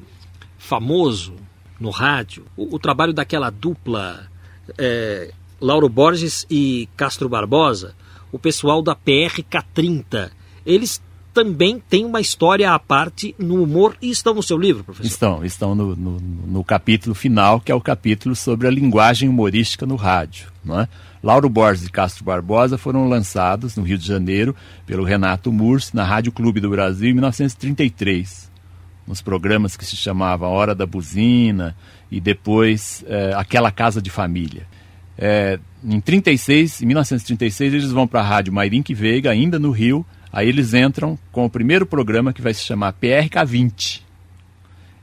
famoso 0.57 1.35
no 1.79 1.89
rádio 1.89 2.45
o, 2.55 2.75
o 2.75 2.79
trabalho 2.79 3.11
daquela 3.11 3.49
dupla 3.49 4.29
é, 4.77 5.31
Lauro 5.59 5.89
Borges 5.89 6.45
e 6.49 6.89
Castro 6.95 7.29
Barbosa, 7.29 7.95
o 8.31 8.39
pessoal 8.39 8.81
da 8.81 8.95
PRK30. 8.95 10.31
Eles 10.65 11.01
também 11.35 11.83
têm 11.89 12.05
uma 12.05 12.21
história 12.21 12.71
à 12.71 12.79
parte 12.79 13.35
no 13.37 13.61
humor 13.61 13.97
e 14.01 14.09
estão 14.09 14.33
no 14.33 14.41
seu 14.41 14.57
livro, 14.57 14.85
professor. 14.85 15.05
Estão, 15.05 15.45
estão 15.45 15.75
no, 15.75 15.93
no, 15.93 16.17
no 16.19 16.63
capítulo 16.63 17.13
final, 17.13 17.59
que 17.59 17.71
é 17.71 17.75
o 17.75 17.81
capítulo 17.81 18.33
sobre 18.35 18.67
a 18.67 18.71
linguagem 18.71 19.27
humorística 19.27 19.85
no 19.85 19.97
rádio. 19.97 20.47
Não 20.63 20.79
é? 20.79 20.87
Lauro 21.21 21.49
Borges 21.49 21.87
e 21.87 21.91
Castro 21.91 22.23
Barbosa 22.23 22.77
foram 22.77 23.09
lançados 23.09 23.75
no 23.75 23.83
Rio 23.83 23.97
de 23.97 24.07
Janeiro 24.07 24.55
pelo 24.85 25.03
Renato 25.03 25.51
Mursi 25.51 25.93
na 25.93 26.05
Rádio 26.05 26.31
Clube 26.31 26.61
do 26.61 26.69
Brasil 26.69 27.09
em 27.09 27.13
1933, 27.13 28.49
nos 29.05 29.21
programas 29.21 29.75
que 29.75 29.83
se 29.83 29.97
chamavam 29.97 30.51
Hora 30.51 30.73
da 30.73 30.85
Buzina 30.85 31.75
e 32.09 32.21
depois 32.21 33.03
eh, 33.07 33.33
Aquela 33.35 33.71
Casa 33.71 34.01
de 34.01 34.09
Família. 34.09 34.67
Eh, 35.17 35.59
em 35.87 35.99
36, 35.99 36.81
em 36.81 36.85
1936 36.87 37.73
eles 37.73 37.91
vão 37.91 38.07
para 38.07 38.21
a 38.21 38.23
Rádio 38.23 38.51
Mairink 38.51 38.93
Veiga, 38.93 39.29
ainda 39.29 39.59
no 39.59 39.71
Rio, 39.71 40.05
aí 40.33 40.49
eles 40.49 40.73
entram 40.73 41.17
com 41.31 41.45
o 41.45 41.49
primeiro 41.49 41.85
programa 41.85 42.33
que 42.33 42.41
vai 42.41 42.53
se 42.53 42.63
chamar 42.63 42.93
PRK 42.93 43.45
20. 43.45 44.05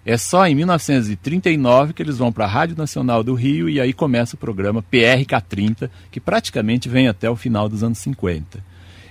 É 0.04 0.16
só 0.16 0.44
em 0.48 0.54
1939 0.56 1.92
que 1.92 2.02
eles 2.02 2.18
vão 2.18 2.32
para 2.32 2.44
a 2.44 2.48
Rádio 2.48 2.76
Nacional 2.76 3.22
do 3.22 3.34
Rio 3.34 3.68
e 3.68 3.80
aí 3.80 3.92
começa 3.92 4.34
o 4.34 4.38
programa 4.38 4.82
PRK30, 4.82 5.88
que 6.10 6.20
praticamente 6.20 6.88
vem 6.88 7.06
até 7.06 7.30
o 7.30 7.36
final 7.36 7.68
dos 7.68 7.84
anos 7.84 7.98
50. 7.98 8.58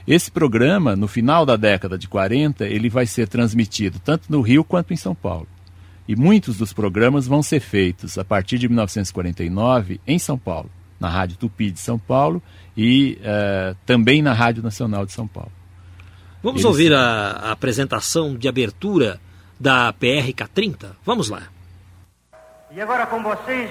Esse 0.05 0.29
programa, 0.29 0.95
no 0.95 1.07
final 1.07 1.45
da 1.45 1.55
década 1.55 1.97
de 1.97 2.09
40, 2.09 2.65
ele 2.65 2.89
vai 2.89 3.05
ser 3.05 3.29
transmitido 3.29 3.99
tanto 4.03 4.29
no 4.29 4.41
Rio 4.41 4.65
quanto 4.65 4.93
em 4.93 4.97
São 4.97 5.15
Paulo. 5.15 5.47
E 6.05 6.15
muitos 6.15 6.57
dos 6.57 6.73
programas 6.73 7.25
vão 7.25 7.41
ser 7.41 7.61
feitos 7.61 8.17
a 8.17 8.25
partir 8.25 8.57
de 8.57 8.67
1949 8.67 10.01
em 10.05 10.19
São 10.19 10.37
Paulo, 10.37 10.69
na 11.01 11.09
Rádio 11.09 11.35
Tupi 11.35 11.71
de 11.71 11.79
São 11.79 11.97
Paulo 11.99 12.41
e 12.77 13.19
eh, 13.23 13.75
também 13.85 14.21
na 14.21 14.31
Rádio 14.33 14.61
Nacional 14.63 15.05
de 15.05 15.11
São 15.11 15.27
Paulo. 15.27 15.51
Vamos 16.43 16.61
Eles- 16.61 16.65
ouvir 16.65 16.93
a, 16.93 17.31
a 17.43 17.51
apresentação 17.51 18.35
de 18.35 18.47
abertura 18.47 19.19
da 19.59 19.91
PRK30? 19.93 20.91
Vamos 21.05 21.29
lá. 21.29 21.41
E 22.73 22.79
agora 22.79 23.05
com 23.07 23.21
vocês, 23.21 23.69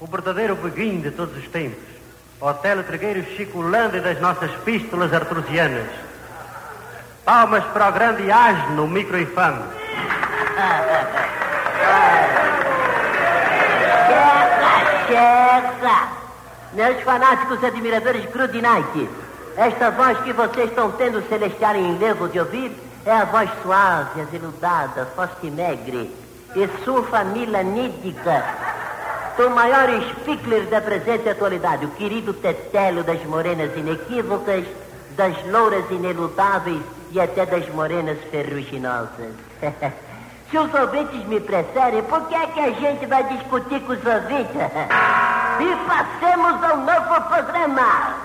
o 0.00 0.06
verdadeiro 0.06 0.56
beguim 0.56 1.00
de 1.00 1.10
todos 1.12 1.36
os 1.36 1.48
tempos. 1.48 1.78
Otelo 2.40 2.82
Trigueiro 2.84 3.24
Chico 3.36 3.60
Lande 3.62 4.00
das 4.00 4.20
nossas 4.20 4.50
pístolas 4.64 5.12
artrusianas. 5.12 5.86
Palmas 7.24 7.64
para 7.72 7.88
o 7.88 7.92
grande 7.92 8.30
asno 8.30 8.86
microinfame. 8.88 9.62
Chega, 15.06 15.80
chega! 15.80 16.19
Meus 16.72 17.02
fanáticos 17.02 17.64
admiradores 17.64 18.24
Grudinite, 18.26 19.08
esta 19.56 19.90
voz 19.90 20.16
que 20.20 20.32
vocês 20.32 20.68
estão 20.68 20.92
tendo 20.92 21.20
celestial 21.28 21.74
em 21.74 21.90
enlevo 21.90 22.28
de 22.28 22.38
ouvir 22.38 22.70
é 23.04 23.10
a 23.10 23.24
voz 23.24 23.50
suave, 23.60 24.20
aveludada, 24.20 25.04
fostimegre 25.16 26.14
e 26.54 26.84
sua 26.84 27.02
família 27.02 27.64
nídica 27.64 28.44
do 29.36 29.50
maior 29.50 29.88
Spickler 30.10 30.66
da 30.66 30.80
presente 30.80 31.28
atualidade, 31.28 31.86
o 31.86 31.90
querido 31.90 32.32
Tetelo 32.34 33.02
das 33.02 33.24
morenas 33.24 33.76
inequívocas, 33.76 34.64
das 35.16 35.34
louras 35.46 35.90
inelutáveis 35.90 36.82
e 37.10 37.20
até 37.20 37.46
das 37.46 37.68
morenas 37.70 38.18
ferruginosas. 38.30 39.32
Se 40.50 40.58
os 40.58 40.72
ouvintes 40.72 41.26
me 41.26 41.40
preferem, 41.40 42.02
por 42.04 42.28
que 42.28 42.34
é 42.34 42.46
que 42.46 42.60
a 42.60 42.70
gente 42.70 43.06
vai 43.06 43.24
discutir 43.24 43.80
com 43.80 43.92
os 43.92 44.04
ouvintes? 44.04 44.54
E 45.60 45.76
passemos 45.86 46.64
ao 46.64 46.76
novo 46.78 47.28
programa. 47.28 48.16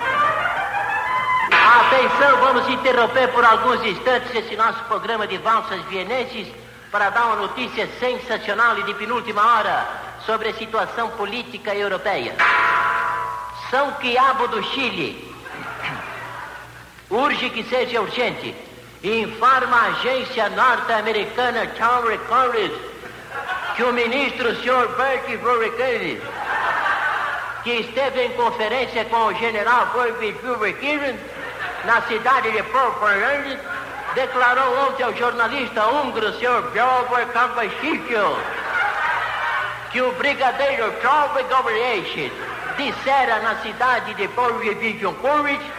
Atenção, 1.51 2.38
vamos 2.39 2.69
interromper 2.69 3.27
por 3.33 3.43
alguns 3.43 3.83
instantes 3.86 4.33
esse 4.33 4.55
nosso 4.55 4.83
programa 4.86 5.27
de 5.27 5.38
valsas 5.38 5.81
vienenses 5.89 6.47
para 6.91 7.09
dar 7.09 7.25
uma 7.25 7.36
notícia 7.36 7.89
sensacional 7.99 8.77
e 8.79 8.83
de 8.83 8.93
penúltima 8.93 9.45
hora 9.45 9.86
sobre 10.25 10.49
a 10.49 10.53
situação 10.53 11.09
política 11.09 11.75
europeia. 11.75 12.36
São 13.69 13.91
Quiabo 13.93 14.47
do 14.47 14.63
Chile 14.63 15.36
urge 17.09 17.49
que 17.49 17.63
seja 17.63 18.01
urgente. 18.01 18.55
Informa 19.03 19.77
a 19.77 19.88
agência 19.88 20.49
norte-americana 20.49 21.69
Charles 21.77 22.19
Corris 22.27 22.71
que 23.75 23.83
o 23.83 23.91
ministro 23.91 24.55
Sr. 24.55 24.88
Bert 24.95 25.38
Vorikane, 25.41 26.21
que 27.66 27.72
esteve 27.80 28.24
em 28.24 28.32
conferência 28.34 29.03
com 29.05 29.26
o 29.26 29.34
general 29.34 29.88
Borbit 29.88 30.38
Vorikane 30.43 31.20
na 31.84 31.99
cidade 32.03 32.51
de 32.51 32.61
Portland, 32.61 33.57
declarou 34.13 34.88
ontem 34.88 35.01
ao 35.01 35.13
jornalista 35.16 35.88
húngaro 35.88 36.32
Sr. 36.34 36.61
Björn 36.72 37.26
Kavashicho 37.34 38.38
que 39.91 39.99
o 39.99 40.11
brigadeiro 40.11 40.93
Charles 41.01 41.47
Gabrielchi 41.47 42.32
dissera 42.78 43.41
na 43.41 43.55
cidade 43.63 44.13
de 44.13 44.28
Porvision 44.28 45.16
Courage 45.16 45.72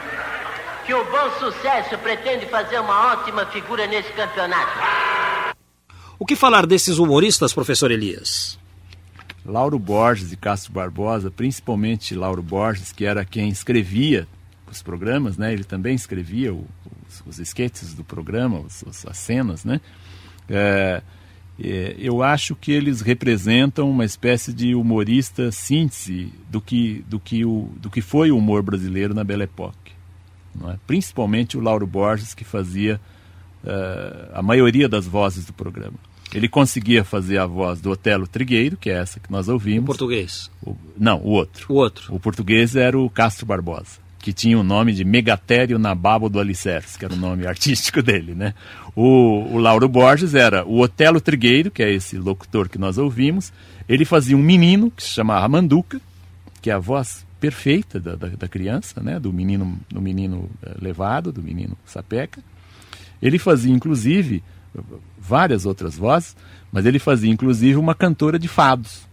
que 0.85 0.93
o 0.93 1.05
bom 1.05 1.31
sucesso 1.39 1.97
pretende 1.99 2.47
fazer 2.47 2.81
uma 2.81 3.13
ótima 3.13 3.47
figura 3.47 3.87
nesse 3.87 4.13
campeonato. 4.13 4.73
O 6.19 6.27
que 6.27 6.35
falar 6.35 6.67
desses 6.67 6.99
humoristas, 6.99 7.53
professor 7.53 7.93
Elias? 7.93 8.59
Lauro 9.47 9.79
Borges 9.79 10.33
e 10.33 10.37
Castro 10.37 10.73
Barbosa, 10.73 11.31
principalmente 11.31 12.15
Lauro 12.15 12.43
Borges, 12.43 12.93
que 12.93 13.05
era 13.05 13.25
quem 13.25 13.49
escrevia 13.49 14.27
os 14.71 14.83
programas, 14.83 15.37
né? 15.39 15.53
Ele 15.53 15.65
também 15.65 15.95
escrevia 15.95 16.53
o- 16.53 16.67
os, 17.09 17.23
os 17.27 17.39
esquetes 17.39 17.95
do 17.95 18.03
programa, 18.03 18.59
os- 18.61 18.85
as 19.07 19.17
cenas, 19.19 19.65
né? 19.65 19.81
É, 20.49 21.03
é, 21.63 21.95
eu 21.99 22.23
acho 22.23 22.55
que 22.57 22.73
eles 22.73 23.01
representam 23.01 23.89
uma 23.91 24.05
espécie 24.05 24.53
de 24.53 24.75
humorista 24.75 25.51
síntese 25.53 26.33
do 26.51 26.61
que, 26.61 27.05
do 27.09 27.19
que, 27.21 27.45
o, 27.45 27.71
do 27.77 27.89
que 27.89 28.01
foi 28.03 28.31
o 28.31 28.37
humor 28.39 28.63
brasileiro 28.63 29.15
na 29.15 29.23
Belle 29.25 29.45
Époque. 29.45 29.93
é? 30.69 30.77
Principalmente 30.87 31.57
o 31.57 31.61
Lauro 31.61 31.87
Borges, 31.87 32.35
que 32.35 32.45
fazia 32.45 33.01
eh, 33.65 34.31
a 34.35 34.43
maioria 34.43 34.89
das 34.89 35.07
vozes 35.07 35.45
do 35.47 35.53
programa. 35.53 35.99
Ele 36.35 36.49
conseguia 36.49 37.05
fazer 37.05 37.39
a 37.39 37.47
voz 37.47 37.81
do 37.81 37.91
Otelo 37.91 38.27
Trigueiro, 38.27 38.77
que 38.77 38.91
é 38.91 38.95
essa 38.95 39.21
que 39.21 39.31
nós 39.31 39.49
ouvimos. 39.49 39.85
O 39.85 39.87
português? 39.87 40.51
não, 40.99 41.19
o 41.19 41.31
outro. 41.31 41.73
O 41.73 41.77
outro. 41.77 42.15
O 42.15 42.21
português 42.21 42.75
era 42.75 42.99
o 42.99 43.09
Castro 43.09 43.47
Barbosa, 43.47 43.99
que 44.19 44.33
tinha 44.33 44.59
o 44.59 44.65
nome 44.65 44.93
de 44.93 45.05
Megatério 45.05 45.79
Nababo 45.79 46.29
do 46.29 46.41
Alicerce, 46.41 46.99
que 46.99 47.05
era 47.05 47.15
o 47.15 47.19
nome 47.19 47.47
artístico 47.49 48.03
dele, 48.03 48.35
né? 48.35 48.55
O, 48.95 49.55
o 49.55 49.59
Lauro 49.59 49.89
Borges 49.89 50.35
era 50.35 50.65
o 50.67 50.81
Otelo 50.81 51.21
Trigueiro, 51.21 51.71
que 51.71 51.83
é 51.83 51.93
esse 51.93 52.17
locutor 52.19 52.69
que 52.69 52.79
nós 52.79 52.99
ouvimos. 52.99 53.53
Ele 53.89 54.05
fazia 54.05 54.37
um 54.37 54.43
menino 54.43 54.91
que 54.91 55.03
se 55.03 55.11
chamava 55.11 55.49
Manduca, 55.49 56.01
que 56.61 56.71
é 56.71 56.73
a 56.73 56.79
voz 56.79 57.25
perfeita 57.39 58.01
da, 58.01 58.17
da, 58.17 58.29
da 58.29 58.49
criança, 58.49 59.01
né? 59.01 59.21
Do 59.21 59.33
menino, 59.33 59.79
do 59.89 60.01
menino 60.01 60.51
eh, 60.63 60.75
levado, 60.81 61.31
do 61.31 61.43
menino 61.43 61.77
sapeca. 61.85 62.43
Ele 63.23 63.39
fazia, 63.39 63.73
inclusive, 63.73 64.43
várias 65.19 65.67
outras 65.67 65.97
vozes, 65.97 66.37
mas 66.73 66.87
ele 66.87 66.99
fazia, 66.99 67.31
inclusive, 67.31 67.77
uma 67.79 67.95
cantora 67.95 68.39
de 68.39 68.49
fados. 68.49 69.07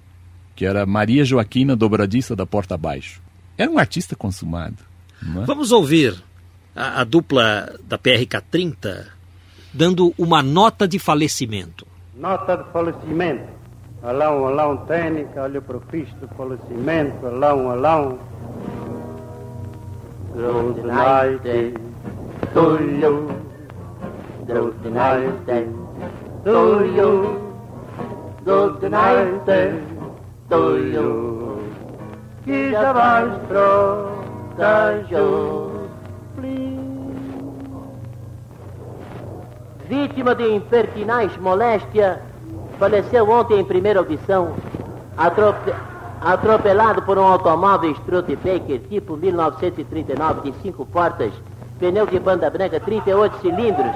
que 0.56 0.66
era 0.66 0.86
Maria 0.86 1.26
Joaquina 1.26 1.76
Dobradiça 1.76 2.36
da 2.36 2.46
Porta 2.46 2.76
Abaixo. 2.76 3.22
Era 3.58 3.72
um 3.72 3.80
artista 3.80 4.16
consumado. 4.16 4.78
É? 5.24 5.46
Vamos 5.46 5.72
ouvir 5.72 6.22
a, 6.76 7.02
a, 7.02 7.04
dupla 7.04 7.74
da 7.88 7.98
PRK-30 7.98 9.08
dando 9.74 10.14
uma 10.18 10.44
nota 10.44 10.88
de 10.88 11.00
falecimento. 11.00 11.88
Nota 12.16 12.58
de 12.58 12.72
falecimento. 12.72 13.52
Alão, 14.04 14.46
alão, 14.46 14.78
técnica, 14.86 15.44
olha 15.44 15.62
para 15.62 15.78
o 15.78 15.82
fisto, 15.90 16.28
falecimento, 16.36 17.26
alão, 17.26 17.72
alão. 17.72 18.20
Good 20.34 20.82
night, 20.86 21.74
to 22.54 22.84
you. 22.84 23.53
You. 26.96 27.40
Good 28.44 28.92
night, 28.92 29.46
to 30.50 30.78
you. 30.94 31.64
Que 32.44 32.72
já 32.72 32.92
vais 32.92 33.32
trocar 33.48 34.96
Vítima 39.88 40.36
de 40.36 40.56
impertinaz 40.56 41.38
moléstia, 41.38 42.22
faleceu 42.78 43.30
ontem 43.30 43.62
em 43.62 43.64
primeira 43.64 44.00
audição, 44.00 44.54
atrope... 45.18 45.74
atropelado 46.20 47.02
por 47.04 47.18
um 47.18 47.24
automóvel 47.24 47.96
Baker 48.44 48.80
tipo 48.90 49.16
1939 49.16 50.52
de 50.52 50.62
cinco 50.62 50.86
portas, 50.86 51.32
pneu 51.80 52.06
de 52.06 52.20
banda 52.20 52.50
branca 52.50 52.80
38 52.80 53.40
cilindros, 53.40 53.96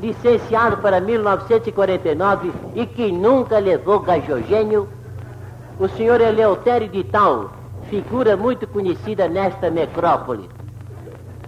licenciado 0.00 0.78
para 0.78 1.00
1949 1.00 2.52
e 2.74 2.86
que 2.86 3.10
nunca 3.10 3.58
levou 3.58 4.00
gasogênio, 4.00 4.88
o 5.78 5.88
senhor 5.88 6.20
Eleutério 6.20 6.88
de 6.88 7.04
Tal, 7.04 7.52
figura 7.88 8.36
muito 8.36 8.66
conhecida 8.66 9.28
nesta 9.28 9.70
necrópole. 9.70 10.48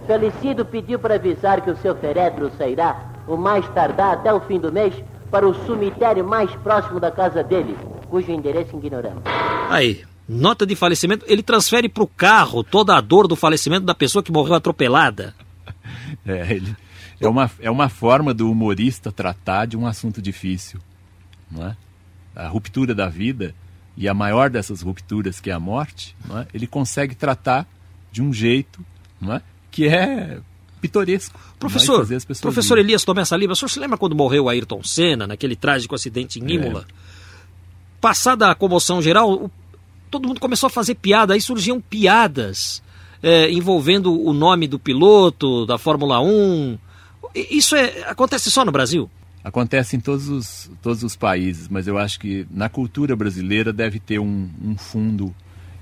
Falecido 0.07 0.65
pediu 0.65 0.99
para 0.99 1.15
avisar 1.15 1.61
que 1.61 1.69
o 1.69 1.77
seu 1.77 1.95
féretro 1.95 2.51
sairá 2.57 3.11
o 3.27 3.37
mais 3.37 3.67
tardar 3.69 4.13
até 4.13 4.33
o 4.33 4.41
fim 4.41 4.59
do 4.59 4.71
mês, 4.71 4.93
para 5.29 5.47
o 5.47 5.55
cemitério 5.65 6.27
mais 6.27 6.51
próximo 6.57 6.99
da 6.99 7.09
casa 7.09 7.41
dele, 7.41 7.77
cujo 8.09 8.31
endereço 8.31 8.75
ignoramos. 8.75 9.23
Aí, 9.69 10.03
nota 10.27 10.65
de 10.65 10.75
falecimento, 10.75 11.25
ele 11.27 11.41
transfere 11.41 11.87
para 11.87 12.03
o 12.03 12.07
carro 12.07 12.63
toda 12.63 12.97
a 12.97 13.01
dor 13.01 13.27
do 13.27 13.35
falecimento 13.35 13.85
da 13.85 13.95
pessoa 13.95 14.21
que 14.21 14.31
morreu 14.31 14.55
atropelada. 14.55 15.33
É, 16.27 16.53
ele, 16.53 16.75
é, 17.21 17.29
uma, 17.29 17.51
é 17.59 17.71
uma 17.71 17.89
forma 17.89 18.33
do 18.33 18.49
humorista 18.51 19.11
tratar 19.11 19.65
de 19.65 19.77
um 19.77 19.85
assunto 19.85 20.21
difícil. 20.21 20.79
Não 21.49 21.67
é? 21.67 21.77
A 22.35 22.47
ruptura 22.47 22.95
da 22.95 23.07
vida, 23.07 23.53
e 23.95 24.07
a 24.07 24.13
maior 24.13 24.49
dessas 24.49 24.81
rupturas, 24.81 25.39
que 25.39 25.49
é 25.49 25.53
a 25.53 25.59
morte, 25.59 26.15
é? 26.29 26.47
ele 26.53 26.65
consegue 26.65 27.13
tratar 27.13 27.67
de 28.11 28.21
um 28.21 28.33
jeito 28.33 28.83
não 29.19 29.33
é? 29.33 29.41
que 29.69 29.87
é 29.87 30.39
pitoresco. 30.81 31.39
Professor, 31.59 32.07
professor 32.41 32.77
Elias 32.79 33.03
Tomé 33.03 33.23
Saliba, 33.23 33.53
o 33.53 33.55
senhor 33.55 33.69
se 33.69 33.79
lembra 33.79 33.97
quando 33.97 34.15
morreu 34.15 34.49
Ayrton 34.49 34.83
Senna, 34.83 35.27
naquele 35.27 35.55
trágico 35.55 35.93
acidente 35.93 36.39
em 36.39 36.51
Imola? 36.51 36.87
É. 36.89 36.93
Passada 38.01 38.49
a 38.49 38.55
comoção 38.55 39.01
geral, 39.01 39.31
o, 39.31 39.51
todo 40.09 40.27
mundo 40.27 40.39
começou 40.39 40.67
a 40.67 40.71
fazer 40.71 40.95
piada, 40.95 41.35
aí 41.35 41.41
surgiam 41.41 41.79
piadas 41.79 42.81
é, 43.21 43.51
envolvendo 43.51 44.19
o 44.19 44.33
nome 44.33 44.67
do 44.67 44.79
piloto, 44.79 45.65
da 45.65 45.77
Fórmula 45.77 46.19
1. 46.19 46.77
Isso 47.33 47.75
é, 47.75 48.03
acontece 48.07 48.51
só 48.51 48.65
no 48.65 48.71
Brasil? 48.71 49.09
Acontece 49.43 49.95
em 49.95 49.99
todos 49.99 50.29
os, 50.29 50.69
todos 50.81 51.03
os 51.03 51.15
países, 51.15 51.67
mas 51.67 51.87
eu 51.87 51.97
acho 51.97 52.19
que 52.19 52.45
na 52.51 52.69
cultura 52.69 53.15
brasileira 53.15 53.73
deve 53.73 53.99
ter 53.99 54.19
um, 54.19 54.49
um 54.63 54.77
fundo 54.77 55.33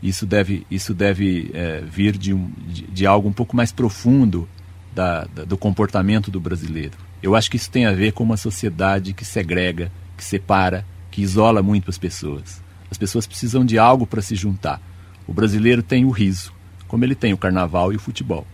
isso 0.02 0.26
deve, 0.26 0.66
isso 0.72 0.94
deve 0.94 1.52
é, 1.54 1.82
vir 1.82 2.18
de, 2.18 2.34
um, 2.34 2.50
de, 2.68 2.84
de, 2.84 3.06
algo 3.06 3.28
um 3.28 3.34
pouco 3.34 3.56
mais 3.56 3.72
profundo 3.72 4.48
da, 4.96 5.26
da, 5.26 5.44
do 5.44 5.58
comportamento 5.58 6.32
do 6.32 6.40
brasileiro. 6.40 6.98
Eu 7.22 7.36
acho 7.36 7.52
que 7.52 7.58
isso 7.58 7.70
tem 7.70 7.86
a 7.86 7.92
ver 7.92 8.14
com 8.14 8.24
uma 8.24 8.38
sociedade 8.38 9.14
que 9.14 9.26
segrega, 9.26 9.92
que 10.16 10.24
separa, 10.24 10.86
que 11.12 11.22
isola 11.22 11.62
muito 11.62 11.90
as 11.90 11.98
pessoas. 11.98 12.62
As 12.90 12.98
pessoas 12.98 13.28
precisam 13.28 13.66
de 13.66 13.78
algo 13.78 14.08
para 14.08 14.22
se 14.22 14.36
juntar. 14.36 14.82
O 15.28 15.34
brasileiro 15.34 15.84
tem 15.84 16.06
o 16.06 16.12
riso, 16.12 16.54
como 16.88 17.04
ele 17.04 17.14
tem 17.14 17.34
o 17.34 17.38
carnaval 17.38 17.92
e 17.92 17.98
o 17.98 18.00
futebol. 18.00 18.48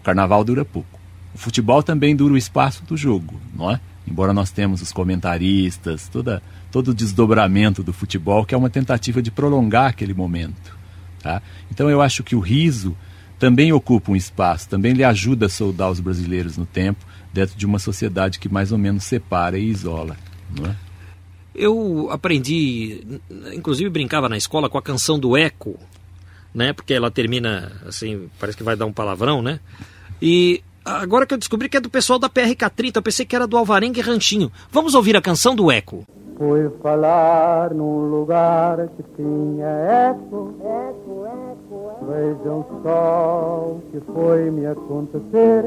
O 0.00 0.02
carnaval 0.02 0.44
dura 0.44 0.66
pouco. 0.66 0.99
O 1.34 1.38
futebol 1.38 1.82
também 1.82 2.14
dura 2.14 2.34
o 2.34 2.38
espaço 2.38 2.84
do 2.84 2.96
jogo, 2.96 3.40
não 3.54 3.70
é? 3.70 3.80
Embora 4.06 4.32
nós 4.32 4.50
temos 4.50 4.82
os 4.82 4.92
comentaristas, 4.92 6.08
toda, 6.08 6.42
todo 6.72 6.88
o 6.88 6.94
desdobramento 6.94 7.82
do 7.82 7.92
futebol, 7.92 8.44
que 8.44 8.54
é 8.54 8.58
uma 8.58 8.70
tentativa 8.70 9.22
de 9.22 9.30
prolongar 9.30 9.86
aquele 9.86 10.14
momento. 10.14 10.76
Tá? 11.22 11.40
Então 11.70 11.88
eu 11.88 12.00
acho 12.00 12.24
que 12.24 12.34
o 12.34 12.40
riso 12.40 12.96
também 13.38 13.72
ocupa 13.72 14.12
um 14.12 14.16
espaço, 14.16 14.68
também 14.68 14.92
lhe 14.92 15.04
ajuda 15.04 15.46
a 15.46 15.48
soldar 15.48 15.90
os 15.90 16.00
brasileiros 16.00 16.56
no 16.56 16.66
tempo, 16.66 17.04
dentro 17.32 17.56
de 17.56 17.64
uma 17.64 17.78
sociedade 17.78 18.38
que 18.38 18.48
mais 18.48 18.72
ou 18.72 18.78
menos 18.78 19.04
separa 19.04 19.58
e 19.58 19.64
isola. 19.64 20.16
Não 20.54 20.70
é? 20.70 20.76
Eu 21.54 22.08
aprendi, 22.10 23.20
inclusive 23.54 23.88
brincava 23.90 24.28
na 24.28 24.36
escola 24.36 24.68
com 24.68 24.78
a 24.78 24.82
canção 24.82 25.18
do 25.18 25.36
Eco, 25.36 25.78
né? 26.54 26.72
Porque 26.72 26.94
ela 26.94 27.10
termina 27.10 27.72
assim, 27.86 28.28
parece 28.38 28.56
que 28.56 28.64
vai 28.64 28.76
dar 28.76 28.86
um 28.86 28.92
palavrão, 28.92 29.42
né? 29.42 29.60
E 30.20 30.62
agora 30.84 31.26
que 31.26 31.34
eu 31.34 31.38
descobri 31.38 31.68
que 31.68 31.76
é 31.76 31.80
do 31.80 31.90
pessoal 31.90 32.18
da 32.18 32.28
PRK30, 32.28 32.96
eu 32.96 33.02
pensei 33.02 33.26
que 33.26 33.36
era 33.36 33.46
do 33.46 33.56
Alvarengue 33.56 34.00
Ranchinho. 34.00 34.50
Vamos 34.70 34.94
ouvir 34.94 35.16
a 35.16 35.22
canção 35.22 35.54
do 35.54 35.70
Eco. 35.70 36.06
Fui 36.40 36.70
falar 36.82 37.74
num 37.74 38.08
lugar 38.08 38.88
que 38.96 39.02
tinha 39.14 39.66
eco, 39.66 40.54
eco, 40.64 41.26
eco, 41.26 41.90
eco. 41.90 42.06
Vejam 42.10 42.64
só 42.82 43.66
o 43.68 43.82
que 43.90 44.00
foi 44.10 44.50
me 44.50 44.64
acontecer. 44.64 45.66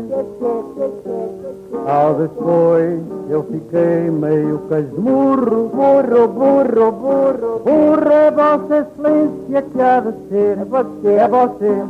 Ao 1.86 2.16
depois 2.16 3.00
eu 3.30 3.44
fiquei 3.44 4.10
meio 4.10 4.62
casmurro, 4.68 5.70
burro, 5.70 6.28
burro, 6.28 6.92
burro. 6.92 7.60
Burro 7.60 8.12
é 8.12 8.32
Vossa 8.32 8.78
Excelência 8.80 9.62
que 9.62 9.80
há 9.80 10.00
de 10.00 10.30
ser, 10.30 10.58
é 10.58 10.66
você, 10.66 11.14
é 11.14 11.28
você. 11.28 11.84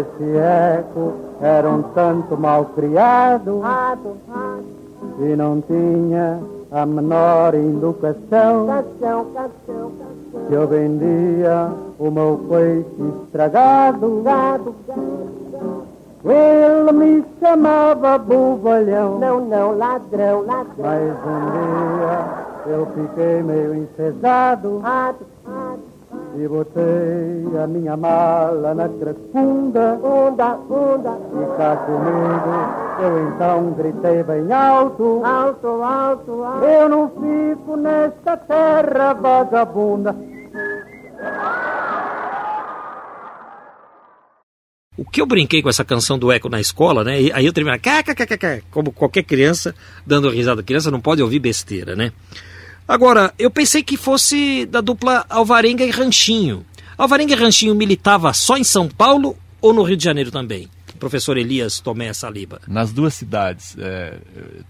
Esse 0.00 0.36
eco 0.78 1.12
era 1.42 1.68
um 1.68 1.82
tanto 1.94 2.38
mal 2.38 2.64
criado 2.74 3.60
e 5.18 5.36
não 5.36 5.60
tinha 5.60 6.40
a 6.70 6.84
menor 6.84 7.54
educação. 7.54 8.66
Cação, 8.66 9.26
cação, 9.32 9.92
cação. 9.98 10.46
Que 10.48 10.52
eu 10.54 10.66
vendia 10.66 11.72
o 11.98 12.10
meu 12.10 12.40
peixe 12.48 13.24
estragado. 13.24 14.22
Gado, 14.22 14.74
gado, 14.86 15.84
Ele 16.24 16.92
me 16.92 17.24
chamava 17.40 18.18
bobalhão. 18.18 19.18
Não, 19.18 19.40
não, 19.40 19.76
ladrão, 19.76 20.44
ladrão. 20.44 20.74
Mas 20.78 21.02
um 21.24 21.40
dia 21.50 22.74
eu 22.74 22.86
fiquei 22.86 23.42
meio 23.42 23.74
enfesado. 23.74 24.78
Rato, 24.78 25.24
rato 25.46 25.97
e 26.36 26.48
botei 26.48 27.62
a 27.62 27.66
minha 27.66 27.96
mala 27.96 28.74
na 28.74 28.88
crespunda, 28.88 29.98
funda, 30.00 30.58
funda, 30.68 31.18
e 31.32 31.56
cá 31.56 31.76
comigo. 31.76 33.00
Eu 33.00 33.28
então 33.28 33.72
gritei 33.72 34.22
bem 34.22 34.52
alto, 34.52 35.22
alto, 35.24 35.66
alto, 35.82 36.42
alto. 36.42 36.64
Eu 36.64 36.88
não 36.88 37.08
fico 37.08 37.76
nesta 37.76 38.36
terra 38.36 39.14
vagabunda. 39.14 40.14
O 44.96 45.04
que 45.04 45.20
eu 45.20 45.26
brinquei 45.26 45.62
com 45.62 45.68
essa 45.68 45.84
canção 45.84 46.18
do 46.18 46.32
Eco 46.32 46.48
na 46.48 46.60
escola, 46.60 47.04
né? 47.04 47.22
E 47.22 47.32
aí 47.32 47.46
eu 47.46 47.52
terminava, 47.52 47.80
como 48.70 48.90
qualquer 48.90 49.22
criança, 49.22 49.72
dando 50.04 50.28
risada. 50.28 50.60
A 50.60 50.64
criança 50.64 50.90
não 50.90 51.00
pode 51.00 51.22
ouvir 51.22 51.38
besteira, 51.38 51.94
né? 51.94 52.12
Agora, 52.88 53.34
eu 53.38 53.50
pensei 53.50 53.82
que 53.82 53.98
fosse 53.98 54.64
da 54.64 54.80
dupla 54.80 55.26
Alvarenga 55.28 55.84
e 55.84 55.90
Ranchinho. 55.90 56.64
Alvarenga 56.96 57.34
e 57.34 57.36
Ranchinho 57.36 57.74
militava 57.74 58.32
só 58.32 58.56
em 58.56 58.64
São 58.64 58.88
Paulo 58.88 59.36
ou 59.60 59.74
no 59.74 59.82
Rio 59.82 59.96
de 59.96 60.04
Janeiro 60.04 60.30
também? 60.30 60.70
Professor 60.98 61.36
Elias 61.36 61.80
Tomé 61.80 62.12
Saliba. 62.14 62.62
Nas 62.66 62.90
duas 62.90 63.12
cidades, 63.12 63.76
é, 63.78 64.18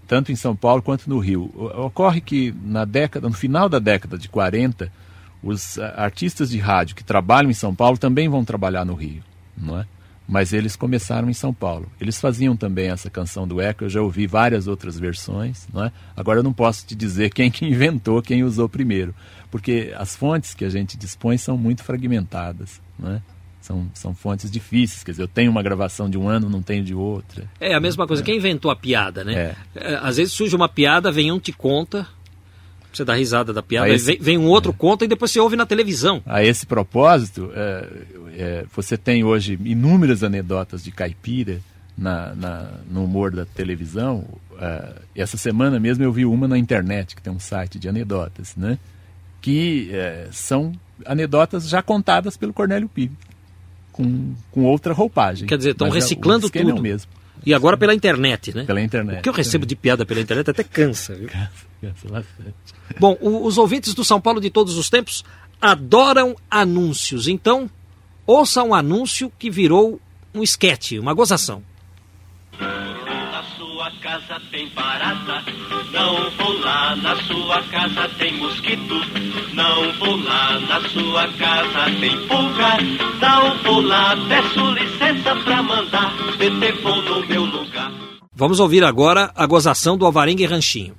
tanto 0.05 0.33
em 0.33 0.35
São 0.35 0.53
Paulo 0.53 0.81
quanto 0.81 1.09
no 1.09 1.17
Rio. 1.17 1.49
Ocorre 1.77 2.19
que 2.19 2.53
na 2.61 2.83
década, 2.83 3.27
no 3.27 3.33
final 3.33 3.69
da 3.69 3.79
década 3.79 4.17
de 4.17 4.27
40, 4.27 4.91
os 5.41 5.79
artistas 5.79 6.49
de 6.49 6.59
rádio 6.59 6.97
que 6.97 7.03
trabalham 7.03 7.49
em 7.49 7.53
São 7.53 7.73
Paulo 7.73 7.97
também 7.97 8.27
vão 8.27 8.43
trabalhar 8.43 8.85
no 8.85 8.95
Rio, 8.95 9.23
não 9.57 9.79
é? 9.79 9.85
Mas 10.29 10.53
eles 10.53 10.75
começaram 10.75 11.27
em 11.27 11.33
São 11.33 11.51
Paulo. 11.51 11.91
Eles 11.99 12.21
faziam 12.21 12.55
também 12.55 12.91
essa 12.91 13.09
canção 13.09 13.47
do 13.47 13.59
Eco, 13.59 13.85
eu 13.85 13.89
já 13.89 13.99
ouvi 13.99 14.27
várias 14.27 14.67
outras 14.67 14.97
versões, 14.99 15.67
não 15.73 15.83
é? 15.83 15.91
Agora 16.15 16.39
eu 16.39 16.43
não 16.43 16.53
posso 16.53 16.85
te 16.85 16.95
dizer 16.95 17.33
quem 17.33 17.49
que 17.49 17.65
inventou, 17.67 18.21
quem 18.21 18.43
usou 18.43 18.69
primeiro, 18.69 19.13
porque 19.49 19.91
as 19.97 20.15
fontes 20.15 20.53
que 20.53 20.63
a 20.63 20.69
gente 20.69 20.95
dispõe 20.95 21.37
são 21.37 21.57
muito 21.57 21.83
fragmentadas, 21.83 22.79
não 22.97 23.13
é? 23.13 23.21
São, 23.59 23.89
são 23.93 24.15
fontes 24.15 24.49
difíceis, 24.49 25.03
quer 25.03 25.11
dizer, 25.11 25.23
eu 25.23 25.27
tenho 25.27 25.51
uma 25.51 25.61
gravação 25.61 26.09
de 26.09 26.17
um 26.17 26.29
ano, 26.29 26.49
não 26.49 26.61
tenho 26.61 26.83
de 26.83 26.93
outra. 26.93 27.49
É 27.59 27.73
a 27.73 27.79
mesma 27.79 28.07
coisa, 28.07 28.21
é. 28.23 28.25
quem 28.25 28.37
inventou 28.37 28.71
a 28.71 28.75
piada, 28.75 29.23
né? 29.23 29.33
É. 29.33 29.55
é 29.75 29.95
às 30.01 30.17
vezes 30.17 30.33
surge 30.33 30.55
uma 30.55 30.69
piada, 30.69 31.11
vem 31.11 31.31
um 31.31 31.39
te 31.39 31.51
conta, 31.51 32.07
Você 32.91 33.05
dá 33.05 33.13
risada 33.13 33.53
da 33.53 33.61
piada, 33.61 33.89
esse... 33.89 34.05
vem, 34.05 34.17
vem, 34.19 34.37
um 34.37 34.47
outro 34.47 34.73
conto 34.73 35.05
e 35.05 35.07
depois 35.07 35.31
você 35.31 35.39
ouve 35.39 35.55
na 35.55 35.65
televisão. 35.65 36.21
A 36.25 36.43
esse 36.43 36.65
propósito, 36.65 37.51
é, 37.53 37.87
é, 38.33 38.65
você 38.75 38.97
tem 38.97 39.23
hoje 39.23 39.59
inúmeras 39.63 40.23
anedotas 40.23 40.83
de 40.83 40.91
caipira 40.91 41.59
na, 41.97 42.33
na 42.33 42.71
no 42.89 43.03
humor 43.03 43.31
da 43.31 43.45
televisão. 43.45 44.25
É, 44.59 44.93
essa 45.15 45.37
semana 45.37 45.79
mesmo 45.79 46.03
eu 46.03 46.11
vi 46.11 46.25
uma 46.25 46.47
na 46.47 46.57
internet, 46.57 47.15
que 47.15 47.21
tem 47.21 47.31
um 47.31 47.39
site 47.39 47.77
de 47.77 47.87
anedotas, 47.87 48.55
né? 48.55 48.79
Que 49.41 49.89
é, 49.93 50.27
são 50.31 50.73
anedotas 51.05 51.69
já 51.69 51.81
contadas 51.81 52.35
pelo 52.35 52.53
Cornélio 52.53 52.89
Pires, 52.89 53.15
com, 53.91 54.33
com 54.51 54.63
outra 54.63 54.93
roupagem. 54.93 55.47
Quer 55.47 55.57
dizer, 55.57 55.71
estão 55.71 55.87
é 55.87 55.91
reciclando 55.91 56.49
tudo. 56.49 56.69
É 56.71 56.73
o 56.73 56.81
mesmo. 56.81 57.11
E 57.45 57.53
agora 57.53 57.77
pela 57.77 57.93
internet, 57.93 58.53
né? 58.53 58.65
Pela 58.65 58.81
internet. 58.81 59.19
O 59.19 59.21
que 59.21 59.29
eu 59.29 59.33
recebo 59.33 59.65
de 59.65 59.75
piada 59.75 60.05
pela 60.05 60.19
internet 60.19 60.49
até 60.49 60.63
cansa, 60.63 61.15
viu? 61.15 61.29
Cansa, 61.29 61.68
Bom, 62.99 63.17
o, 63.21 63.45
os 63.45 63.57
ouvintes 63.57 63.93
do 63.93 64.03
São 64.03 64.19
Paulo 64.19 64.41
de 64.41 64.49
todos 64.49 64.77
os 64.77 64.89
tempos 64.89 65.23
adoram 65.61 66.35
anúncios. 66.49 67.27
Então, 67.27 67.69
ouça 68.25 68.63
um 68.63 68.73
anúncio 68.73 69.31
que 69.37 69.49
virou 69.49 69.99
um 70.33 70.43
esquete, 70.43 70.99
uma 70.99 71.13
gozação. 71.13 71.63
Na 72.59 73.43
sua 73.57 73.91
casa 74.01 74.41
tem 74.51 74.67
barata, 74.69 75.43
não 75.93 76.29
vou 76.31 76.59
lá. 76.59 76.95
Na 76.97 77.15
sua 77.23 77.63
casa 77.63 78.09
tem 78.17 78.37
mosquito, 78.37 78.95
não 79.53 79.93
vou 79.93 80.17
lá. 80.17 80.59
Na 80.59 80.81
sua 80.89 81.27
casa 81.33 81.85
tem 81.99 82.27
pulga, 82.27 82.77
não 83.21 83.63
vou 83.63 83.81
lá. 83.81 84.15
Peço 84.27 84.71
licença 84.71 85.35
pra 85.43 85.63
mandar, 85.63 86.13
no 86.15 87.27
meu 87.27 87.45
lugar. 87.45 87.91
Vamos 88.33 88.59
ouvir 88.59 88.83
agora 88.83 89.31
a 89.35 89.45
gozação 89.45 89.97
do 89.97 90.05
Alvarengue 90.05 90.45
Ranchinho 90.45 90.95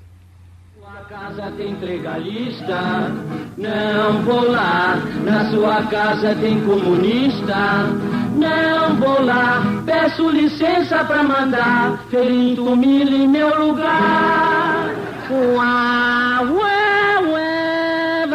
casa 1.31 1.53
tem 1.57 1.77
tregalista, 1.77 3.13
não 3.57 4.23
vou 4.23 4.51
lá. 4.51 4.97
Na 5.25 5.51
sua 5.51 5.83
casa 5.85 6.35
tem 6.35 6.61
comunista, 6.63 7.87
não 8.35 8.97
vou 8.97 9.23
lá. 9.25 9.63
Peço 9.87 10.29
licença 10.29 11.05
pra 11.05 11.23
mandar 11.23 12.05
ferinto 12.11 12.75
milho 12.77 13.17
em 13.17 13.29
meu 13.29 13.67
lugar. 13.67 14.91
Uá, 15.31 16.41
ué, 16.43 17.19
ué, 17.33 18.27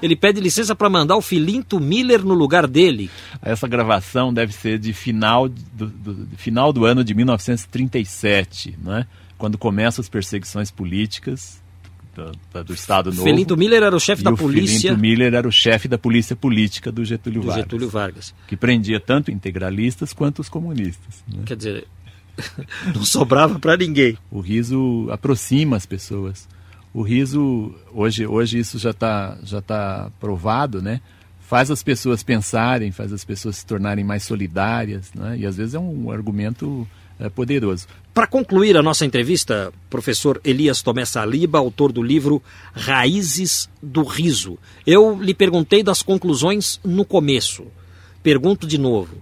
ele 0.00 0.14
pede 0.14 0.40
licença 0.40 0.76
para 0.76 0.88
mandar 0.88 1.16
o 1.16 1.22
Filinto 1.22 1.80
Miller 1.80 2.24
no 2.24 2.34
lugar 2.34 2.68
dele. 2.68 3.10
Essa 3.42 3.66
gravação 3.66 4.32
deve 4.32 4.52
ser 4.52 4.78
de 4.78 4.92
final 4.92 5.48
do, 5.48 5.86
do 5.86 6.36
final 6.36 6.72
do 6.72 6.84
ano 6.84 7.02
de 7.02 7.14
1937, 7.14 8.78
não 8.80 8.96
é? 8.96 9.06
Quando 9.38 9.56
começam 9.56 10.02
as 10.02 10.08
perseguições 10.08 10.70
políticas 10.70 11.62
do, 12.52 12.64
do 12.64 12.74
Estado 12.74 13.10
Novo. 13.10 13.22
Felinto 13.22 13.56
Miller 13.56 13.82
era 13.82 13.96
o 13.96 14.00
chefe 14.00 14.22
da 14.22 14.32
polícia. 14.32 14.90
Felinto 14.90 15.00
Miller 15.00 15.34
era 15.34 15.48
o 15.48 15.52
chefe 15.52 15.86
da 15.86 15.96
polícia 15.96 16.34
política 16.34 16.90
do 16.90 17.04
Getúlio 17.04 17.40
do 17.40 17.46
Vargas. 17.46 17.64
Getúlio 17.64 17.88
Vargas. 17.88 18.34
Que 18.46 18.56
prendia 18.56 18.98
tanto 18.98 19.30
integralistas 19.30 20.12
quanto 20.12 20.40
os 20.40 20.48
comunistas. 20.48 21.22
Né? 21.28 21.42
Quer 21.46 21.56
dizer, 21.56 21.86
não 22.94 23.04
sobrava 23.04 23.58
para 23.58 23.76
ninguém. 23.76 24.18
O 24.30 24.40
riso 24.40 25.08
aproxima 25.10 25.76
as 25.76 25.86
pessoas. 25.86 26.48
O 26.92 27.02
riso, 27.02 27.74
hoje, 27.92 28.26
hoje 28.26 28.58
isso 28.58 28.78
já 28.78 28.90
está 28.90 29.38
já 29.44 29.60
tá 29.60 30.10
provado, 30.18 30.82
né? 30.82 31.00
Faz 31.40 31.70
as 31.70 31.82
pessoas 31.82 32.22
pensarem, 32.22 32.90
faz 32.90 33.12
as 33.12 33.24
pessoas 33.24 33.56
se 33.56 33.66
tornarem 33.66 34.04
mais 34.04 34.22
solidárias, 34.22 35.12
né? 35.14 35.38
E 35.38 35.46
às 35.46 35.56
vezes 35.56 35.74
é 35.74 35.78
um 35.78 36.10
argumento 36.10 36.86
é, 37.18 37.28
poderoso. 37.28 37.86
Para 38.14 38.26
concluir 38.26 38.76
a 38.76 38.82
nossa 38.82 39.04
entrevista, 39.04 39.72
professor 39.88 40.40
Elias 40.44 40.82
Tomé 40.82 41.04
Saliba, 41.04 41.58
autor 41.58 41.92
do 41.92 42.02
livro 42.02 42.42
Raízes 42.72 43.68
do 43.82 44.02
Riso. 44.02 44.58
Eu 44.86 45.20
lhe 45.20 45.34
perguntei 45.34 45.82
das 45.82 46.02
conclusões 46.02 46.80
no 46.84 47.04
começo. 47.04 47.66
Pergunto 48.22 48.66
de 48.66 48.78
novo. 48.78 49.16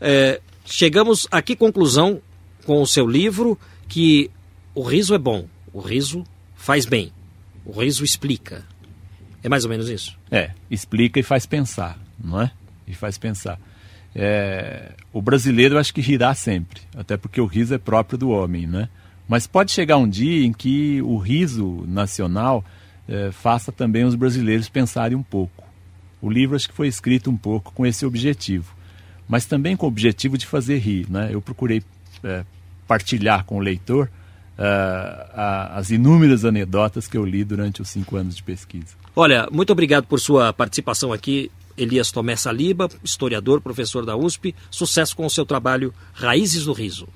É, 0.00 0.40
chegamos 0.64 1.26
a 1.30 1.40
que 1.40 1.56
conclusão 1.56 2.20
com 2.64 2.80
o 2.80 2.86
seu 2.86 3.06
livro 3.06 3.58
que 3.88 4.30
o 4.74 4.82
riso 4.82 5.14
é 5.14 5.18
bom, 5.18 5.46
o 5.72 5.80
riso 5.80 6.24
faz 6.54 6.84
bem, 6.84 7.12
o 7.64 7.72
riso 7.80 8.04
explica. 8.04 8.64
É 9.42 9.48
mais 9.48 9.64
ou 9.64 9.70
menos 9.70 9.88
isso? 9.88 10.16
É, 10.30 10.50
explica 10.70 11.20
e 11.20 11.22
faz 11.22 11.46
pensar, 11.46 11.98
não 12.18 12.40
é? 12.40 12.50
E 12.86 12.94
faz 12.94 13.18
pensar. 13.18 13.58
É, 14.14 14.92
o 15.12 15.20
brasileiro 15.20 15.78
acho 15.78 15.92
que 15.92 16.00
rirá 16.00 16.34
sempre, 16.34 16.80
até 16.96 17.16
porque 17.16 17.40
o 17.40 17.46
riso 17.46 17.74
é 17.74 17.78
próprio 17.78 18.16
do 18.16 18.30
homem, 18.30 18.66
né? 18.66 18.88
Mas 19.28 19.46
pode 19.46 19.72
chegar 19.72 19.96
um 19.96 20.08
dia 20.08 20.46
em 20.46 20.52
que 20.52 21.02
o 21.02 21.16
riso 21.16 21.84
nacional 21.88 22.64
é, 23.08 23.30
faça 23.32 23.72
também 23.72 24.04
os 24.04 24.14
brasileiros 24.14 24.68
pensarem 24.68 25.16
um 25.16 25.22
pouco. 25.22 25.64
O 26.20 26.30
livro 26.30 26.54
acho 26.56 26.68
que 26.68 26.74
foi 26.74 26.88
escrito 26.88 27.30
um 27.30 27.36
pouco 27.36 27.72
com 27.72 27.84
esse 27.84 28.06
objetivo, 28.06 28.74
mas 29.28 29.46
também 29.46 29.76
com 29.76 29.86
o 29.86 29.88
objetivo 29.88 30.38
de 30.38 30.46
fazer 30.46 30.78
rir, 30.78 31.10
né? 31.10 31.30
Eu 31.32 31.40
procurei 31.40 31.82
é, 32.22 32.44
partilhar 32.86 33.44
com 33.44 33.56
o 33.56 33.60
leitor 33.60 34.08
uh, 34.58 35.30
a, 35.34 35.78
as 35.78 35.90
inúmeras 35.90 36.44
anedotas 36.44 37.08
que 37.08 37.16
eu 37.16 37.24
li 37.24 37.44
durante 37.44 37.82
os 37.82 37.88
cinco 37.88 38.16
anos 38.16 38.36
de 38.36 38.42
pesquisa. 38.42 38.94
Olha, 39.16 39.48
muito 39.50 39.70
obrigado 39.72 40.06
por 40.06 40.20
sua 40.20 40.52
participação 40.52 41.12
aqui 41.12 41.50
Elias 41.76 42.10
Tomé 42.10 42.36
Saliba, 42.36 42.88
historiador, 43.02 43.60
professor 43.60 44.04
da 44.04 44.16
USP. 44.16 44.54
Sucesso 44.70 45.16
com 45.16 45.26
o 45.26 45.30
seu 45.30 45.44
trabalho 45.44 45.92
Raízes 46.12 46.64
do 46.64 46.72
Riso. 46.72 47.08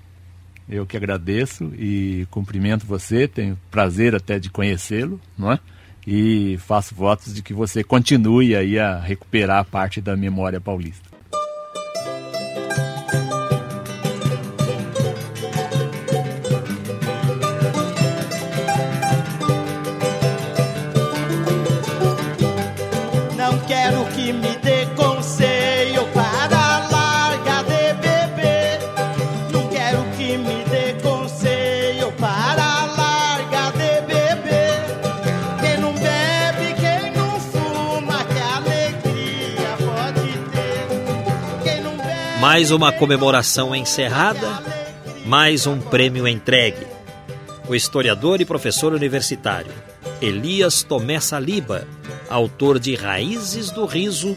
Eu 0.68 0.84
que 0.84 0.96
agradeço 0.96 1.72
e 1.78 2.26
cumprimento 2.30 2.84
você, 2.84 3.26
tenho 3.26 3.59
prazer 3.70 4.14
até 4.14 4.38
de 4.38 4.50
conhecê-lo, 4.50 5.18
não 5.36 5.52
é? 5.52 5.59
E 6.06 6.59
faço 6.59 6.94
votos 6.94 7.34
de 7.34 7.42
que 7.42 7.54
você 7.54 7.82
continue 7.82 8.54
aí 8.54 8.78
a 8.78 8.98
recuperar 8.98 9.64
parte 9.64 10.00
da 10.00 10.16
memória 10.16 10.61
paulista. 10.61 11.07
Mais 42.59 42.72
uma 42.72 42.90
comemoração 42.90 43.72
encerrada, 43.72 44.61
mais 45.24 45.64
um 45.64 45.78
prêmio 45.80 46.26
entregue. 46.26 46.88
O 47.68 47.72
historiador 47.72 48.40
e 48.40 48.44
professor 48.44 48.92
universitário 48.92 49.70
Elias 50.20 50.82
Tomé 50.82 51.20
Saliba, 51.20 51.86
autor 52.28 52.80
de 52.80 52.96
Raízes 52.96 53.70
do 53.70 53.86
Riso, 53.86 54.36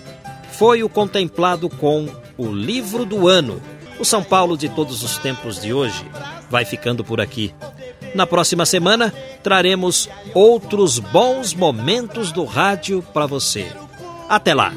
foi 0.51 0.83
o 0.83 0.87
contemplado 0.87 1.67
com 1.67 2.07
o 2.37 2.45
livro 2.45 3.05
do 3.05 3.27
ano. 3.27 3.59
O 3.99 4.05
São 4.05 4.23
Paulo 4.23 4.55
de 4.55 4.69
todos 4.69 5.01
os 5.01 5.17
tempos 5.17 5.59
de 5.59 5.73
hoje 5.73 6.05
vai 6.47 6.63
ficando 6.63 7.03
por 7.03 7.19
aqui. 7.19 7.51
Na 8.13 8.27
próxima 8.27 8.67
semana 8.67 9.11
traremos 9.41 10.07
outros 10.35 10.99
bons 10.99 11.55
momentos 11.55 12.31
do 12.31 12.45
rádio 12.45 13.01
para 13.01 13.25
você. 13.25 13.65
Até 14.29 14.53
lá! 14.53 14.71